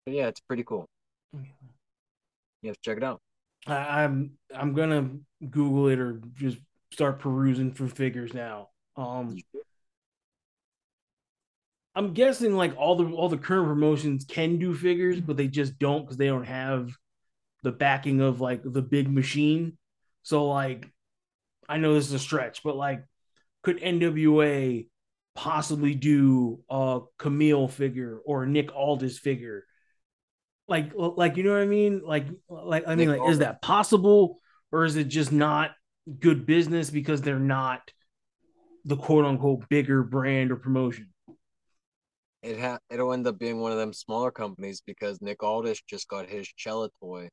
But 0.06 0.16
yeah, 0.16 0.28
it's 0.28 0.42
pretty 0.42 0.64
cool. 0.64 0.88
You 1.34 2.70
have 2.70 2.76
to 2.76 2.82
check 2.82 2.98
it 2.98 3.04
out. 3.04 3.22
I, 3.66 4.04
I'm 4.04 4.32
I'm 4.56 4.74
gonna 4.74 5.10
Google 5.50 5.88
it 5.90 6.00
or 6.00 6.22
just 6.36 6.58
start 6.92 7.20
perusing 7.20 7.74
for 7.74 7.88
figures 7.88 8.34
now. 8.34 8.70
Um, 8.98 9.38
I'm 11.96 12.14
guessing 12.14 12.56
like 12.56 12.76
all 12.78 12.96
the 12.96 13.06
all 13.12 13.30
the 13.30 13.38
current 13.38 13.68
promotions 13.68 14.26
can 14.28 14.58
do 14.58 14.74
figures, 14.74 15.22
but 15.22 15.38
they 15.38 15.48
just 15.48 15.80
don't 15.80 16.02
because 16.02 16.18
they 16.18 16.28
don't 16.28 16.46
have 16.46 16.92
the 17.64 17.72
backing 17.72 18.22
of 18.22 18.42
like 18.42 18.62
the 18.64 18.82
big 18.82 19.12
machine. 19.12 19.78
So 20.24 20.48
like, 20.48 20.92
I 21.70 21.78
know 21.78 21.94
this 21.94 22.08
is 22.08 22.14
a 22.14 22.20
stretch, 22.20 22.64
but 22.64 22.76
like, 22.76 23.04
could 23.64 23.82
NWA 23.82 24.88
possibly 25.36 25.96
do 25.96 26.60
a 26.70 27.02
Camille 27.18 27.68
figure 27.68 28.20
or 28.26 28.44
a 28.44 28.48
Nick 28.48 28.76
Aldis 28.76 29.20
figure? 29.20 29.66
Like, 30.68 30.92
like 30.96 31.38
you 31.38 31.44
know 31.44 31.54
what 31.54 31.62
I 31.62 31.66
mean? 31.66 32.02
Like, 32.06 32.28
like 32.50 32.88
I 32.88 32.96
mean, 32.96 33.10
Nick 33.10 33.22
like, 33.22 33.30
is 33.32 33.40
that 33.40 33.62
possible, 33.62 34.40
or 34.72 34.86
is 34.86 34.98
it 34.98 35.06
just 35.06 35.32
not 35.32 35.72
good 36.20 36.46
business 36.46 36.90
because 36.90 37.22
they're 37.22 37.40
not 37.40 37.92
the 38.88 38.96
quote 38.96 39.26
unquote 39.26 39.68
bigger 39.70 40.02
brand 40.02 40.52
or 40.52 40.56
promotion? 40.56 41.08
It 42.42 42.60
ha- 42.60 42.80
it'll 42.90 43.14
end 43.14 43.28
up 43.28 43.38
being 43.38 43.60
one 43.60 43.74
of 43.74 43.78
them 43.78 43.94
smaller 43.94 44.32
companies 44.32 44.82
because 44.86 45.22
Nick 45.22 45.44
Aldis 45.44 45.82
just 45.88 46.08
got 46.08 46.30
his 46.30 46.48
Cella 46.58 46.90
toy 47.02 47.30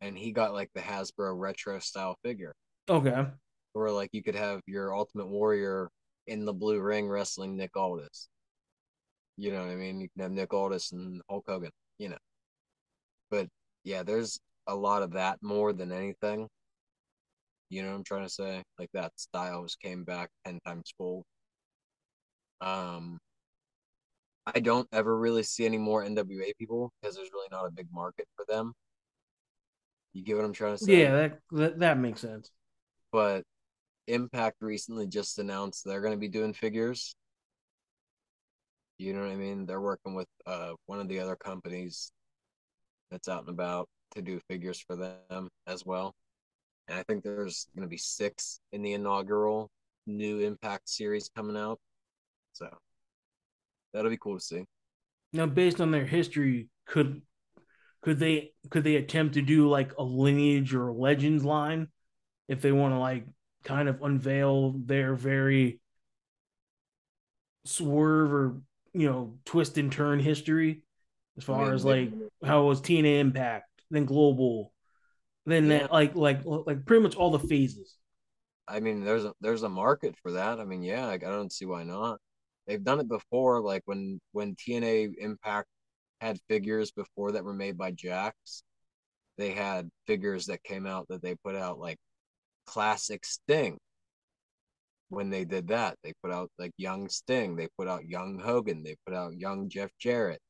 and 0.00 0.16
he 0.16 0.32
got 0.32 0.54
like 0.54 0.70
the 0.74 0.80
Hasbro 0.80 1.38
retro 1.38 1.80
style 1.80 2.16
figure. 2.22 2.54
Okay. 2.88 3.26
Or 3.74 3.90
like 3.90 4.10
you 4.12 4.22
could 4.22 4.36
have 4.36 4.60
your 4.66 4.94
Ultimate 4.94 5.28
Warrior 5.28 5.90
in 6.28 6.44
the 6.44 6.52
blue 6.52 6.80
ring 6.80 7.08
wrestling 7.08 7.56
Nick 7.56 7.76
Aldis. 7.76 8.28
You 9.36 9.50
know 9.50 9.60
what 9.60 9.70
I 9.70 9.76
mean? 9.76 10.00
You 10.00 10.08
can 10.14 10.22
have 10.22 10.32
Nick 10.32 10.54
Aldis 10.54 10.92
and 10.92 11.20
Hulk 11.28 11.44
Hogan, 11.48 11.72
you 11.98 12.10
know. 12.10 12.18
But 13.30 13.48
yeah, 13.82 14.04
there's 14.04 14.38
a 14.68 14.74
lot 14.76 15.02
of 15.02 15.12
that 15.12 15.38
more 15.42 15.72
than 15.72 15.90
anything. 15.90 16.48
You 17.70 17.82
know 17.82 17.90
what 17.90 17.96
I'm 17.96 18.04
trying 18.04 18.24
to 18.24 18.28
say? 18.32 18.62
Like 18.78 18.90
that 18.94 19.12
style 19.18 19.62
just 19.64 19.80
came 19.80 20.04
back 20.04 20.30
ten 20.44 20.60
times 20.66 20.92
full. 20.96 21.24
Um 22.60 23.18
I 24.46 24.60
don't 24.60 24.88
ever 24.92 25.16
really 25.18 25.42
see 25.42 25.64
any 25.64 25.78
more 25.78 26.04
NWA 26.04 26.52
people 26.58 26.92
because 27.00 27.16
there's 27.16 27.32
really 27.32 27.48
not 27.50 27.66
a 27.66 27.70
big 27.70 27.88
market 27.92 28.26
for 28.36 28.44
them. 28.48 28.72
You 30.12 30.22
get 30.22 30.36
what 30.36 30.44
I'm 30.44 30.52
trying 30.52 30.74
to 30.76 30.78
say? 30.78 31.00
Yeah, 31.02 31.12
that, 31.12 31.40
that 31.52 31.78
that 31.80 31.98
makes 31.98 32.20
sense. 32.20 32.50
but 33.12 33.44
Impact 34.06 34.58
recently 34.60 35.06
just 35.06 35.38
announced 35.38 35.84
they're 35.84 36.02
going 36.02 36.12
to 36.12 36.18
be 36.18 36.28
doing 36.28 36.52
figures. 36.52 37.16
You 38.98 39.12
know 39.14 39.20
what 39.22 39.30
I 39.30 39.36
mean? 39.36 39.66
They're 39.66 39.80
working 39.80 40.14
with 40.14 40.28
uh, 40.46 40.72
one 40.86 41.00
of 41.00 41.08
the 41.08 41.20
other 41.20 41.36
companies 41.36 42.12
that's 43.10 43.28
out 43.28 43.40
and 43.40 43.48
about 43.48 43.88
to 44.14 44.22
do 44.22 44.40
figures 44.48 44.78
for 44.80 44.96
them 44.96 45.48
as 45.66 45.84
well. 45.86 46.14
And 46.88 46.98
I 46.98 47.02
think 47.04 47.24
there's 47.24 47.66
going 47.74 47.86
to 47.86 47.90
be 47.90 47.96
six 47.96 48.60
in 48.72 48.82
the 48.82 48.92
inaugural 48.92 49.70
new 50.06 50.40
Impact 50.40 50.88
series 50.88 51.30
coming 51.34 51.56
out. 51.56 51.80
So 52.52 52.68
that'll 53.92 54.10
be 54.10 54.18
cool 54.18 54.38
to 54.38 54.44
see. 54.44 54.64
Now, 55.32 55.46
based 55.46 55.80
on 55.80 55.90
their 55.90 56.04
history, 56.04 56.68
could 56.86 57.22
could 58.02 58.18
they 58.18 58.52
could 58.70 58.84
they 58.84 58.96
attempt 58.96 59.34
to 59.34 59.42
do 59.42 59.68
like 59.68 59.96
a 59.98 60.02
lineage 60.02 60.74
or 60.74 60.88
a 60.88 60.92
legends 60.92 61.44
line 61.44 61.88
if 62.48 62.60
they 62.60 62.70
want 62.70 62.94
to 62.94 62.98
like 62.98 63.26
kind 63.64 63.88
of 63.88 64.02
unveil 64.02 64.74
their 64.84 65.14
very 65.14 65.80
swerve 67.64 68.32
or 68.32 68.60
you 68.92 69.08
know 69.08 69.38
twist 69.46 69.78
and 69.78 69.90
turn 69.90 70.20
history 70.20 70.82
as 71.36 71.44
far 71.44 71.62
I 71.62 71.64
mean, 71.64 71.74
as 71.74 71.84
like 71.84 72.12
how 72.44 72.62
it 72.62 72.66
was 72.66 72.80
TNA 72.80 73.18
Impact, 73.20 73.68
then 73.90 74.04
Global, 74.04 74.72
then 75.46 75.68
Yeah. 75.68 75.78
that 75.80 75.92
like 75.92 76.14
like 76.14 76.40
like 76.44 76.84
pretty 76.86 77.02
much 77.02 77.16
all 77.16 77.30
the 77.30 77.38
phases. 77.38 77.96
I 78.68 78.80
mean, 78.80 79.04
there's 79.04 79.24
a 79.24 79.34
there's 79.40 79.62
a 79.62 79.68
market 79.68 80.16
for 80.22 80.32
that. 80.32 80.60
I 80.60 80.64
mean, 80.64 80.82
yeah, 80.82 81.06
like, 81.06 81.24
I 81.24 81.30
don't 81.30 81.52
see 81.52 81.66
why 81.66 81.84
not. 81.84 82.20
They've 82.66 82.82
done 82.82 83.00
it 83.00 83.08
before, 83.08 83.60
like 83.60 83.82
when 83.86 84.20
when 84.32 84.54
TNA 84.56 85.14
Impact 85.18 85.68
had 86.20 86.40
figures 86.48 86.90
before 86.92 87.32
that 87.32 87.44
were 87.44 87.54
made 87.54 87.76
by 87.78 87.92
Jakks. 87.92 88.62
They 89.38 89.52
had 89.52 89.90
figures 90.06 90.46
that 90.46 90.62
came 90.64 90.86
out 90.86 91.08
that 91.08 91.22
they 91.22 91.34
put 91.36 91.56
out 91.56 91.78
like 91.78 91.98
classic 92.66 93.24
Sting 93.26 93.78
when 95.08 95.30
they 95.30 95.44
did 95.44 95.68
that. 95.68 95.96
They 96.02 96.12
put 96.22 96.32
out 96.32 96.50
like 96.58 96.72
young 96.76 97.08
Sting, 97.08 97.56
they 97.56 97.68
put 97.78 97.88
out 97.88 98.06
young 98.06 98.38
Hogan, 98.38 98.82
they 98.82 98.96
put 99.06 99.14
out 99.14 99.36
young 99.38 99.68
Jeff 99.68 99.90
Jarrett, 99.98 100.40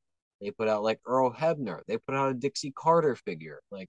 they 0.40 0.50
put 0.50 0.68
out 0.68 0.82
like 0.82 1.00
Earl 1.06 1.32
Hebner, 1.32 1.80
they 1.86 1.98
put 1.98 2.14
out 2.16 2.30
a 2.32 2.34
Dixie 2.34 2.72
Carter 2.76 3.16
figure. 3.16 3.60
Like 3.70 3.88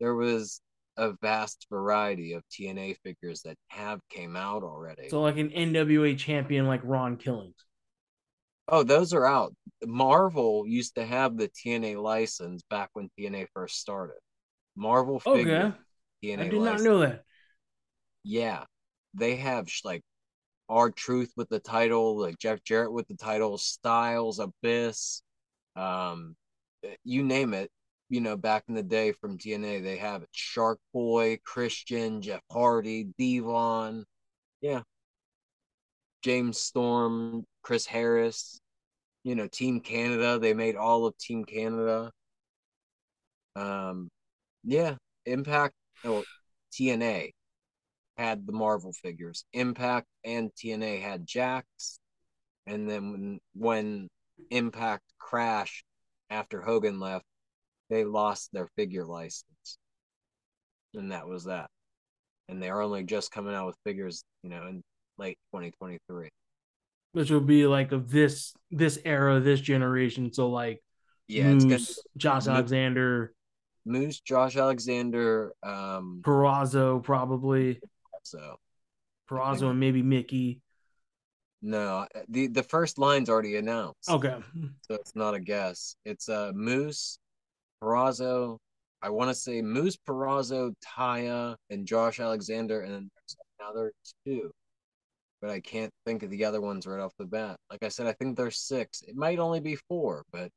there 0.00 0.14
was 0.14 0.60
a 0.96 1.12
vast 1.22 1.66
variety 1.70 2.32
of 2.32 2.42
TNA 2.50 2.96
figures 3.04 3.42
that 3.42 3.56
have 3.68 4.00
came 4.10 4.36
out 4.36 4.62
already. 4.62 5.08
So 5.08 5.22
like 5.22 5.38
an 5.38 5.50
NWA 5.50 6.16
champion 6.16 6.66
like 6.66 6.80
Ron 6.84 7.16
Killings. 7.16 7.54
Oh, 8.68 8.82
those 8.82 9.14
are 9.14 9.24
out. 9.24 9.54
Marvel 9.86 10.64
used 10.66 10.96
to 10.96 11.06
have 11.06 11.36
the 11.36 11.48
TNA 11.48 11.96
license 12.00 12.62
back 12.68 12.90
when 12.92 13.08
TNA 13.18 13.46
first 13.54 13.80
started. 13.80 14.18
Marvel 14.76 15.20
Okay. 15.20 15.38
figure 15.38 15.74
TNA 16.22 16.40
I 16.40 16.44
did 16.44 16.60
not 16.60 16.82
know 16.82 16.98
that. 17.00 17.24
Yeah, 18.24 18.64
they 19.14 19.36
have 19.36 19.68
like 19.84 20.02
R-Truth 20.68 21.32
with 21.36 21.48
the 21.48 21.60
title, 21.60 22.18
like 22.18 22.38
Jeff 22.38 22.62
Jarrett 22.62 22.92
with 22.92 23.08
the 23.08 23.16
title, 23.16 23.56
Styles, 23.58 24.38
Abyss, 24.38 25.22
um, 25.76 26.36
you 27.04 27.22
name 27.22 27.54
it. 27.54 27.70
You 28.08 28.20
know, 28.20 28.36
back 28.36 28.64
in 28.68 28.74
the 28.74 28.82
day 28.82 29.12
from 29.12 29.38
TNA, 29.38 29.82
they 29.82 29.98
have 29.98 30.22
it. 30.22 30.28
Shark 30.32 30.78
Boy, 30.94 31.38
Christian, 31.44 32.22
Jeff 32.22 32.40
Hardy, 32.50 33.08
Devon, 33.18 34.04
yeah, 34.60 34.82
James 36.22 36.58
Storm, 36.58 37.44
Chris 37.62 37.86
Harris. 37.86 38.60
You 39.24 39.34
know, 39.34 39.46
Team 39.48 39.80
Canada. 39.80 40.38
They 40.38 40.54
made 40.54 40.76
all 40.76 41.04
of 41.06 41.18
Team 41.18 41.44
Canada. 41.44 42.10
Um, 43.56 44.08
yeah, 44.64 44.94
Impact. 45.26 45.74
Oh, 46.04 46.24
TNA 46.72 47.32
had 48.16 48.46
the 48.46 48.52
Marvel 48.52 48.92
figures. 48.92 49.44
Impact 49.52 50.06
and 50.24 50.50
TNA 50.52 51.00
had 51.00 51.26
Jakks. 51.26 51.98
And 52.66 52.88
then 52.88 53.12
when, 53.12 53.40
when 53.54 54.08
Impact 54.50 55.04
crashed 55.18 55.84
after 56.30 56.60
Hogan 56.60 57.00
left, 57.00 57.24
they 57.90 58.04
lost 58.04 58.50
their 58.52 58.68
figure 58.76 59.04
license. 59.04 59.78
And 60.94 61.12
that 61.12 61.26
was 61.26 61.44
that. 61.44 61.70
And 62.48 62.62
they 62.62 62.70
are 62.70 62.80
only 62.82 63.04
just 63.04 63.30
coming 63.30 63.54
out 63.54 63.66
with 63.66 63.76
figures, 63.84 64.24
you 64.42 64.50
know, 64.50 64.66
in 64.66 64.82
late 65.18 65.38
2023. 65.54 66.28
Which 67.12 67.30
will 67.30 67.40
be 67.40 67.66
like 67.66 67.92
of 67.92 68.10
this 68.10 68.54
this 68.70 68.98
era, 69.04 69.40
this 69.40 69.60
generation. 69.60 70.32
So 70.32 70.48
like 70.48 70.80
Yeah, 71.26 71.48
it's 71.50 71.64
gonna 71.64 71.78
Josh 72.16 72.42
Moose- 72.46 72.48
Alexander, 72.48 73.32
Moose, 73.84 74.20
Josh 74.20 74.56
Alexander, 74.56 75.52
um, 75.62 76.20
Purrazzo 76.24 77.02
probably. 77.02 77.80
so 78.22 78.56
Purrazzo 79.28 79.70
and 79.70 79.80
maybe 79.80 80.02
Mickie. 80.02 80.60
no, 81.62 82.06
the 82.28 82.46
the 82.48 82.62
first 82.62 82.98
line's 82.98 83.28
already 83.28 83.56
announced. 83.56 84.08
Okay. 84.08 84.38
so 84.82 84.94
it's 84.94 85.16
not 85.16 85.34
a 85.34 85.40
guess. 85.40 85.96
It's 86.04 86.28
uh 86.28 86.52
Moose, 86.54 87.18
Purrazzo. 87.82 88.58
I 89.02 89.10
want 89.10 89.30
to 89.30 89.34
say 89.34 89.62
Moose, 89.62 89.96
Purrazzo, 89.96 90.74
Taya, 90.84 91.56
and 91.70 91.86
Josh 91.86 92.20
Alexander, 92.20 92.80
and 92.82 92.92
then 92.92 93.10
there's 93.14 93.36
another 93.60 93.92
two, 94.26 94.50
but 95.40 95.50
I 95.50 95.60
can't 95.60 95.92
think 96.06 96.22
of 96.22 96.30
the 96.30 96.44
other 96.44 96.60
ones 96.60 96.86
right 96.86 97.00
off 97.00 97.12
the 97.18 97.26
bat. 97.26 97.56
Like 97.70 97.82
I 97.84 97.88
said, 97.88 98.06
I 98.06 98.12
think 98.12 98.36
there's 98.36 98.58
six. 98.58 99.02
It 99.02 99.16
might 99.16 99.38
only 99.38 99.60
be 99.60 99.76
four, 99.76 100.24
but 100.32 100.50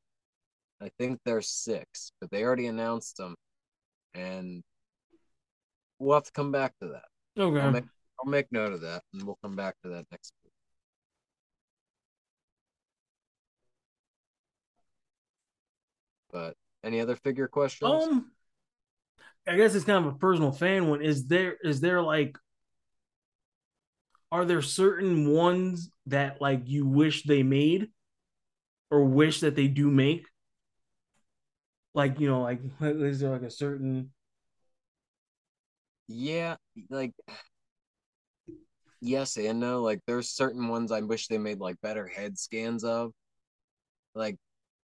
I 0.81 0.89
think 0.97 1.19
there's 1.25 1.49
six. 1.49 2.11
But 2.19 2.31
they 2.31 2.43
already 2.43 2.67
announced 2.67 3.17
them, 3.17 3.35
and 4.15 4.63
we'll 5.99 6.15
have 6.15 6.23
to 6.25 6.31
come 6.31 6.51
back 6.51 6.73
to 6.81 6.87
that. 6.89 7.05
I'll 7.61 7.69
Okay. 7.69 7.71
make, 7.71 7.85
I'll 8.23 8.31
make 8.31 8.51
note 8.51 8.73
of 8.73 8.81
that, 8.81 9.03
and 9.13 9.23
we'll 9.23 9.37
come 9.43 9.55
back 9.55 9.75
to 9.83 9.89
that 9.89 10.05
next 10.11 10.33
week. 10.43 10.53
But 16.31 16.55
any 16.83 16.99
other 16.99 17.15
figure 17.15 17.47
questions? 17.47 18.03
Um, 18.03 18.31
I 19.47 19.55
guess 19.57 19.75
it's 19.75 19.85
kind 19.85 20.05
of 20.05 20.13
a 20.13 20.17
personal 20.17 20.51
fan 20.51 20.87
one. 20.87 21.01
Is 21.01 21.27
there 21.27 21.57
is 21.63 21.81
there 21.81 22.01
like 22.01 22.37
are 24.31 24.45
there 24.45 24.61
certain 24.61 25.29
ones 25.29 25.91
that 26.05 26.41
like 26.41 26.61
you 26.65 26.85
wish 26.85 27.23
they 27.23 27.43
made 27.43 27.89
or 28.89 29.03
wish 29.05 29.41
that 29.41 29.55
they 29.55 29.67
do 29.67 29.89
make? 29.89 30.27
Like, 31.93 32.19
you 32.19 32.27
know, 32.29 32.41
like 32.41 32.59
is 32.81 33.19
there 33.19 33.31
like 33.31 33.41
a 33.41 33.51
certain 33.51 34.11
Yeah, 36.07 36.57
like 36.89 37.13
yes 39.01 39.37
and 39.37 39.59
no. 39.59 39.81
Like 39.81 39.99
there's 40.07 40.29
certain 40.29 40.67
ones 40.67 40.91
I 40.91 41.01
wish 41.01 41.27
they 41.27 41.37
made 41.37 41.59
like 41.59 41.79
better 41.81 42.07
head 42.07 42.37
scans 42.37 42.83
of. 42.83 43.11
Like 44.13 44.37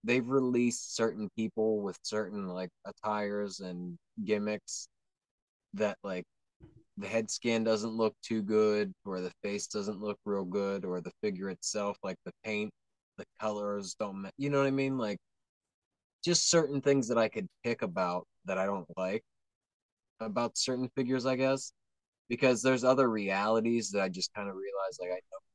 they've 0.04 0.28
released 0.28 0.96
certain 0.96 1.30
people 1.38 1.82
with 1.82 1.98
certain 2.04 2.48
like 2.48 2.70
attires 2.86 3.60
and 3.62 3.98
gimmicks 4.26 4.88
that 5.74 5.98
like 6.04 6.26
the 6.98 7.08
head 7.08 7.30
scan 7.30 7.64
doesn't 7.64 7.94
look 7.94 8.14
too 8.22 8.42
good 8.42 8.92
or 9.06 9.22
the 9.22 9.32
face 9.44 9.68
doesn't 9.68 10.00
look 10.02 10.18
real 10.26 10.46
good 10.46 10.86
or 10.86 11.02
the 11.02 11.12
figure 11.22 11.50
itself 11.50 11.98
like 12.04 12.18
the 12.26 12.32
paint 12.44 12.72
the 13.18 13.26
colors 13.40 13.96
don't 14.00 14.30
you 14.38 14.50
know 14.50 14.60
what 14.60 14.68
i 14.68 14.72
mean? 14.72 14.98
Like 14.98 15.18
just 16.24 16.50
certain 16.50 16.82
things 16.82 17.08
that 17.08 17.18
i 17.18 17.28
could 17.28 17.48
pick 17.64 17.82
about 17.82 18.26
that 18.46 18.58
i 18.58 18.66
don't 18.66 18.88
like 18.98 19.22
about 20.20 20.58
certain 20.58 20.90
figures 20.96 21.26
i 21.26 21.36
guess 21.36 21.74
because 22.30 22.62
there's 22.62 22.84
other 22.84 23.10
realities 23.10 23.92
that 23.92 24.02
i 24.02 24.10
just 24.10 24.34
kind 24.34 24.50
of 24.50 24.56
realize 24.56 24.98
like 25.00 25.10
i 25.10 25.14
don't 25.14 25.22
know 25.32 25.53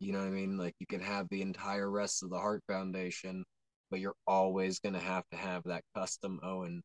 you 0.00 0.12
know 0.12 0.20
what 0.20 0.28
i 0.28 0.30
mean 0.30 0.56
like 0.56 0.74
you 0.78 0.86
can 0.86 1.00
have 1.00 1.26
the 1.30 1.42
entire 1.42 1.90
rest 1.90 2.22
of 2.22 2.30
the 2.30 2.38
heart 2.38 2.62
foundation 2.68 3.44
but 3.90 4.00
you're 4.00 4.14
always 4.26 4.78
gonna 4.80 4.98
have 4.98 5.24
to 5.30 5.36
have 5.36 5.62
that 5.64 5.82
custom 5.96 6.38
owen 6.42 6.82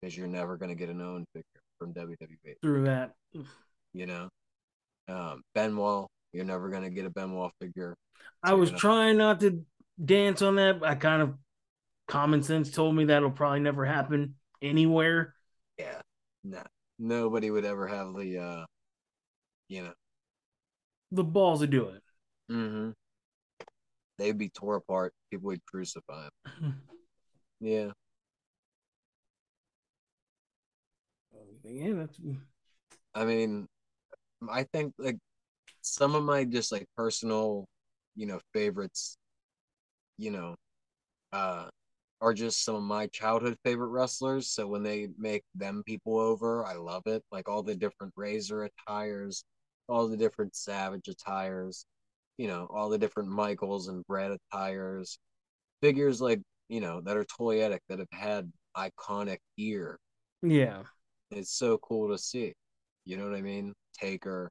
because 0.00 0.16
you're 0.16 0.26
never 0.26 0.56
gonna 0.56 0.74
get 0.74 0.88
an 0.88 1.00
owen 1.00 1.24
figure 1.34 1.44
from 1.78 1.92
wwe 1.94 2.54
through 2.62 2.84
that? 2.84 3.12
you 3.92 4.06
know. 4.06 4.28
Um, 5.08 5.42
Benoit, 5.54 6.06
you're 6.32 6.44
never 6.44 6.70
gonna 6.70 6.90
get 6.90 7.04
a 7.04 7.10
Benoit 7.10 7.50
figure. 7.60 7.96
I 8.42 8.54
was 8.54 8.70
trying 8.70 9.18
not 9.18 9.40
to 9.40 9.64
dance 10.02 10.42
on 10.42 10.56
that. 10.56 10.80
I 10.84 10.94
kind 10.94 11.22
of 11.22 11.34
common 12.06 12.42
sense 12.42 12.70
told 12.70 12.94
me 12.94 13.06
that'll 13.06 13.30
probably 13.30 13.60
never 13.60 13.84
happen 13.84 14.36
anywhere. 14.62 15.34
Yeah, 15.78 16.00
nah, 16.44 16.62
nobody 16.98 17.50
would 17.50 17.64
ever 17.64 17.86
have 17.88 18.14
the, 18.14 18.38
uh, 18.38 18.64
you 19.68 19.82
know, 19.82 19.92
The 21.10 21.24
balls 21.24 21.60
to 21.60 21.66
do 21.66 21.88
it. 21.88 22.02
Mm-hmm. 22.50 22.90
they'd 24.18 24.38
be 24.38 24.48
tore 24.50 24.76
apart. 24.76 25.12
People 25.30 25.48
would 25.48 25.64
crucify 25.66 26.28
them. 26.44 26.74
Yeah, 27.62 27.90
Yeah, 31.64 31.92
that's 31.94 32.18
I 33.14 33.24
mean, 33.24 33.66
I 34.48 34.64
think 34.64 34.94
like 34.98 35.18
some 35.82 36.14
of 36.14 36.24
my 36.24 36.44
just 36.44 36.72
like 36.72 36.86
personal, 36.96 37.66
you 38.16 38.26
know, 38.26 38.40
favorites, 38.54 39.16
you 40.18 40.30
know, 40.30 40.56
uh, 41.32 41.68
are 42.20 42.34
just 42.34 42.64
some 42.64 42.74
of 42.76 42.82
my 42.82 43.06
childhood 43.08 43.56
favorite 43.64 43.88
wrestlers. 43.88 44.50
So 44.50 44.66
when 44.66 44.82
they 44.82 45.08
make 45.18 45.44
them 45.54 45.82
people 45.86 46.18
over, 46.18 46.64
I 46.66 46.74
love 46.74 47.02
it. 47.06 47.22
Like 47.32 47.48
all 47.48 47.62
the 47.62 47.74
different 47.74 48.12
Razor 48.16 48.64
attires, 48.64 49.44
all 49.88 50.08
the 50.08 50.16
different 50.16 50.56
Savage 50.56 51.08
attires, 51.08 51.86
you 52.40 52.48
know, 52.48 52.66
all 52.70 52.88
the 52.88 52.96
different 52.96 53.28
Michaels 53.28 53.88
and 53.88 54.02
Bret 54.06 54.30
attires, 54.30 55.18
figures 55.82 56.22
like 56.22 56.40
you 56.70 56.80
know 56.80 57.02
that 57.02 57.18
are 57.18 57.24
toyetic 57.24 57.80
that 57.90 57.98
have 57.98 58.08
had 58.12 58.50
iconic 58.76 59.38
gear 59.58 59.98
yeah. 60.42 60.82
it's 61.30 61.52
so 61.52 61.76
cool 61.78 62.08
to 62.10 62.16
see. 62.16 62.54
You 63.04 63.18
know 63.18 63.28
what 63.28 63.36
I 63.36 63.42
mean? 63.42 63.74
Taker, 63.92 64.50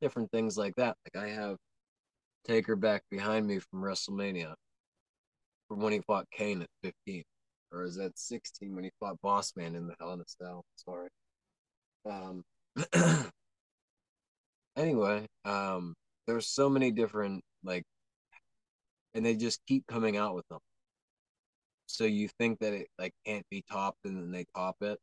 different 0.00 0.32
things 0.32 0.56
like 0.56 0.74
that. 0.76 0.96
Like 1.04 1.24
I 1.24 1.28
have 1.28 1.56
Taker 2.44 2.74
back 2.74 3.02
behind 3.08 3.46
me 3.46 3.60
from 3.60 3.82
WrestleMania 3.82 4.54
from 5.68 5.80
when 5.80 5.92
he 5.92 6.00
fought 6.00 6.26
Kane 6.32 6.62
at 6.62 6.68
15. 7.06 7.22
Or 7.70 7.84
is 7.84 7.96
that 7.96 8.18
16 8.18 8.74
when 8.74 8.82
he 8.82 8.90
fought 8.98 9.20
Boss 9.22 9.52
Man 9.54 9.76
in 9.76 9.86
the 9.86 9.94
Hell 10.00 10.14
in 10.14 10.20
a 10.20 10.24
Cell? 10.26 10.64
Sorry. 10.76 11.08
Um 12.04 12.42
anyway, 14.76 15.26
um 15.44 15.94
there's 16.28 16.46
so 16.46 16.68
many 16.68 16.90
different 16.92 17.42
like 17.64 17.84
and 19.14 19.24
they 19.24 19.34
just 19.34 19.60
keep 19.66 19.84
coming 19.88 20.16
out 20.16 20.34
with 20.34 20.46
them. 20.48 20.60
So 21.86 22.04
you 22.04 22.28
think 22.38 22.60
that 22.60 22.74
it 22.74 22.88
like 22.98 23.14
can't 23.26 23.46
be 23.50 23.64
topped 23.68 24.04
and 24.04 24.16
then 24.16 24.30
they 24.30 24.44
top 24.54 24.76
it. 24.82 24.98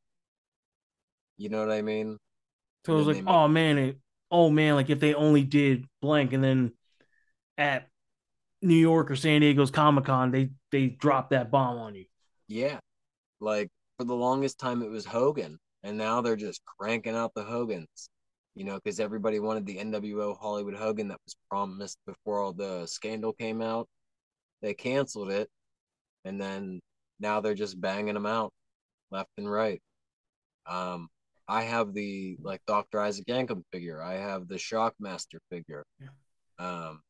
You 1.38 1.50
know 1.50 1.60
what 1.60 1.72
I 1.72 1.82
mean? 1.82 2.18
So 2.86 2.94
it 2.94 2.98
was 2.98 3.08
like, 3.08 3.24
oh 3.26 3.48
man, 3.48 3.78
it, 3.80 3.98
oh 4.32 4.52
man, 4.52 4.76
like 4.76 4.92
if 4.92 5.00
they 5.00 5.16
only 5.16 5.44
did 5.44 5.86
blank, 6.02 6.32
and 6.32 6.44
then 6.44 6.72
at 7.58 7.90
New 8.62 8.76
York 8.76 9.10
or 9.10 9.16
San 9.16 9.42
Diego's 9.42 9.72
Comic 9.72 10.06
Con, 10.06 10.32
they 10.32 10.52
they 10.72 10.88
dropped 10.88 11.32
that 11.32 11.50
bomb 11.50 11.80
on 11.80 11.96
you. 11.96 12.06
Yeah. 12.48 12.78
Like 13.42 13.70
for 13.98 14.06
the 14.06 14.16
longest 14.16 14.60
time 14.60 14.84
it 14.84 14.90
was 14.92 15.06
Hogan, 15.06 15.58
and 15.84 15.98
now 15.98 16.22
they're 16.22 16.36
just 16.36 16.62
cranking 16.64 17.16
out 17.16 17.34
the 17.34 17.44
Hogans. 17.44 18.10
You 18.56 18.64
know, 18.64 18.76
because 18.76 19.00
everybody 19.00 19.40
wanted 19.40 19.66
the 19.66 19.78
NWO 19.78 20.38
Hollywood 20.40 20.76
Hogan 20.76 21.10
that 21.10 21.20
was 21.26 21.36
promised 21.50 21.98
before 22.08 22.40
all 22.40 22.54
the 22.54 22.86
scandal 22.86 23.34
came 23.34 23.62
out. 23.62 23.88
They 24.62 24.74
canceled 24.74 25.30
it, 25.30 25.50
and 26.24 26.40
then 26.40 26.80
now 27.20 27.42
they're 27.42 27.54
just 27.54 27.80
banging 27.80 28.14
them 28.14 28.26
out 28.26 28.54
left 29.12 29.30
and 29.38 29.50
right. 29.50 29.82
Um, 30.66 31.10
I 31.48 31.64
have 31.64 31.94
the 31.94 32.38
like 32.42 32.62
Dr. 32.66 33.00
Isaac 33.00 33.26
Yankem 33.28 33.64
figure. 33.72 34.02
I 34.02 34.14
have 34.14 34.48
the 34.48 34.56
Shockmaster 34.56 35.40
figure. 35.52 35.84
Yeah. 36.00 36.08
Um, 36.60 37.02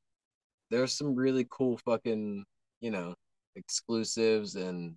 there's 0.71 0.97
some 0.97 1.15
really 1.15 1.47
cool 1.49 1.77
fucking, 1.77 2.43
you 2.81 2.91
know, 2.91 3.13
exclusives 3.55 4.55
and 4.55 4.95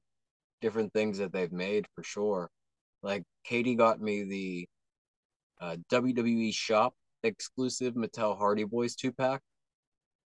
different 0.60 0.92
things 0.92 1.18
that 1.18 1.32
they've 1.32 1.52
made 1.52 1.86
for 1.94 2.02
sure. 2.02 2.48
Like 3.02 3.22
Katie 3.44 3.76
got 3.76 4.00
me 4.00 4.24
the 4.24 4.66
uh, 5.60 5.76
WWE 5.90 6.54
Shop 6.54 6.94
exclusive 7.24 7.94
Mattel 7.94 8.36
Hardy 8.38 8.64
Boys 8.64 8.94
two 8.94 9.12
pack 9.12 9.40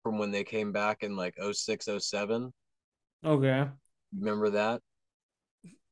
from 0.03 0.17
when 0.17 0.31
they 0.31 0.43
came 0.43 0.71
back 0.71 1.03
in 1.03 1.15
like 1.15 1.35
06, 1.51 1.87
07. 1.99 2.51
Okay. 3.25 3.67
Remember 4.17 4.49
that? 4.51 4.81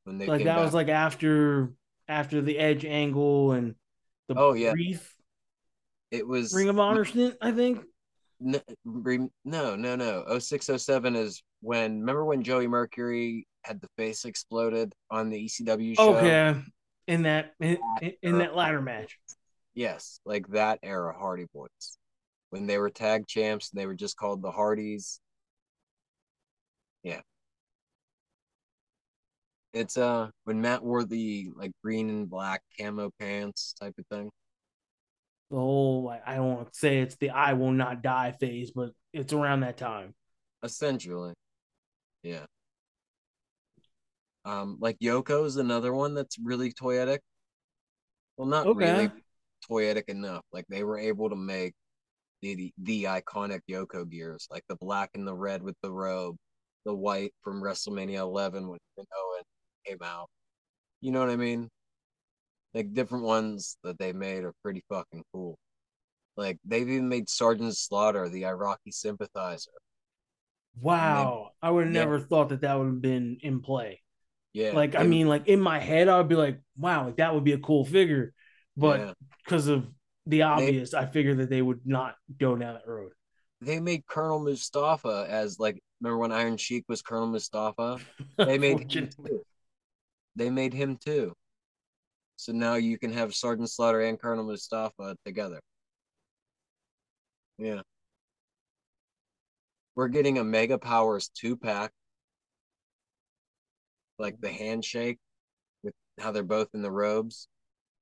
When 0.04 0.18
they 0.18 0.26
Like 0.28 0.44
that 0.44 0.56
back? 0.56 0.64
was 0.66 0.74
like 0.74 0.90
after 0.90 1.74
after 2.08 2.42
the 2.42 2.58
edge 2.58 2.86
angle 2.86 3.52
and 3.52 3.76
the 4.28 4.36
Oh, 4.38 4.54
yeah. 4.54 4.72
brief 4.72 5.16
it 6.12 6.28
was 6.28 6.54
Ring 6.56 6.70
of 6.70 6.80
Honor 6.80 7.06
stint, 7.06 7.36
I 7.40 7.52
think. 7.52 7.82
N- 8.44 9.30
no, 9.46 9.76
no, 9.76 9.96
no. 9.96 10.40
06, 10.40 10.70
07 10.78 11.16
is 11.16 11.44
when. 11.62 12.00
Remember 12.00 12.26
when 12.26 12.42
Joey 12.42 12.68
Mercury 12.68 13.46
had 13.64 13.80
the 13.80 13.88
face 13.96 14.26
exploded 14.26 14.92
on 15.12 15.30
the 15.30 15.46
ECW 15.46 15.96
show? 15.96 16.16
Okay. 16.16 16.60
In 17.10 17.24
that 17.24 17.56
in, 17.60 17.80
in 18.22 18.38
that 18.38 18.56
ladder 18.56 18.84
match. 18.84 19.18
Yes, 19.74 20.20
like 20.26 20.48
that 20.50 20.78
era 20.84 21.12
Hardy 21.18 21.48
Boys, 21.52 21.98
when 22.52 22.68
they 22.68 22.78
were 22.78 22.92
tag 22.92 23.26
champs 23.26 23.72
and 23.72 23.82
they 23.82 23.88
were 23.88 23.96
just 23.96 24.16
called 24.16 24.44
the 24.44 24.52
Hardys. 24.52 25.20
Yeah. 27.02 27.22
It's 29.74 29.98
uh 29.98 30.30
when 30.44 30.62
Matt 30.62 30.84
wore 30.84 31.04
the 31.04 31.50
like 31.56 31.72
green 31.84 32.10
and 32.10 32.30
black 32.30 32.62
camo 32.80 33.10
pants 33.20 33.74
type 33.82 33.96
of 33.98 34.06
thing. 34.06 34.30
The 35.50 35.58
whole 35.58 36.04
like 36.04 36.22
I 36.28 36.36
don't 36.36 36.76
say 36.76 37.00
it's 37.00 37.16
the 37.16 37.32
I 37.32 37.54
will 37.54 37.72
not 37.72 38.04
die 38.04 38.36
phase, 38.40 38.70
but 38.70 38.92
it's 39.14 39.34
around 39.34 39.62
that 39.62 39.78
time. 39.78 40.14
Essentially. 40.62 41.34
Yeah. 42.22 42.46
Um, 44.50 44.78
like 44.80 44.98
Yoko's 45.00 45.58
another 45.58 45.94
one 45.94 46.16
that's 46.16 46.40
really 46.40 46.72
toyetic. 46.74 47.20
Well, 48.38 48.48
not 48.48 48.68
Okay. 48.68 48.76
really 48.76 49.12
toyetic 49.70 50.10
enough. 50.10 50.44
Like 50.52 50.66
they 50.70 50.84
were 50.84 50.98
able 50.98 51.30
to 51.30 51.36
make 51.36 51.74
the, 52.42 52.56
the 52.56 52.74
the 52.80 53.04
iconic 53.06 53.62
Yoko 53.70 54.10
gears, 54.10 54.48
like 54.52 54.64
the 54.70 54.76
black 54.78 55.12
and 55.16 55.28
the 55.28 55.36
red 55.36 55.64
with 55.64 55.76
the 55.84 55.92
robe, 55.92 56.38
the 56.86 56.94
white 56.96 57.34
from 57.44 57.62
WrestleMania 57.62 58.20
11 58.20 58.68
when 58.68 58.80
Owen 58.98 59.44
came 59.86 60.00
out. 60.04 60.30
You 61.02 61.12
know 61.12 61.20
what 61.22 61.30
I 61.32 61.38
mean? 61.38 61.70
Like 62.74 62.94
different 62.94 63.26
ones 63.26 63.78
that 63.84 63.98
they 64.00 64.14
made 64.14 64.44
are 64.44 64.54
pretty 64.64 64.84
fucking 64.90 65.24
cool. 65.34 65.58
Like 66.38 66.60
they've 66.66 66.90
even 66.90 67.10
made 67.10 67.30
Sergeant 67.30 67.76
Slaughter, 67.78 68.30
the 68.30 68.46
Iraqi 68.46 68.92
sympathizer. 68.92 69.72
Wow. 70.82 71.52
I 71.62 71.70
would 71.70 71.86
have 71.86 71.94
Yeah. 71.94 72.02
never 72.06 72.20
thought 72.20 72.50
that 72.50 72.62
that 72.62 72.76
would 72.80 72.88
have 72.88 73.02
been 73.02 73.38
in 73.42 73.62
play. 73.62 74.02
Yeah. 74.54 74.72
Like 74.72 74.96
I 74.96 75.04
mean, 75.04 75.28
like 75.28 75.48
in 75.48 75.62
my 75.62 75.80
head, 75.80 76.08
I'd 76.08 76.28
be 76.28 76.36
like, 76.36 76.60
wow, 76.78 77.06
like 77.06 77.18
that 77.18 77.34
would 77.34 77.44
be 77.44 77.54
a 77.54 77.60
cool 77.60 77.86
figure. 77.86 78.34
But 78.76 79.00
yeah. 79.00 79.14
because 79.44 79.68
of 79.68 79.88
the 80.26 80.44
obvious, 80.44 80.94
I 80.94 81.06
figured 81.06 81.38
that 81.38 81.50
they 81.50 81.62
would 81.62 81.82
not 81.86 82.16
go 82.38 82.56
down 82.56 82.74
that 82.76 82.88
road. 82.88 83.12
they 83.62 83.80
made 83.80 84.06
Colonel 84.08 84.40
Mustafa 84.40 85.28
as 85.30 85.60
like 85.60 85.82
remember 86.02 86.18
when 86.18 86.32
Iron 86.32 86.58
Sheik 86.58 86.86
was 86.88 87.02
Colonel 87.02 87.28
Mustafa? 87.28 88.00
They 88.38 88.58
made 88.58 88.92
him 88.92 89.10
too. 89.10 89.44
They 90.36 90.50
made 90.50 90.74
him 90.74 90.98
too. 90.98 91.34
So 92.38 92.54
now 92.54 92.76
you 92.76 92.98
can 92.98 93.12
have 93.12 93.36
Sergeant 93.36 93.70
Slaughter 93.70 94.00
and 94.02 94.20
Colonel 94.20 94.46
Mustafa 94.46 95.18
together. 95.26 95.60
Yeah. 97.58 97.82
We're 99.96 100.08
getting 100.08 100.38
a 100.38 100.44
Mega 100.46 100.78
Powers 100.78 101.30
two 101.36 101.58
pack. 101.58 101.92
Like 104.20 104.40
the 104.40 104.50
handshake 104.50 105.18
with 105.84 105.94
how 106.20 106.32
they're 106.32 106.44
both 106.44 106.70
in 106.74 106.82
the 106.82 106.92
robes. 106.92 107.48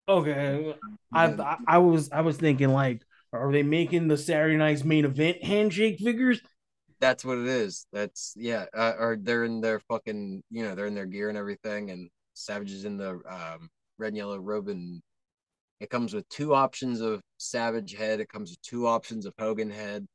Okay. 0.09 0.75
I, 1.13 1.25
I 1.25 1.57
I 1.67 1.77
was 1.77 2.09
I 2.11 2.21
was 2.21 2.37
thinking 2.37 2.69
like, 2.69 3.01
are 3.31 3.51
they 3.51 3.63
making 3.63 4.07
the 4.07 4.17
Saturday 4.17 4.57
night's 4.57 4.83
main 4.83 5.05
event 5.05 5.43
handshake 5.43 5.99
figures? 5.99 6.41
that's 6.99 7.23
what 7.23 7.37
it 7.37 7.47
is. 7.47 7.85
That's 7.93 8.33
yeah. 8.35 8.65
Uh, 8.73 8.93
or 8.99 9.17
they're 9.19 9.45
in 9.45 9.61
their 9.61 9.79
fucking, 9.79 10.43
you 10.49 10.63
know, 10.63 10.75
they're 10.75 10.87
in 10.87 10.95
their 10.95 11.05
gear 11.05 11.29
and 11.29 11.37
everything, 11.37 11.91
and 11.91 12.09
Savage 12.33 12.71
is 12.71 12.85
in 12.85 12.97
the 12.97 13.21
um, 13.29 13.69
red 13.97 14.09
and 14.09 14.17
yellow 14.17 14.37
robe, 14.37 14.67
and 14.69 15.01
it 15.79 15.89
comes 15.89 16.13
with 16.13 16.27
two 16.29 16.53
options 16.53 17.01
of 17.01 17.21
Savage 17.37 17.95
head. 17.95 18.19
It 18.19 18.29
comes 18.29 18.51
with 18.51 18.61
two 18.61 18.87
options 18.87 19.25
of 19.25 19.33
Hogan 19.39 19.69
head, 19.69 20.05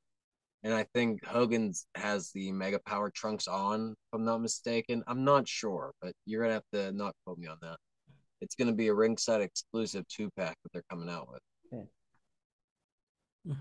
and 0.64 0.72
I 0.72 0.84
think 0.94 1.24
Hogan's 1.24 1.86
has 1.96 2.30
the 2.32 2.52
Mega 2.52 2.78
Power 2.86 3.10
trunks 3.10 3.48
on, 3.48 3.90
if 3.90 3.96
I'm 4.14 4.24
not 4.24 4.40
mistaken. 4.40 5.02
I'm 5.06 5.24
not 5.24 5.48
sure, 5.48 5.92
but 6.00 6.12
you're 6.24 6.42
gonna 6.42 6.54
have 6.54 6.70
to 6.72 6.92
not 6.92 7.14
quote 7.24 7.38
me 7.38 7.48
on 7.48 7.58
that. 7.62 7.76
It's 8.40 8.54
gonna 8.54 8.72
be 8.72 8.88
a 8.88 8.94
ringside 8.94 9.40
exclusive 9.40 10.06
two 10.08 10.30
pack 10.36 10.56
that 10.62 10.72
they're 10.72 10.84
coming 10.90 11.08
out 11.08 11.28
with. 11.30 11.40
Yeah, 11.72 13.54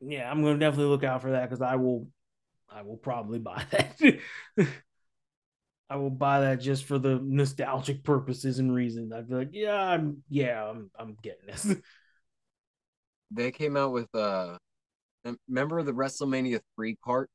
yeah, 0.00 0.30
I'm 0.30 0.42
gonna 0.42 0.58
definitely 0.58 0.90
look 0.90 1.04
out 1.04 1.22
for 1.22 1.32
that 1.32 1.48
because 1.48 1.62
I 1.62 1.76
will 1.76 2.08
I 2.68 2.82
will 2.82 2.96
probably 2.96 3.38
buy 3.38 3.64
that. 3.70 4.00
I 5.88 5.96
will 5.96 6.10
buy 6.10 6.40
that 6.40 6.60
just 6.60 6.84
for 6.84 6.98
the 6.98 7.20
nostalgic 7.22 8.04
purposes 8.04 8.60
and 8.60 8.72
reasons. 8.72 9.12
I'd 9.12 9.28
be 9.28 9.34
like, 9.34 9.50
yeah, 9.52 9.74
I'm 9.74 10.22
yeah, 10.28 10.64
I'm 10.64 10.90
I'm 10.98 11.16
getting 11.22 11.46
this. 11.46 11.74
They 13.32 13.52
came 13.52 13.76
out 13.76 13.92
with 13.92 14.12
uh, 14.12 14.56
remember 15.48 15.82
the 15.82 15.92
WrestleMania 15.92 16.60
three 16.76 16.96
cart? 17.04 17.30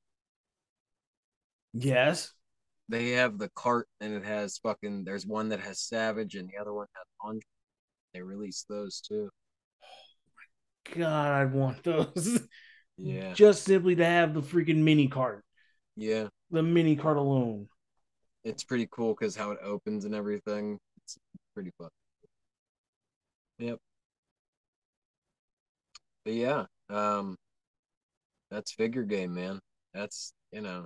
yes. 1.73 2.31
they 2.89 3.11
have 3.11 3.37
the 3.37 3.49
cart 3.49 3.87
and 3.99 4.13
it 4.13 4.23
has 4.23 4.57
fucking 4.59 5.03
there's 5.03 5.25
one 5.25 5.49
that 5.49 5.59
has 5.59 5.79
savage 5.79 6.35
and 6.35 6.49
the 6.49 6.57
other 6.59 6.73
one 6.73 6.87
has 6.95 7.05
Andre. 7.21 7.41
They 8.13 8.21
released 8.21 8.67
those 8.69 9.01
too. 9.01 9.29
Oh 9.83 9.87
my 10.95 10.95
God, 10.95 11.31
I'd 11.31 11.53
want 11.53 11.83
those. 11.83 12.39
Yeah. 12.97 13.33
Just 13.33 13.63
simply 13.65 13.95
to 13.97 14.05
have 14.05 14.33
the 14.33 14.41
freaking 14.41 14.77
mini 14.77 15.09
cart. 15.09 15.43
Yeah. 15.97 16.29
The 16.51 16.63
mini 16.63 16.95
cart 16.95 17.17
alone. 17.17 17.67
It's 18.45 18.63
pretty 18.63 18.87
cool 18.89 19.13
because 19.13 19.35
how 19.35 19.51
it 19.51 19.59
opens 19.61 20.05
and 20.05 20.15
everything. 20.15 20.79
It's 21.03 21.17
pretty 21.53 21.71
fun. 21.77 21.89
Yep. 23.59 23.79
But 26.23 26.33
yeah, 26.33 26.65
um 26.89 27.35
that's 28.51 28.71
figure 28.71 29.03
game, 29.03 29.33
man. 29.33 29.59
That's 29.93 30.33
you 30.51 30.61
know, 30.61 30.85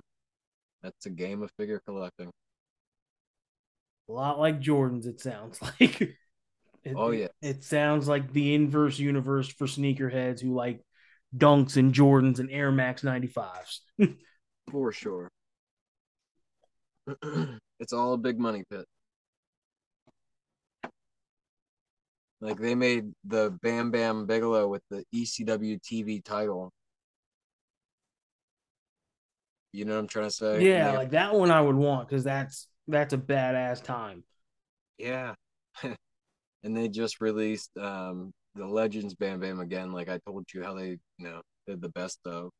that's 0.82 1.06
a 1.06 1.10
game 1.10 1.42
of 1.42 1.50
figure 1.58 1.80
collecting. 1.86 2.30
A 4.08 4.12
lot 4.12 4.38
like 4.38 4.60
Jordan's, 4.60 5.06
it 5.06 5.20
sounds 5.20 5.60
like. 5.80 6.00
It, 6.00 6.14
Oh, 6.96 7.10
yeah. 7.10 7.28
It 7.42 7.62
sounds 7.62 8.08
like 8.08 8.32
the 8.32 8.54
inverse 8.54 8.98
universe 8.98 9.48
for 9.48 9.66
sneakerheads 9.66 10.40
who 10.40 10.54
like 10.54 10.82
dunks 11.36 11.76
and 11.76 11.92
Jordans 11.92 12.38
and 12.38 12.50
Air 12.50 12.72
Max 12.72 13.02
95s. 13.02 13.80
For 14.70 14.92
sure. 14.92 15.28
it's 17.80 17.92
all 17.92 18.14
a 18.14 18.18
big 18.18 18.38
money 18.38 18.64
pit. 18.70 18.86
Like 22.40 22.58
they 22.58 22.74
made 22.74 23.12
the 23.24 23.56
Bam 23.62 23.90
Bam 23.90 24.26
Bigelow 24.26 24.68
with 24.68 24.82
the 24.90 25.04
ECW 25.14 25.78
TV 25.82 26.24
title. 26.24 26.72
You 29.72 29.84
know 29.84 29.94
what 29.94 30.00
I'm 30.00 30.08
trying 30.08 30.26
to 30.26 30.30
say? 30.30 30.66
yeah, 30.68 30.90
They- 30.92 30.96
like 30.98 31.10
that 31.10 31.34
one 31.34 31.50
I 31.50 31.60
would 31.60 31.76
want 31.76 32.08
because 32.08 32.24
that's 32.24 32.66
that's 32.88 33.12
a 33.14 33.18
badass 33.18 33.82
time. 33.82 34.24
yeah. 34.98 35.34
and 35.82 36.76
they 36.76 36.88
just 36.88 37.20
released 37.20 37.70
um 37.78 38.32
the 38.56 38.66
Legends 38.66 39.14
Bam 39.14 39.40
Bam 39.40 39.60
again, 39.60 39.92
like 39.92 40.08
I 40.08 40.18
told 40.26 40.46
you 40.52 40.62
how 40.64 40.74
they, 40.74 40.88
you 41.18 41.24
know, 41.24 41.40
did 41.66 41.80
the 41.80 41.88
best 41.90 42.18
of. 42.26 42.50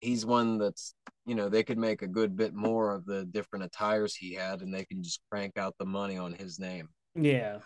He's 0.00 0.24
one 0.24 0.58
that's 0.58 0.94
you 1.26 1.34
know, 1.34 1.48
they 1.48 1.62
could 1.64 1.76
make 1.76 2.02
a 2.02 2.06
good 2.06 2.36
bit 2.36 2.54
more 2.54 2.94
of 2.94 3.04
the 3.04 3.24
different 3.26 3.64
attires 3.64 4.14
he 4.14 4.32
had 4.34 4.62
and 4.62 4.72
they 4.72 4.84
can 4.84 5.02
just 5.02 5.20
crank 5.30 5.58
out 5.58 5.74
the 5.78 5.84
money 5.84 6.16
on 6.16 6.32
his 6.32 6.58
name. 6.58 6.88
Yeah. 7.14 7.58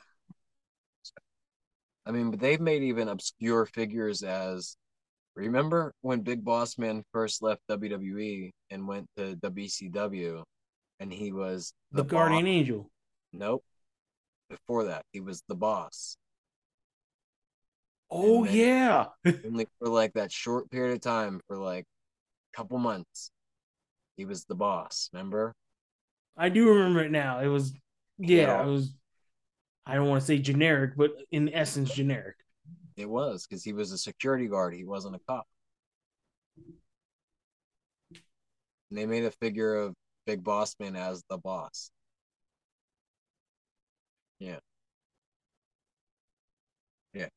I 2.04 2.10
mean, 2.10 2.30
but 2.32 2.40
they've 2.40 2.60
made 2.60 2.82
even 2.82 3.08
obscure 3.08 3.64
figures 3.66 4.22
as 4.24 4.76
remember 5.34 5.94
when 6.02 6.20
Big 6.22 6.44
Boss 6.44 6.78
Man 6.78 7.04
first 7.12 7.42
left 7.42 7.62
WWE 7.68 8.50
and 8.70 8.86
went 8.88 9.06
to 9.16 9.36
WCW 9.36 10.44
and 11.00 11.12
he 11.12 11.32
was 11.32 11.72
The, 11.92 12.02
the, 12.02 12.04
Guardian 12.04 12.44
boss? 12.44 12.46
Angel. 12.46 12.90
Nope. 13.32 13.64
Before 14.48 14.84
that, 14.84 15.04
he 15.12 15.20
was 15.20 15.42
the 15.48 15.54
boss. 15.56 16.16
Oh 18.10 18.44
yeah. 18.44 19.06
only 19.44 19.66
for 19.78 19.88
like 19.88 20.12
that 20.14 20.30
short 20.32 20.70
period 20.70 20.94
of 20.94 21.00
time 21.00 21.40
for 21.48 21.56
like 21.56 21.84
a 22.52 22.56
couple 22.56 22.78
months. 22.78 23.30
He 24.16 24.24
was 24.24 24.44
the 24.44 24.54
boss, 24.54 25.10
remember? 25.12 25.54
I 26.36 26.48
do 26.48 26.68
remember 26.68 27.00
it 27.04 27.10
now. 27.10 27.40
It 27.40 27.48
was 27.48 27.72
yeah, 28.18 28.58
Yeah. 28.58 28.62
it 28.62 28.66
was 28.66 28.94
I 29.86 29.94
don't 29.94 30.08
want 30.08 30.20
to 30.20 30.26
say 30.26 30.38
generic, 30.38 30.92
but 30.96 31.12
in 31.30 31.52
essence 31.52 31.92
generic. 31.92 32.36
It 32.96 33.08
was 33.08 33.46
because 33.46 33.64
he 33.64 33.72
was 33.72 33.92
a 33.92 33.98
security 33.98 34.46
guard. 34.46 34.74
He 34.74 34.84
wasn't 34.84 35.16
a 35.16 35.20
cop. 35.28 35.46
And 38.90 38.98
they 38.98 39.06
made 39.06 39.24
a 39.24 39.30
figure 39.30 39.74
of 39.74 39.94
Big 40.26 40.44
Boss 40.44 40.74
Man 40.78 40.96
as 40.96 41.22
the 41.30 41.38
boss. 41.38 41.90
Yeah. 44.38 44.58
Yeah. 47.14 47.28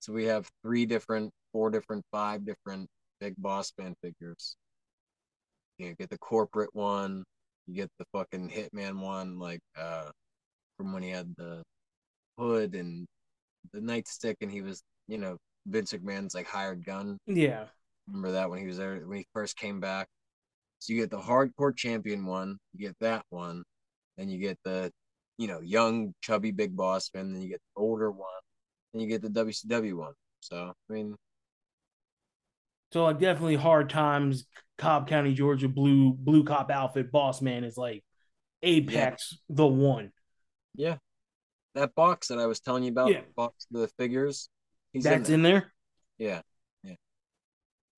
So 0.00 0.12
we 0.12 0.24
have 0.26 0.48
three 0.62 0.86
different, 0.86 1.32
four 1.52 1.70
different, 1.70 2.04
five 2.10 2.44
different 2.46 2.88
Big 3.20 3.34
Boss 3.36 3.72
Man 3.78 3.94
figures. 4.02 4.56
You 5.78 5.94
get 5.94 6.10
the 6.10 6.18
corporate 6.18 6.74
one, 6.74 7.24
you 7.66 7.74
get 7.74 7.90
the 7.98 8.06
fucking 8.12 8.50
Hitman 8.50 9.00
one, 9.00 9.38
like 9.38 9.60
uh 9.78 10.10
from 10.76 10.92
when 10.92 11.02
he 11.02 11.10
had 11.10 11.34
the 11.36 11.62
hood 12.38 12.74
and 12.74 13.06
the 13.72 13.80
nightstick 13.80 14.36
and 14.40 14.50
he 14.50 14.62
was, 14.62 14.82
you 15.08 15.18
know, 15.18 15.36
Vince 15.66 15.92
McMahon's 15.92 16.34
like 16.34 16.46
hired 16.46 16.84
gun. 16.84 17.18
Yeah. 17.26 17.66
Remember 18.06 18.32
that 18.32 18.50
when 18.50 18.60
he 18.60 18.66
was 18.66 18.78
there 18.78 18.96
when 19.06 19.18
he 19.18 19.26
first 19.34 19.56
came 19.56 19.80
back. 19.80 20.08
So 20.78 20.92
you 20.92 21.00
get 21.00 21.10
the 21.10 21.18
hardcore 21.20 21.76
champion 21.76 22.26
one, 22.26 22.58
you 22.74 22.86
get 22.88 22.96
that 23.00 23.24
one, 23.30 23.62
then 24.16 24.28
you 24.28 24.38
get 24.38 24.58
the, 24.64 24.90
you 25.38 25.46
know, 25.48 25.60
young 25.60 26.14
chubby 26.22 26.50
big 26.52 26.76
boss 26.76 27.10
man, 27.14 27.32
then 27.32 27.42
you 27.42 27.48
get 27.50 27.60
the 27.74 27.80
older 27.82 28.10
one, 28.10 28.28
and 28.92 29.02
you 29.02 29.08
get 29.08 29.22
the 29.22 29.28
WCW 29.30 29.94
one. 29.94 30.14
So 30.40 30.72
I 30.90 30.92
mean, 30.92 31.16
So 32.92 33.04
like 33.04 33.18
definitely 33.20 33.56
hard 33.56 33.90
times, 33.90 34.46
Cobb 34.78 35.08
County, 35.08 35.34
Georgia, 35.34 35.68
blue 35.68 36.12
blue 36.12 36.44
cop 36.44 36.70
outfit, 36.70 37.12
boss 37.12 37.40
man 37.40 37.64
is 37.64 37.76
like 37.76 38.04
Apex 38.62 39.38
the 39.48 39.66
one. 39.66 40.12
yeah, 40.74 40.96
that 41.74 41.94
box 41.94 42.28
that 42.28 42.38
I 42.38 42.46
was 42.46 42.60
telling 42.60 42.82
you 42.84 42.90
about, 42.90 43.10
Yeah. 43.10 43.22
box 43.36 43.66
of 43.72 43.80
the 43.80 43.88
figures, 43.88 44.48
he's 44.92 45.04
That's 45.04 45.28
in 45.28 45.36
in 45.36 45.42
there. 45.42 45.72
there. 46.18 46.28
Yeah, 46.28 46.42
yeah. 46.82 46.96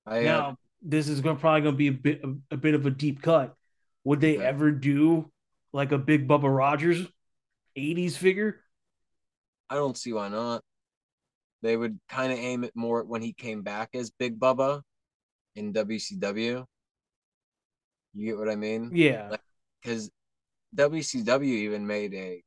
I 0.06 0.18
uh, 0.20 0.22
Now 0.22 0.56
this 0.82 1.08
is 1.08 1.20
gonna 1.20 1.38
probably 1.38 1.62
gonna 1.62 1.76
be 1.76 1.88
a 1.88 1.92
bit 1.92 2.22
a, 2.50 2.56
bit 2.56 2.74
of 2.74 2.86
a 2.86 2.90
deep 2.90 3.22
cut. 3.22 3.54
Would 4.04 4.20
they 4.20 4.36
Okay. 4.36 4.44
ever 4.46 4.70
do 4.72 5.30
like 5.72 5.92
a 5.92 5.98
big 5.98 6.28
Bubba 6.28 6.54
Rogers 6.54 7.06
80s 7.76 8.16
figure? 8.16 8.60
I 9.70 9.74
don't 9.76 9.96
see 9.96 10.12
why 10.12 10.28
not. 10.28 10.62
They 11.62 11.76
would 11.76 11.98
kind 12.08 12.32
of 12.32 12.38
aim 12.38 12.64
it 12.64 12.74
more 12.74 13.00
at 13.00 13.06
when 13.06 13.22
he 13.22 13.32
came 13.32 13.62
back 13.62 13.90
as 13.94 14.10
Big 14.10 14.38
Bubba 14.38 14.82
in 15.54 15.72
WCW. 15.72 16.66
You 18.14 18.26
get 18.26 18.36
what 18.36 18.50
I 18.50 18.56
mean? 18.56 18.90
Yeah. 18.94 19.28
Like- 19.30 19.40
Because 19.80 20.10
WCW 20.76 21.42
even 21.64 21.86
made 21.86 22.12
a 22.14 22.42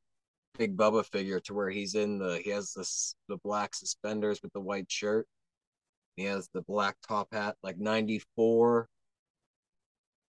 Big 0.58 0.78
Bubba 0.78 1.06
figure 1.06 1.40
to 1.42 1.54
where 1.54 1.70
he's 1.70 1.96
in 1.96 2.20
the 2.20 2.40
he 2.44 2.50
has 2.52 2.74
this 2.74 3.16
the 3.28 3.38
black 3.44 3.76
suspenders 3.76 4.42
with 4.42 4.54
the 4.54 4.60
white 4.60 4.92
shirt. 4.92 5.28
He 6.16 6.24
has 6.26 6.50
the 6.54 6.62
black 6.62 6.96
top 7.08 7.34
hat, 7.34 7.56
like 7.62 7.78
94, 7.78 8.88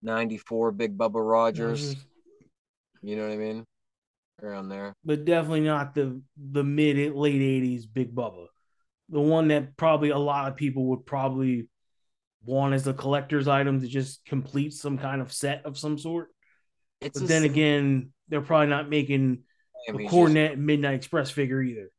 94 0.03 0.73
Big 0.73 0.99
Bubba 0.99 1.29
Rogers. 1.29 1.95
Mm-hmm. 1.95 3.09
You 3.09 3.17
know 3.17 3.23
what 3.23 3.33
I 3.33 3.37
mean? 3.37 3.65
Around 4.43 4.69
there. 4.69 4.95
but 5.03 5.25
definitely 5.25 5.61
not 5.63 5.95
the 5.95 6.21
the 6.37 6.65
mid 6.65 7.15
late 7.15 7.41
80s 7.41 7.85
Big 7.91 8.15
Bubba. 8.15 8.47
The 9.09 9.21
one 9.21 9.49
that 9.49 9.77
probably 9.77 10.11
a 10.11 10.19
lot 10.19 10.51
of 10.51 10.57
people 10.57 10.87
would 10.87 11.07
probably 11.07 11.69
want 12.45 12.75
as 12.75 12.87
a 12.87 12.93
collector's 12.93 13.49
item 13.49 13.81
to 13.81 13.87
just 13.87 14.25
complete 14.27 14.75
some 14.75 14.99
kind 14.99 15.21
of 15.23 15.33
set 15.33 15.65
of 15.65 15.79
some 15.79 15.99
sort. 15.99 16.29
It's 17.01 17.19
But 17.19 17.29
then 17.29 17.43
same 17.43 17.51
again, 17.51 18.13
they're 18.29 18.43
probably 18.43 18.69
not 18.69 18.91
making 18.91 19.45
game, 19.87 19.97
a 19.97 20.03
he's 20.03 20.11
just- 20.11 20.15
Cornette 20.15 20.57
Midnight 20.59 20.95
Express 20.95 21.31
figure 21.31 21.63
either. 21.63 21.91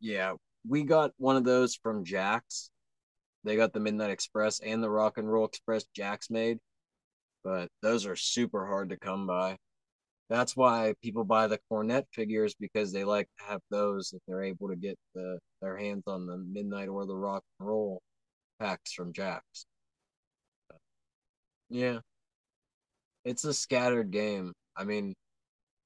Yeah, 0.00 0.34
we 0.66 0.82
got 0.84 1.12
one 1.18 1.36
of 1.36 1.44
those 1.44 1.74
from 1.74 2.04
Jakks. 2.04 2.70
They 3.44 3.56
got 3.56 3.72
the 3.72 3.80
Midnight 3.80 4.10
Express 4.10 4.60
and 4.60 4.82
the 4.82 4.90
Rock 4.90 5.18
and 5.18 5.30
Roll 5.30 5.46
Express 5.46 5.84
Jakks 5.96 6.30
made, 6.30 6.58
but 7.44 7.68
those 7.82 8.06
are 8.06 8.16
super 8.16 8.66
hard 8.66 8.90
to 8.90 8.96
come 8.98 9.26
by. 9.26 9.56
That's 10.28 10.56
why 10.56 10.94
people 11.02 11.24
buy 11.24 11.48
the 11.48 11.58
Cornette 11.70 12.04
figures 12.12 12.54
because 12.54 12.92
they 12.92 13.02
like 13.04 13.28
to 13.38 13.44
have 13.46 13.60
those 13.70 14.12
if 14.12 14.20
they're 14.28 14.44
able 14.44 14.68
to 14.68 14.76
get 14.76 14.96
the 15.14 15.38
their 15.60 15.76
hands 15.76 16.04
on 16.06 16.26
the 16.26 16.36
Midnight 16.36 16.88
or 16.88 17.04
the 17.04 17.16
Rock 17.16 17.42
and 17.58 17.68
Roll 17.68 18.00
packs 18.60 18.92
from 18.92 19.12
Jakks. 19.12 19.64
Yeah. 21.68 21.98
It's 23.24 23.44
a 23.44 23.52
scattered 23.54 24.10
game. 24.10 24.52
I 24.76 24.84
mean, 24.84 25.14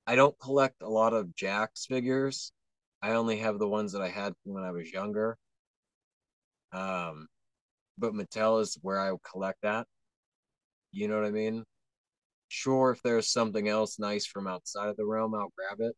I 0.07 0.17
don't 0.17 0.39
collect 0.39 0.83
a 0.83 0.89
lot 0.89 1.15
of 1.15 1.29
Jakks 1.29 1.87
figures. 1.87 2.53
I 3.03 3.13
only 3.13 3.39
have 3.39 3.59
the 3.59 3.69
ones 3.69 3.93
that 3.93 4.03
I 4.03 4.09
had 4.09 4.35
when 4.45 4.65
I 4.65 4.71
was 4.71 4.93
younger. 4.93 5.39
Um, 6.73 7.29
but 7.99 8.15
Mattel 8.15 8.61
is 8.61 8.79
where 8.83 9.01
I 9.01 9.15
collect 9.31 9.61
that. 9.63 9.87
You 10.93 11.09
know 11.09 11.17
what 11.17 11.27
I 11.27 11.31
mean? 11.31 11.65
Sure, 12.49 12.93
if 12.93 13.03
there's 13.03 13.29
something 13.31 13.69
else 13.69 13.99
nice 13.99 14.27
from 14.27 14.47
outside 14.47 14.89
of 14.89 14.97
the 14.97 15.07
realm, 15.07 15.35
I'll 15.35 15.53
grab 15.57 15.81
it. 15.81 15.97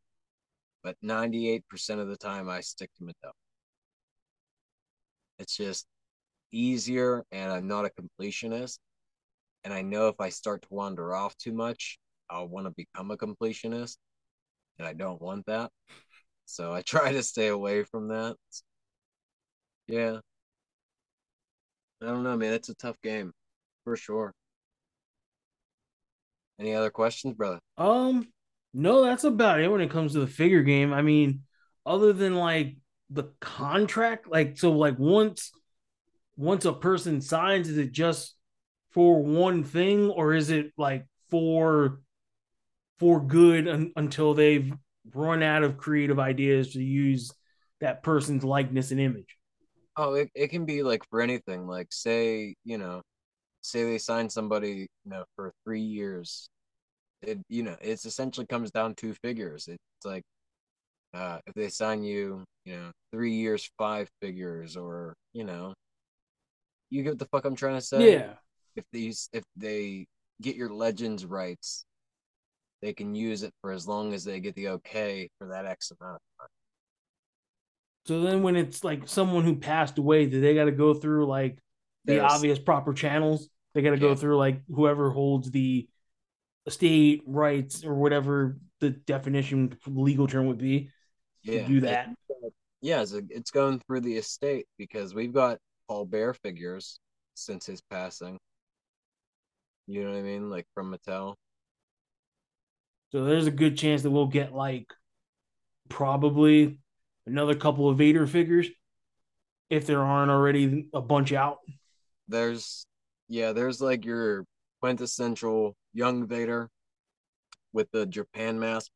But 0.82 0.96
98% 1.02 2.00
of 2.00 2.08
the 2.08 2.16
time, 2.16 2.48
I 2.48 2.60
stick 2.60 2.90
to 2.98 3.04
Mattel. 3.04 3.32
It's 5.38 5.56
just 5.56 5.86
easier, 6.52 7.24
and 7.32 7.52
I'm 7.52 7.68
not 7.68 7.86
a 7.86 7.90
completionist. 7.90 8.78
And 9.64 9.74
I 9.74 9.82
know 9.82 10.08
if 10.08 10.20
I 10.20 10.30
start 10.30 10.62
to 10.62 10.68
wander 10.70 11.14
off 11.14 11.36
too 11.38 11.52
much, 11.52 11.98
I'll 12.30 12.48
want 12.48 12.66
to 12.66 12.72
become 12.76 13.10
a 13.10 13.16
completionist. 13.16 13.96
And 14.78 14.86
I 14.86 14.92
don't 14.92 15.20
want 15.20 15.46
that. 15.46 15.70
So 16.44 16.72
I 16.72 16.82
try 16.86 17.12
to 17.12 17.22
stay 17.22 17.48
away 17.48 17.82
from 17.84 18.08
that. 18.08 18.36
Yeah. 19.88 20.18
I 22.02 22.06
don't 22.06 22.24
know, 22.24 22.36
man. 22.36 22.52
It's 22.52 22.68
a 22.68 22.74
tough 22.74 23.00
game 23.02 23.32
for 23.84 23.96
sure. 23.96 24.34
Any 26.58 26.74
other 26.74 26.90
questions, 26.90 27.34
brother? 27.34 27.60
Um, 27.76 28.28
no, 28.72 29.04
that's 29.04 29.24
about 29.24 29.60
it 29.60 29.70
when 29.70 29.80
it 29.80 29.90
comes 29.90 30.12
to 30.12 30.20
the 30.20 30.26
figure 30.26 30.62
game. 30.62 30.92
I 30.92 31.02
mean, 31.02 31.42
other 31.84 32.12
than 32.12 32.34
like 32.34 32.76
the 33.10 33.24
contract, 33.40 34.28
like 34.28 34.58
so, 34.58 34.72
like 34.72 34.98
once 34.98 35.52
once 36.36 36.64
a 36.64 36.72
person 36.72 37.20
signs, 37.20 37.68
is 37.68 37.78
it 37.78 37.92
just 37.92 38.34
for 38.90 39.22
one 39.22 39.64
thing, 39.64 40.10
or 40.10 40.34
is 40.34 40.50
it 40.50 40.72
like 40.76 41.06
for 41.30 42.00
for 42.98 43.20
good 43.20 43.68
un- 43.68 43.92
until 43.96 44.34
they've 44.34 44.72
run 45.14 45.42
out 45.42 45.62
of 45.62 45.76
creative 45.76 46.18
ideas 46.18 46.72
to 46.72 46.82
use 46.82 47.30
that 47.80 48.02
person's 48.02 48.44
likeness 48.44 48.90
and 48.90 49.00
image? 49.00 49.36
Oh, 49.96 50.14
it, 50.14 50.30
it 50.34 50.48
can 50.48 50.64
be 50.64 50.82
like 50.82 51.02
for 51.10 51.20
anything. 51.20 51.66
Like 51.66 51.88
say, 51.92 52.54
you 52.64 52.78
know, 52.78 53.02
say 53.62 53.84
they 53.84 53.98
sign 53.98 54.30
somebody, 54.30 54.88
you 55.04 55.10
know, 55.10 55.24
for 55.36 55.52
three 55.64 55.82
years. 55.82 56.48
It 57.22 57.40
you 57.48 57.62
know, 57.64 57.76
it's 57.82 58.06
essentially 58.06 58.46
comes 58.46 58.70
down 58.72 58.94
to 58.96 59.14
figures. 59.14 59.68
It's 59.68 60.06
like 60.06 60.24
uh 61.14 61.40
if 61.46 61.54
they 61.54 61.68
sign 61.70 62.04
you, 62.04 62.44
you 62.64 62.74
know, 62.76 62.92
three 63.12 63.34
years, 63.34 63.70
five 63.78 64.08
figures, 64.22 64.76
or 64.76 65.14
you 65.34 65.44
know, 65.44 65.74
you 66.90 67.02
get 67.02 67.10
what 67.10 67.18
the 67.18 67.26
fuck 67.26 67.44
I'm 67.44 67.56
trying 67.56 67.76
to 67.78 67.84
say. 67.84 68.22
Yeah, 68.22 68.34
If 68.76 68.84
these 68.92 69.28
if 69.32 69.44
they 69.56 70.06
get 70.42 70.56
your 70.56 70.70
legends 70.70 71.24
rights, 71.24 71.84
they 72.86 72.92
can 72.92 73.16
use 73.16 73.42
it 73.42 73.52
for 73.60 73.72
as 73.72 73.88
long 73.88 74.14
as 74.14 74.22
they 74.22 74.38
get 74.38 74.54
the 74.54 74.68
okay 74.68 75.28
for 75.38 75.48
that 75.48 75.66
X 75.66 75.90
amount. 75.90 76.14
Of 76.14 76.20
time. 76.40 76.48
So 78.06 78.20
then, 78.22 78.44
when 78.44 78.54
it's 78.54 78.84
like 78.84 79.08
someone 79.08 79.42
who 79.42 79.56
passed 79.56 79.98
away, 79.98 80.26
do 80.26 80.40
they 80.40 80.54
got 80.54 80.66
to 80.66 80.72
go 80.72 80.94
through 80.94 81.26
like 81.26 81.58
the 82.04 82.14
There's- 82.14 82.32
obvious 82.32 82.58
proper 82.60 82.92
channels? 82.94 83.48
They 83.74 83.82
got 83.82 83.90
to 83.90 83.98
go 83.98 84.14
through 84.14 84.36
like 84.38 84.62
whoever 84.72 85.10
holds 85.10 85.50
the 85.50 85.88
estate 86.64 87.22
rights 87.26 87.84
or 87.84 87.94
whatever 87.94 88.56
the 88.80 88.90
definition 88.90 89.76
legal 89.86 90.26
term 90.28 90.46
would 90.46 90.58
be 90.58 90.90
to 91.44 91.52
Yeah, 91.52 91.66
do 91.66 91.76
it- 91.78 91.80
that. 91.80 92.14
yeah, 92.80 93.02
it's, 93.02 93.12
it's 93.12 93.50
going 93.50 93.80
through 93.80 94.00
the 94.02 94.16
estate 94.16 94.66
because 94.78 95.12
we've 95.14 95.32
got 95.34 95.58
Paul 95.88 96.06
Bearer 96.06 96.34
figures 96.34 96.98
since 97.34 97.66
his 97.66 97.82
passing. 97.90 98.38
You 99.88 100.04
know 100.04 100.10
what 100.12 100.18
I 100.18 100.22
mean? 100.22 100.48
Like 100.50 100.66
from 100.74 100.94
Mattel. 100.94 101.34
So 103.16 103.24
there's 103.24 103.46
a 103.46 103.50
good 103.50 103.78
chance 103.78 104.02
that 104.02 104.10
we'll 104.10 104.26
get 104.26 104.52
like 104.52 104.92
probably 105.88 106.76
another 107.26 107.54
couple 107.54 107.88
of 107.88 107.96
Vader 107.96 108.26
figures 108.26 108.68
if 109.70 109.86
there 109.86 110.02
aren't 110.02 110.30
already 110.30 110.90
a 110.92 111.00
bunch 111.00 111.32
out. 111.32 111.56
There's, 112.28 112.84
yeah, 113.30 113.52
there's 113.52 113.80
like 113.80 114.04
your 114.04 114.44
quintessential 114.82 115.74
young 115.94 116.26
Vader 116.26 116.68
with 117.72 117.90
the 117.90 118.04
Japan 118.04 118.58
mask, 118.58 118.90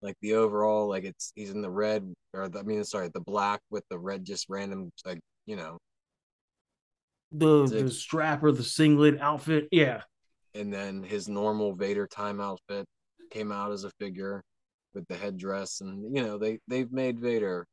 like 0.00 0.14
the 0.22 0.34
overall, 0.34 0.86
like 0.88 1.02
it's 1.02 1.32
he's 1.34 1.50
in 1.50 1.60
the 1.60 1.68
red 1.68 2.14
or 2.34 2.48
the, 2.48 2.60
I 2.60 2.62
mean, 2.62 2.84
sorry, 2.84 3.10
the 3.12 3.18
black 3.18 3.62
with 3.68 3.82
the 3.90 3.98
red, 3.98 4.24
just 4.24 4.46
random, 4.48 4.92
like 5.04 5.18
you 5.44 5.56
know, 5.56 5.78
The 7.32 7.66
Zig- 7.66 7.86
the 7.86 7.90
strap 7.90 8.44
or 8.44 8.52
the 8.52 8.62
singlet 8.62 9.20
outfit. 9.20 9.66
Yeah. 9.72 10.02
and 10.54 10.72
then 10.72 11.02
his 11.02 11.28
normal 11.28 11.74
Vader 11.74 12.06
time 12.06 12.40
outfit 12.40 12.86
came 13.34 13.52
out 13.52 13.72
as 13.72 13.84
a 13.84 13.90
figure 14.00 14.42
with 14.94 15.06
the 15.08 15.16
headdress, 15.16 15.82
and 15.82 16.16
you 16.16 16.22
know 16.24 16.38
they 16.38 16.60
they've 16.68 16.92
made 16.92 17.20
Vader 17.20 17.66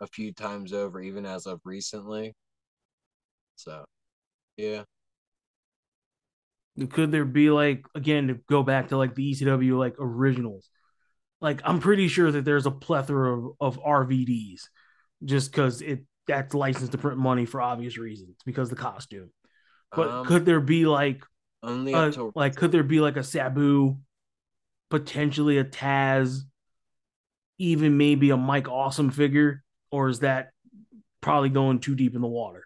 a 0.00 0.08
few 0.08 0.32
times 0.32 0.72
over, 0.74 1.00
even 1.00 1.26
as 1.26 1.46
of 1.46 1.60
recently. 1.64 2.34
So, 3.56 3.84
yeah, 4.56 4.84
Could 6.90 7.10
there 7.10 7.24
be 7.24 7.50
like 7.50 7.84
again 7.94 8.28
to 8.28 8.34
go 8.48 8.62
back 8.62 8.88
to 8.88 8.96
like 8.96 9.14
the 9.14 9.24
ECW 9.24 9.78
like 9.78 9.96
originals? 9.98 10.68
Like 11.40 11.60
I'm 11.64 11.80
pretty 11.80 12.08
sure 12.08 12.30
that 12.30 12.44
there's 12.44 12.66
a 12.66 12.70
plethora 12.70 13.38
of, 13.38 13.54
of 13.60 13.80
RVDs 13.82 14.68
just 15.24 15.50
because 15.52 15.82
it 15.82 16.00
that's 16.26 16.54
licensed 16.54 16.92
to 16.92 16.98
print 16.98 17.18
money 17.18 17.44
for 17.46 17.60
obvious 17.60 17.98
reasons 17.98 18.36
because 18.46 18.70
the 18.70 18.76
costume. 18.76 19.30
But 19.94 20.08
Um, 20.10 20.26
could 20.26 20.46
there 20.46 20.60
be 20.60 20.86
like 20.86 21.24
only 21.62 21.92
to 21.94 22.32
like 22.34 22.56
could 22.56 22.72
there 22.72 22.84
be 22.84 23.00
like 23.00 23.16
a 23.16 23.24
Sabu, 23.24 23.96
potentially 24.90 25.58
a 25.58 25.64
Taz, 25.64 26.40
even 27.58 27.96
maybe 27.96 28.30
a 28.30 28.36
Mike 28.36 28.68
Awesome 28.68 29.10
figure, 29.10 29.62
or 29.90 30.08
is 30.08 30.20
that 30.20 30.50
probably 31.20 31.48
going 31.48 31.78
too 31.78 31.94
deep 31.94 32.14
in 32.14 32.20
the 32.20 32.28
water? 32.28 32.64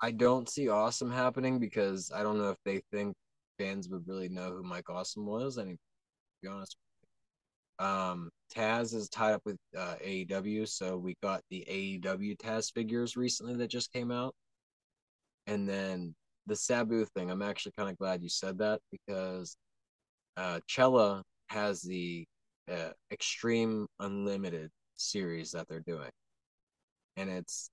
I 0.00 0.10
don't 0.10 0.48
see 0.48 0.68
Awesome 0.68 1.10
happening 1.10 1.58
because 1.58 2.12
I 2.14 2.22
don't 2.22 2.38
know 2.38 2.50
if 2.50 2.58
they 2.64 2.82
think 2.92 3.14
fans 3.58 3.88
would 3.88 4.06
really 4.06 4.28
know 4.28 4.50
who 4.50 4.62
Mike 4.62 4.90
Awesome 4.90 5.26
was. 5.26 5.58
I 5.58 5.64
mean, 5.64 5.76
to 5.76 5.78
be 6.42 6.48
honest. 6.48 6.76
Um, 7.80 8.30
Taz 8.54 8.92
is 8.92 9.08
tied 9.08 9.34
up 9.34 9.42
with 9.44 9.56
uh, 9.76 9.94
AEW, 10.04 10.66
so 10.68 10.96
we 10.96 11.14
got 11.22 11.42
the 11.50 11.64
AEW 11.70 12.36
Taz 12.36 12.72
figures 12.72 13.16
recently 13.16 13.54
that 13.54 13.68
just 13.68 13.92
came 13.92 14.10
out, 14.10 14.34
and 15.46 15.68
then 15.68 16.14
the 16.46 16.56
Sabu 16.56 17.04
thing. 17.04 17.30
I'm 17.30 17.42
actually 17.42 17.72
kind 17.78 17.88
of 17.88 17.96
glad 17.96 18.22
you 18.22 18.28
said 18.28 18.58
that 18.58 18.80
because 18.90 19.56
uh, 20.36 20.58
Cella 20.68 21.22
has 21.48 21.82
the 21.82 22.26
uh, 22.70 22.90
Extreme 23.10 23.86
Unlimited 24.00 24.70
series 24.96 25.52
that 25.52 25.68
they're 25.68 25.80
doing, 25.80 26.10
and 27.16 27.30
it's 27.30 27.70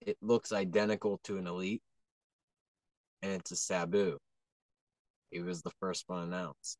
it 0.00 0.16
looks 0.22 0.52
identical 0.52 1.20
to 1.24 1.38
an 1.38 1.46
elite. 1.46 1.82
And 3.22 3.32
it's 3.32 3.50
a 3.50 3.56
sabu. 3.56 4.18
It 5.32 5.40
was 5.42 5.62
the 5.62 5.72
first 5.80 6.04
one 6.06 6.24
announced. 6.24 6.76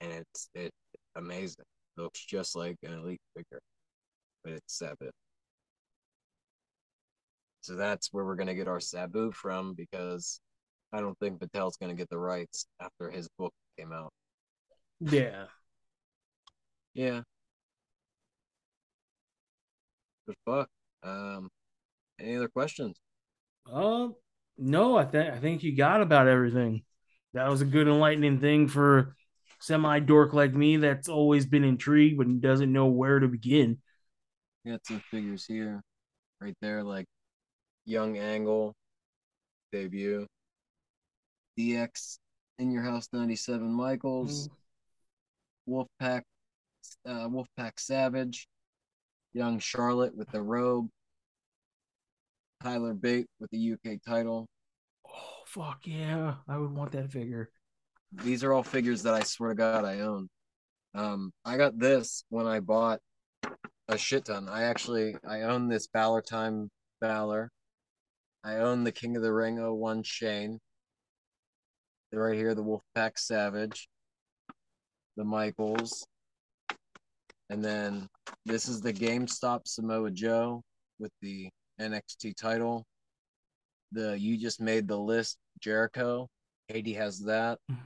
And 0.00 0.12
it's 0.12 0.48
it 0.54 0.70
amazing. 1.16 1.64
Looks 1.96 2.24
just 2.24 2.54
like 2.54 2.76
an 2.82 2.92
elite 2.92 3.20
figure 3.36 3.60
but 4.42 4.52
it's 4.52 4.78
sabu. 4.78 5.10
So 7.60 7.74
that's 7.76 8.12
where 8.12 8.24
we're 8.24 8.36
to 8.48 8.54
get 8.54 8.68
our 8.68 8.80
sabu 8.80 9.30
from 9.30 9.74
because 9.74 10.40
i 10.92 11.00
don't 11.00 11.16
think 11.20 11.38
Mattel's 11.38 11.76
to 11.90 11.96
get 11.96 12.08
the 12.10 12.18
rights 12.18 12.66
after 12.80 13.10
his 13.10 13.28
book 13.38 13.52
came 13.78 13.92
out 13.92 14.12
Yeah. 15.10 15.46
yeah 16.94 17.22
but 20.26 20.36
fuck 20.46 20.68
um 21.02 21.48
any 22.20 22.36
other 22.36 22.48
questions 22.48 22.96
Um, 23.70 24.14
no, 24.58 24.96
I 24.96 25.04
think 25.04 25.32
I 25.32 25.38
think 25.38 25.62
you 25.62 25.76
got 25.76 26.02
about 26.02 26.28
everything. 26.28 26.82
That 27.34 27.48
was 27.48 27.62
a 27.62 27.64
good 27.64 27.88
enlightening 27.88 28.40
thing 28.40 28.68
for 28.68 29.16
semi 29.60 30.00
dork 30.00 30.32
like 30.32 30.54
me 30.54 30.76
that's 30.76 31.08
always 31.08 31.46
been 31.46 31.64
intrigued 31.64 32.18
but 32.18 32.40
doesn't 32.40 32.72
know 32.72 32.86
where 32.86 33.18
to 33.18 33.28
begin. 33.28 33.78
Got 34.66 34.86
some 34.86 35.00
figures 35.10 35.44
here, 35.44 35.82
right 36.40 36.54
there, 36.60 36.84
like 36.84 37.06
Young 37.84 38.18
Angle 38.18 38.74
debut, 39.72 40.26
DX 41.58 42.18
in 42.58 42.70
your 42.70 42.82
house 42.82 43.08
'97 43.12 43.72
Michaels, 43.72 44.48
Wolfpack, 45.68 46.22
uh, 47.06 47.28
Wolfpack 47.28 47.78
Savage, 47.78 48.48
Young 49.32 49.58
Charlotte 49.58 50.16
with 50.16 50.30
the 50.30 50.42
robe, 50.42 50.88
Tyler 52.62 52.94
Bate 52.94 53.26
with 53.40 53.50
the 53.50 53.72
UK 53.72 53.98
title. 54.06 54.46
Oh 55.06 55.42
fuck 55.46 55.80
yeah, 55.84 56.34
I 56.48 56.58
would 56.58 56.72
want 56.72 56.92
that 56.92 57.10
figure. 57.10 57.50
These 58.12 58.44
are 58.44 58.52
all 58.52 58.62
figures 58.62 59.02
that 59.04 59.14
I 59.14 59.22
swear 59.22 59.50
to 59.50 59.54
God 59.54 59.84
I 59.84 60.00
own. 60.00 60.28
Um, 60.94 61.32
I 61.44 61.56
got 61.56 61.78
this 61.78 62.24
when 62.28 62.46
I 62.46 62.60
bought 62.60 63.00
a 63.88 63.96
shit 63.96 64.26
ton. 64.26 64.48
I 64.48 64.64
actually 64.64 65.16
I 65.26 65.42
own 65.42 65.68
this 65.68 65.86
Balor 65.86 66.22
time 66.22 66.70
Balor. 67.00 67.50
I 68.44 68.56
own 68.56 68.84
the 68.84 68.92
King 68.92 69.16
of 69.16 69.22
the 69.22 69.32
Ring 69.32 69.56
01 69.58 70.02
Shane. 70.02 70.58
They're 72.10 72.22
right 72.22 72.36
here, 72.36 72.54
the 72.54 72.62
Wolfpack 72.62 73.18
Savage, 73.18 73.88
the 75.16 75.24
Michaels, 75.24 76.06
and 77.52 77.62
then 77.62 78.08
this 78.46 78.66
is 78.66 78.80
the 78.80 78.94
GameStop 78.94 79.66
Samoa 79.66 80.10
Joe 80.10 80.62
with 80.98 81.12
the 81.20 81.50
NXT 81.78 82.34
title. 82.34 82.82
The 83.92 84.18
you 84.18 84.38
just 84.38 84.58
made 84.58 84.88
the 84.88 84.96
list 84.96 85.36
Jericho. 85.60 86.28
Katie 86.70 86.94
has 86.94 87.20
that. 87.20 87.58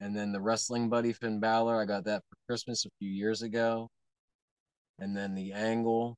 And 0.00 0.16
then 0.16 0.30
the 0.30 0.40
wrestling 0.40 0.88
buddy 0.88 1.12
Finn 1.12 1.40
Balor, 1.40 1.82
I 1.82 1.84
got 1.84 2.04
that 2.04 2.22
for 2.30 2.36
Christmas 2.46 2.86
a 2.86 2.88
few 3.00 3.10
years 3.10 3.42
ago. 3.42 3.88
And 5.00 5.16
then 5.16 5.34
the 5.34 5.52
angle. 5.52 6.16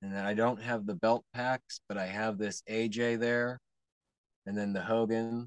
And 0.00 0.10
then 0.10 0.24
I 0.24 0.32
don't 0.32 0.62
have 0.62 0.86
the 0.86 0.94
belt 0.94 1.26
packs, 1.34 1.78
but 1.90 1.98
I 1.98 2.06
have 2.06 2.38
this 2.38 2.62
AJ 2.70 3.20
there. 3.20 3.58
And 4.46 4.56
then 4.56 4.72
the 4.72 4.80
Hogan. 4.80 5.46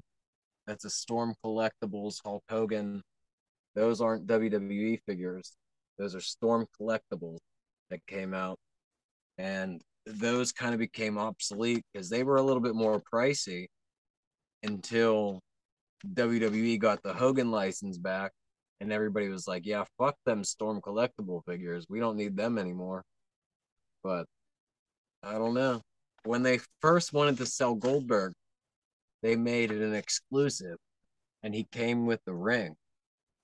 That's 0.68 0.84
a 0.84 0.90
Storm 0.90 1.34
Collectibles 1.44 2.20
Hulk 2.24 2.44
Hogan. 2.48 3.02
Those 3.74 4.00
aren't 4.00 4.26
WWE 4.26 5.00
figures. 5.06 5.52
Those 5.98 6.14
are 6.14 6.20
Storm 6.20 6.66
Collectibles 6.80 7.38
that 7.90 8.06
came 8.06 8.34
out. 8.34 8.58
And 9.38 9.80
those 10.06 10.52
kind 10.52 10.74
of 10.74 10.80
became 10.80 11.18
obsolete 11.18 11.84
because 11.92 12.08
they 12.08 12.22
were 12.22 12.36
a 12.36 12.42
little 12.42 12.62
bit 12.62 12.74
more 12.74 13.02
pricey 13.12 13.66
until 14.62 15.40
WWE 16.06 16.78
got 16.78 17.02
the 17.02 17.12
Hogan 17.12 17.50
license 17.50 17.98
back, 17.98 18.32
and 18.80 18.92
everybody 18.92 19.28
was 19.28 19.46
like, 19.46 19.64
"Yeah, 19.66 19.84
fuck 19.98 20.16
them 20.24 20.44
Storm 20.44 20.80
collectible 20.80 21.44
figures. 21.44 21.86
We 21.88 22.00
don't 22.00 22.16
need 22.16 22.36
them 22.36 22.58
anymore." 22.58 23.04
But 24.02 24.26
I 25.22 25.34
don't 25.34 25.54
know. 25.54 25.82
When 26.24 26.42
they 26.42 26.60
first 26.80 27.12
wanted 27.12 27.38
to 27.38 27.46
sell 27.46 27.74
Goldberg, 27.74 28.34
they 29.22 29.36
made 29.36 29.70
it 29.70 29.82
an 29.82 29.94
exclusive, 29.94 30.78
and 31.42 31.54
he 31.54 31.64
came 31.64 32.06
with 32.06 32.20
the 32.24 32.34
ring. 32.34 32.76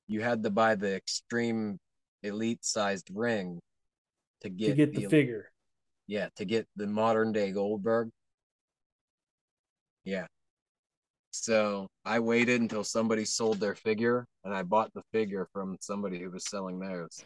You 0.08 0.22
had 0.22 0.42
to 0.42 0.50
buy 0.50 0.74
the 0.74 0.94
extreme 0.94 1.78
elite 2.22 2.64
sized 2.64 3.10
ring 3.14 3.60
to 4.40 4.48
get, 4.48 4.70
to 4.70 4.74
get 4.74 4.94
the 4.94 5.06
figure. 5.06 5.50
yeah, 6.06 6.28
to 6.36 6.44
get 6.44 6.66
the 6.76 6.86
modern 6.86 7.32
day 7.32 7.52
Goldberg. 7.52 8.08
Yeah. 10.04 10.26
So 11.30 11.88
I 12.04 12.20
waited 12.20 12.60
until 12.60 12.82
somebody 12.82 13.24
sold 13.24 13.60
their 13.60 13.74
figure 13.74 14.26
and 14.44 14.54
I 14.54 14.62
bought 14.62 14.92
the 14.94 15.02
figure 15.12 15.46
from 15.52 15.76
somebody 15.80 16.18
who 16.18 16.30
was 16.30 16.48
selling 16.48 16.78
theirs. 16.78 17.24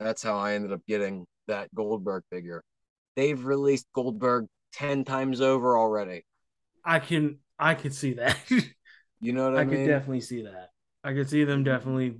That's 0.00 0.22
how 0.22 0.36
I 0.36 0.54
ended 0.54 0.72
up 0.72 0.80
getting 0.86 1.24
that 1.46 1.72
Goldberg 1.74 2.24
figure. 2.30 2.62
They've 3.16 3.42
released 3.42 3.86
Goldberg 3.94 4.46
10 4.72 5.04
times 5.04 5.40
over 5.40 5.78
already. 5.78 6.24
I 6.84 6.98
can 6.98 7.38
I 7.58 7.74
could 7.74 7.94
see 7.94 8.14
that. 8.14 8.36
You 9.20 9.32
know 9.32 9.48
what 9.50 9.58
I, 9.58 9.64
mean? 9.64 9.74
I 9.74 9.76
mean? 9.76 9.86
could 9.86 9.92
definitely 9.92 10.20
see 10.20 10.42
that. 10.42 10.73
I 11.04 11.12
could 11.12 11.28
see 11.28 11.44
them 11.44 11.62
definitely 11.64 12.10
The 12.10 12.16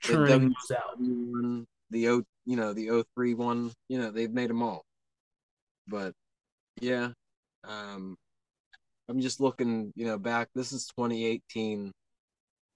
churning 0.00 0.54
those 0.68 0.76
out. 0.78 0.98
one, 0.98 1.66
the 1.90 2.08
O, 2.08 2.22
you 2.46 2.56
know, 2.56 2.72
the 2.72 3.04
03 3.14 3.34
one, 3.34 3.72
you 3.88 3.98
know, 3.98 4.10
they've 4.10 4.30
made 4.32 4.48
them 4.48 4.62
all. 4.62 4.84
But 5.88 6.12
yeah, 6.80 7.08
um, 7.64 8.16
I'm 9.08 9.20
just 9.20 9.40
looking, 9.40 9.92
you 9.96 10.06
know, 10.06 10.18
back. 10.18 10.48
This 10.54 10.72
is 10.72 10.86
2018 10.96 11.90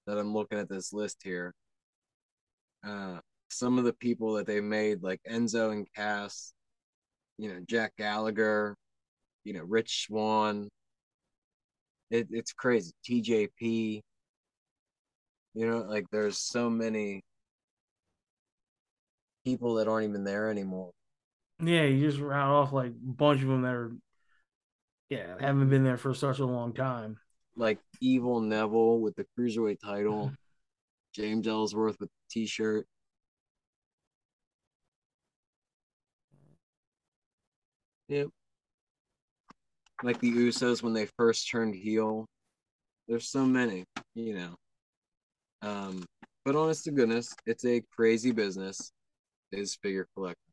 that 0.06 0.18
I'm 0.18 0.34
looking 0.34 0.58
at 0.58 0.68
this 0.68 0.92
list 0.92 1.18
here. 1.22 1.52
Uh, 2.84 3.20
some 3.48 3.78
of 3.78 3.84
the 3.84 3.92
people 3.92 4.34
that 4.34 4.46
they 4.46 4.60
made, 4.60 5.02
like 5.02 5.20
Enzo 5.30 5.70
and 5.72 5.86
Cass, 5.94 6.52
you 7.38 7.48
know, 7.52 7.60
Jack 7.68 7.92
Gallagher, 7.96 8.74
you 9.44 9.52
know, 9.52 9.62
Rich 9.62 10.06
Swann. 10.06 10.68
It, 12.10 12.28
it's 12.30 12.52
crazy. 12.52 12.92
TJP. 13.08 14.00
You 15.54 15.68
know, 15.68 15.78
like 15.78 16.06
there's 16.10 16.38
so 16.38 16.70
many 16.70 17.22
people 19.44 19.74
that 19.74 19.88
aren't 19.88 20.08
even 20.08 20.24
there 20.24 20.50
anymore. 20.50 20.92
Yeah, 21.60 21.84
you 21.84 22.08
just 22.08 22.20
round 22.20 22.52
off 22.52 22.72
like 22.72 22.90
a 22.90 23.12
bunch 23.12 23.42
of 23.42 23.48
them 23.48 23.62
that 23.62 23.74
are 23.74 23.92
yeah, 25.10 25.34
haven't 25.38 25.68
been 25.68 25.84
there 25.84 25.98
for 25.98 26.14
such 26.14 26.38
a 26.38 26.46
long 26.46 26.72
time. 26.72 27.18
Like 27.54 27.78
Evil 28.00 28.40
Neville 28.40 28.98
with 29.00 29.14
the 29.14 29.26
cruiserweight 29.38 29.80
title. 29.84 30.32
James 31.12 31.46
Ellsworth 31.46 32.00
with 32.00 32.08
the 32.08 32.16
t-shirt. 32.30 32.86
Yep. 38.08 38.28
Like 40.02 40.18
the 40.20 40.32
Usos 40.32 40.82
when 40.82 40.94
they 40.94 41.06
first 41.18 41.50
turned 41.50 41.74
heel. 41.74 42.26
There's 43.06 43.28
so 43.28 43.44
many, 43.44 43.84
you 44.14 44.34
know. 44.34 44.54
Um, 45.62 46.04
but 46.44 46.56
honest 46.56 46.84
to 46.84 46.90
goodness, 46.90 47.34
it's 47.46 47.64
a 47.64 47.82
crazy 47.94 48.32
business, 48.32 48.92
is 49.52 49.76
figure 49.76 50.08
collecting. 50.14 50.52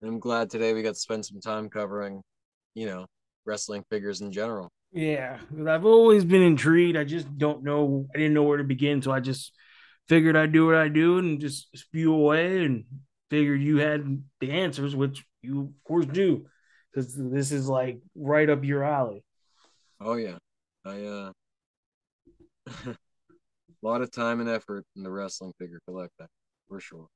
And 0.00 0.10
I'm 0.10 0.18
glad 0.18 0.50
today 0.50 0.72
we 0.72 0.82
got 0.82 0.94
to 0.94 1.00
spend 1.00 1.24
some 1.24 1.40
time 1.40 1.68
covering, 1.68 2.22
you 2.74 2.86
know, 2.86 3.06
wrestling 3.44 3.84
figures 3.90 4.20
in 4.20 4.32
general. 4.32 4.70
Yeah, 4.92 5.38
I've 5.68 5.84
always 5.84 6.24
been 6.24 6.42
intrigued. 6.42 6.96
I 6.96 7.04
just 7.04 7.36
don't 7.36 7.64
know. 7.64 8.06
I 8.14 8.18
didn't 8.18 8.34
know 8.34 8.44
where 8.44 8.58
to 8.58 8.64
begin, 8.64 9.02
so 9.02 9.12
I 9.12 9.20
just 9.20 9.52
figured 10.08 10.36
I'd 10.36 10.52
do 10.52 10.66
what 10.66 10.76
I 10.76 10.88
do 10.88 11.18
and 11.18 11.40
just 11.40 11.76
spew 11.76 12.14
away, 12.14 12.64
and 12.64 12.84
figured 13.30 13.60
you 13.60 13.78
had 13.78 14.22
the 14.40 14.52
answers, 14.52 14.94
which 14.96 15.24
you 15.42 15.60
of 15.60 15.84
course 15.84 16.06
do, 16.06 16.46
because 16.90 17.14
this 17.14 17.52
is 17.52 17.68
like 17.68 17.98
right 18.14 18.48
up 18.48 18.64
your 18.64 18.84
alley. 18.84 19.24
Oh 20.00 20.14
yeah, 20.14 20.38
I 20.84 21.04
uh, 21.04 21.32
lot 23.86 24.02
of 24.02 24.10
time 24.10 24.40
and 24.40 24.48
effort 24.48 24.84
in 24.96 25.02
the 25.04 25.10
wrestling 25.10 25.52
figure 25.58 25.80
collecting 25.86 26.26
for 26.68 26.80
sure. 26.80 27.06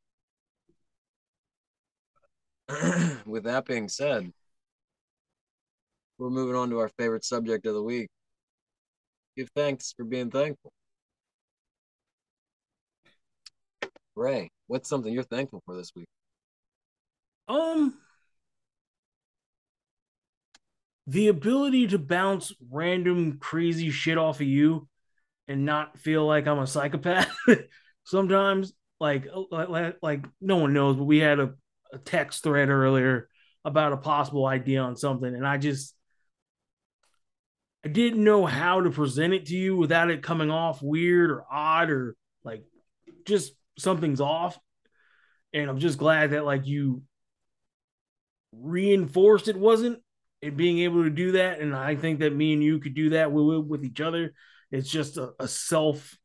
With 3.27 3.45
that 3.45 3.65
being 3.67 3.89
said, 3.89 4.31
we're 6.19 6.31
moving 6.31 6.55
on 6.55 6.71
to 6.71 6.79
our 6.79 6.89
favorite 6.91 7.25
subject 7.25 7.67
of 7.67 7.75
the 7.75 7.83
week. 7.83 8.09
Give 9.37 9.49
thanks 9.57 9.93
for 9.97 10.05
being 10.05 10.31
thankful. 10.31 10.71
Ray, 14.15 14.51
what's 14.69 14.89
something 14.89 15.13
you're 15.13 15.23
thankful 15.25 15.63
for 15.65 15.75
this 15.75 15.91
week? 15.97 16.07
Um, 17.49 17.99
the 21.07 21.29
ability 21.29 21.89
to 21.89 21.99
bounce 21.99 22.53
random 22.71 23.39
crazy 23.39 23.91
shit 23.91 24.19
off 24.19 24.41
of 24.41 24.47
you 24.47 24.90
and 25.51 25.67
not 25.67 25.99
feel 25.99 26.25
like 26.25 26.47
I'm 26.47 26.61
a 26.61 26.67
psychopath. 26.67 27.29
Sometimes, 28.05 28.73
oh, 29.01 29.05
like, 29.05 29.27
like, 29.51 29.97
like 30.01 30.25
no 30.41 30.57
one 30.57 30.73
knows, 30.73 30.97
but 30.97 31.05
we 31.05 31.19
had 31.19 31.41
a, 31.41 31.55
a 31.93 31.99
text 31.99 32.45
thread 32.45 32.69
earlier 32.69 33.29
about 33.65 33.93
a 33.93 33.97
possible 33.97 34.47
idea 34.47 34.81
on 34.81 34.97
something, 34.97 35.35
and 35.35 35.47
I 35.47 35.59
just 35.59 35.95
I 37.85 37.89
didn't 37.89 38.23
know 38.23 38.47
how 38.47 38.83
to 38.83 38.91
present 38.91 39.35
it 39.35 39.47
to 39.47 39.57
you 39.57 39.77
without 39.77 40.11
it 40.11 40.23
coming 40.23 40.51
off 40.51 40.83
weird 40.83 41.31
or 41.31 41.45
odd 41.51 41.91
or 41.91 42.15
like 42.45 42.63
just 43.27 43.55
something's 43.79 44.21
off. 44.21 44.59
And 45.53 45.69
I'm 45.69 45.79
just 45.79 45.99
glad 45.99 46.31
that 46.31 46.45
like 46.45 46.67
you 46.67 47.03
reinforced 48.53 49.49
it 49.49 49.57
wasn't 49.57 50.01
and 50.43 50.57
being 50.57 50.81
able 50.81 51.05
to 51.05 51.11
do 51.11 51.33
that. 51.33 51.61
And 51.61 51.75
I 51.75 51.97
think 51.97 52.21
that 52.21 52.37
me 52.37 52.53
and 52.53 52.63
you 52.63 52.79
could 52.79 52.95
do 52.95 53.11
that 53.11 53.33
with, 53.33 53.67
with 53.67 53.85
each 53.85 54.01
other. 54.01 54.35
It's 54.71 54.91
just 54.91 55.17
a, 55.17 55.35
a 55.39 55.49
self 55.49 56.17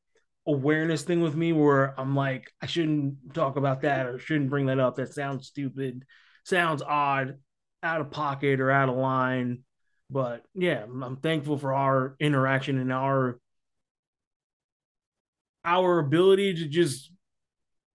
awareness 0.48 1.04
thing 1.04 1.22
with 1.22 1.36
me 1.36 1.54
where 1.54 2.00
I'm 2.00 2.16
like, 2.16 2.52
I 2.62 2.68
shouldn't 2.68 3.34
talk 3.34 3.56
about 3.56 3.82
that 3.82 4.06
or 4.06 4.20
shouldn't 4.20 4.50
bring 4.50 4.68
that 4.68 4.80
up. 4.80 4.96
That 4.96 5.14
sounds 5.14 5.48
stupid, 5.48 6.06
sounds 6.44 6.82
odd, 6.82 7.40
out 7.82 8.02
of 8.02 8.12
pocket 8.12 8.60
or 8.60 8.72
out 8.72 8.90
of 8.90 8.96
line. 8.96 9.64
But 10.10 10.44
yeah, 10.54 10.84
I'm, 10.84 11.18
thankful 11.18 11.58
for 11.58 11.74
our 11.74 12.16
interaction 12.20 12.78
and 12.78 12.94
our 12.94 13.40
our 15.64 15.98
ability 15.98 16.54
to 16.54 16.68
just 16.68 17.12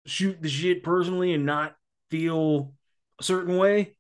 shoot 0.07 0.43
the 0.43 0.49
shit 0.49 0.83
personally 0.83 1.35
and 1.35 1.47
not 1.47 1.77
feel 2.11 2.75
a 3.21 3.23
certain 3.23 3.57
way 3.57 3.95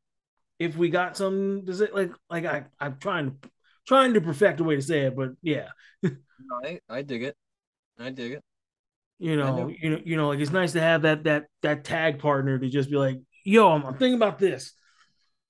if 0.59 0.77
we 0.77 0.91
got 0.91 1.17
something 1.17 1.65
to 1.67 1.75
say 1.75 1.89
like 1.93 2.11
like 2.29 2.45
I 2.45 2.65
I'm 2.81 2.99
trying 2.99 3.39
to 3.43 3.51
trying 3.87 4.15
to 4.15 4.21
perfect 4.21 4.61
a 4.61 4.65
way 4.65 4.77
to 4.77 4.83
say 4.83 5.03
it, 5.03 5.17
but 5.17 5.31
yeah. 5.43 5.69
I 6.65 6.81
I 6.89 7.03
dig 7.03 7.23
it. 7.23 7.37
I 7.99 8.11
dig 8.11 8.33
it. 8.33 8.43
You 9.19 9.37
know, 9.37 9.57
know. 9.57 9.69
you 9.69 9.91
know, 9.91 10.01
you 10.03 10.17
know, 10.17 10.29
like 10.29 10.41
it's 10.41 10.51
nice 10.51 10.73
to 10.73 10.81
have 10.81 11.03
that 11.03 11.25
that 11.25 11.47
that 11.63 11.85
tag 11.85 12.19
partner 12.19 12.59
to 12.59 12.69
just 12.69 12.91
be 12.91 12.97
like, 12.97 13.19
yo, 13.45 13.71
I'm, 13.71 13.85
I'm 13.85 13.99
thinking 13.99 14.15
about 14.15 14.39
this. 14.39 14.73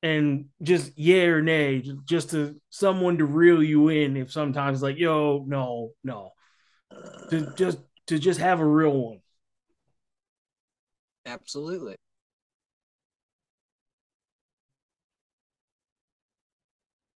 And 0.02 0.46
just 0.62 0.98
yeah 0.98 1.24
or 1.24 1.42
nay, 1.42 1.82
just, 1.82 2.04
just 2.04 2.30
to 2.30 2.60
someone 2.70 3.18
to 3.18 3.26
reel 3.26 3.62
you 3.62 3.88
in 3.88 4.16
if 4.16 4.32
sometimes 4.32 4.82
like, 4.82 4.98
yo, 4.98 5.44
no, 5.46 5.90
no. 6.02 6.32
To 7.30 7.52
just 7.54 7.78
to 8.08 8.18
just 8.18 8.40
have 8.40 8.58
a 8.58 8.66
real 8.66 8.90
one. 8.90 9.20
Absolutely. 11.26 11.94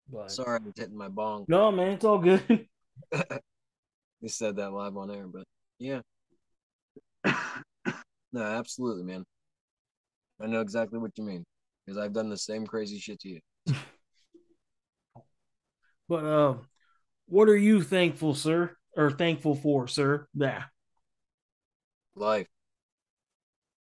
But 0.09 0.31
Sorry, 0.31 0.59
I'm 0.63 0.71
hitting 0.73 0.95
my 0.95 1.09
bong. 1.09 1.45
no, 1.49 1.71
man, 1.71 1.89
it's 1.89 2.05
all 2.05 2.19
good. 2.19 2.67
We 4.25 4.29
said 4.29 4.55
that 4.55 4.73
live 4.73 4.97
on 4.97 5.11
air, 5.11 5.27
but 5.27 5.43
yeah. 5.77 6.01
no, 8.33 8.41
absolutely, 8.41 9.03
man. 9.03 9.23
I 10.41 10.47
know 10.47 10.61
exactly 10.61 10.97
what 10.97 11.11
you 11.15 11.23
mean 11.23 11.43
because 11.85 11.99
I've 11.99 12.13
done 12.13 12.29
the 12.29 12.37
same 12.37 12.65
crazy 12.65 12.97
shit 12.97 13.19
to 13.19 13.29
you. 13.29 13.39
But 16.09 16.25
uh, 16.25 16.55
what 17.27 17.49
are 17.49 17.57
you 17.57 17.83
thankful, 17.83 18.33
sir, 18.33 18.75
or 18.97 19.11
thankful 19.11 19.53
for, 19.53 19.87
sir? 19.87 20.27
Yeah. 20.33 20.63
Life. 22.15 22.47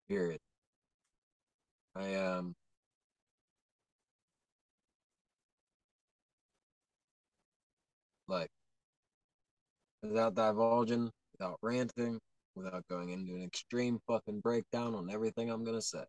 Period. 0.08 0.40
I 1.96 2.16
um. 2.16 2.56
Life. 8.28 8.61
Without 10.04 10.36
divulging, 10.36 11.12
without 11.34 11.58
ranting, 11.62 12.20
without 12.56 12.88
going 12.90 13.10
into 13.10 13.36
an 13.36 13.44
extreme 13.44 14.00
fucking 14.08 14.40
breakdown 14.42 14.96
on 14.96 15.10
everything 15.10 15.50
I'm 15.50 15.64
gonna 15.64 15.82
say. 15.82 16.04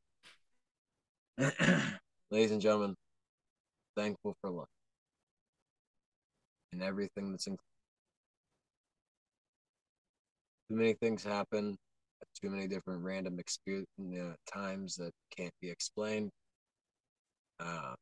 Ladies 2.30 2.52
and 2.52 2.60
gentlemen, 2.60 2.94
thankful 3.96 4.34
for 4.40 4.50
life 4.50 4.66
and 6.72 6.82
everything 6.82 7.30
that's 7.30 7.46
included. 7.46 7.60
Too 10.70 10.76
many 10.76 10.94
things 10.94 11.22
happen 11.22 11.76
at 12.22 12.28
too 12.40 12.50
many 12.50 12.66
different 12.66 13.02
random 13.04 13.38
experience 13.38 13.86
uh, 14.18 14.34
times 14.50 14.96
that 14.96 15.12
can't 15.36 15.52
be 15.60 15.70
explained. 15.70 16.30
Uh, 17.60 17.94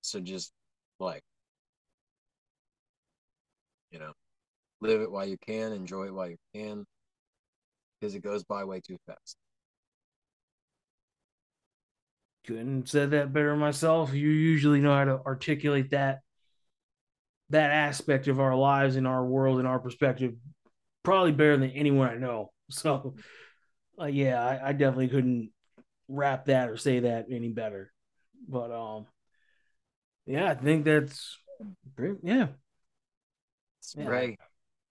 so 0.00 0.20
just 0.20 0.52
like, 0.98 1.22
you 3.90 3.98
know, 3.98 4.12
live 4.82 5.00
it 5.00 5.10
while 5.10 5.26
you 5.26 5.38
can, 5.38 5.72
enjoy 5.72 6.06
it 6.06 6.14
while 6.14 6.28
you 6.28 6.36
can, 6.54 6.84
because 8.00 8.14
it 8.14 8.22
goes 8.22 8.44
by 8.44 8.64
way 8.64 8.80
too 8.80 8.98
fast. 9.06 9.36
couldn't 12.46 12.88
said 12.88 13.12
that 13.12 13.32
better 13.32 13.54
myself. 13.56 14.12
You 14.12 14.28
usually 14.28 14.80
know 14.80 14.94
how 14.94 15.04
to 15.04 15.20
articulate 15.24 15.90
that 15.90 16.20
that 17.50 17.70
aspect 17.70 18.28
of 18.28 18.40
our 18.40 18.56
lives 18.56 18.96
in 18.96 19.06
our 19.06 19.24
world 19.24 19.58
and 19.58 19.68
our 19.68 19.78
perspective 19.78 20.34
probably 21.02 21.32
better 21.32 21.56
than 21.56 21.70
anyone 21.70 22.08
I 22.08 22.16
know. 22.16 22.50
So 22.70 23.16
uh, 24.00 24.06
yeah, 24.06 24.42
I, 24.42 24.70
I 24.70 24.72
definitely 24.72 25.08
couldn't 25.08 25.50
wrap 26.08 26.46
that 26.46 26.70
or 26.70 26.78
say 26.78 27.00
that 27.00 27.26
any 27.30 27.50
better. 27.50 27.92
But 28.48 28.72
um 28.72 29.06
yeah, 30.24 30.50
I 30.50 30.54
think 30.54 30.86
that's 30.86 31.36
great. 31.94 32.16
Yeah. 32.22 32.46
It's 33.80 33.94
Yeah. 33.98 34.06
Ray. 34.06 34.38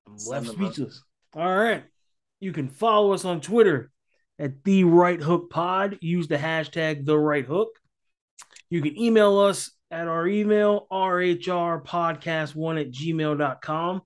I'm 0.08 0.18
left 0.28 0.48
speechless. 0.48 1.04
All 1.36 1.56
right. 1.56 1.84
You 2.40 2.52
can 2.52 2.68
follow 2.70 3.14
us 3.14 3.26
on 3.26 3.42
Twitter 3.42 3.92
at 4.40 4.64
the 4.64 4.84
right 4.84 5.22
hook 5.22 5.50
pod. 5.50 5.98
Use 6.02 6.28
the 6.28 6.38
hashtag 6.38 7.06
the 7.06 7.18
right 7.18 7.46
hook. 7.46 7.70
You 8.70 8.82
can 8.82 9.00
email 9.00 9.38
us 9.40 9.72
at 9.92 10.08
our 10.08 10.28
email, 10.28 10.88
rhrpodcast1 10.92 12.82
at 12.82 12.92
gmail.com. 12.92 14.02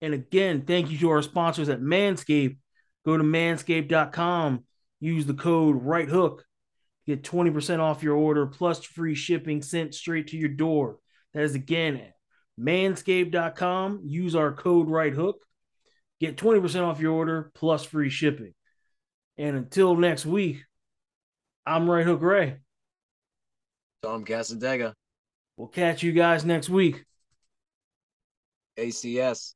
And 0.00 0.14
again, 0.14 0.62
thank 0.62 0.90
you 0.90 0.98
to 0.98 1.10
our 1.10 1.22
sponsors 1.22 1.68
at 1.68 1.80
Manscaped. 1.80 2.56
Go 3.04 3.16
to 3.16 3.24
manscaped.com, 3.24 4.64
use 5.00 5.24
the 5.24 5.34
code 5.34 5.82
right 5.82 6.08
hook, 6.08 6.44
get 7.06 7.22
20% 7.22 7.78
off 7.78 8.02
your 8.02 8.16
order 8.16 8.46
plus 8.46 8.84
free 8.84 9.14
shipping 9.14 9.62
sent 9.62 9.94
straight 9.94 10.26
to 10.28 10.36
your 10.36 10.50
door. 10.50 10.98
That 11.32 11.44
is 11.44 11.54
again 11.54 11.96
at 11.96 12.12
manscaped.com. 12.58 14.00
Use 14.04 14.34
our 14.34 14.52
code 14.52 14.88
right 14.88 15.12
hook, 15.12 15.44
get 16.20 16.36
20% 16.36 16.82
off 16.82 17.00
your 17.00 17.12
order 17.12 17.50
plus 17.54 17.84
free 17.84 18.10
shipping. 18.10 18.54
And 19.36 19.56
until 19.56 19.94
next 19.94 20.26
week, 20.26 20.64
I'm 21.64 21.88
Right 21.88 22.04
Hook 22.04 22.22
Ray. 22.22 22.56
Tom 24.02 24.24
Casadega, 24.24 24.94
We'll 25.56 25.68
catch 25.68 26.02
you 26.02 26.12
guys 26.12 26.44
next 26.44 26.68
week. 26.68 27.04
ACS. 28.78 29.54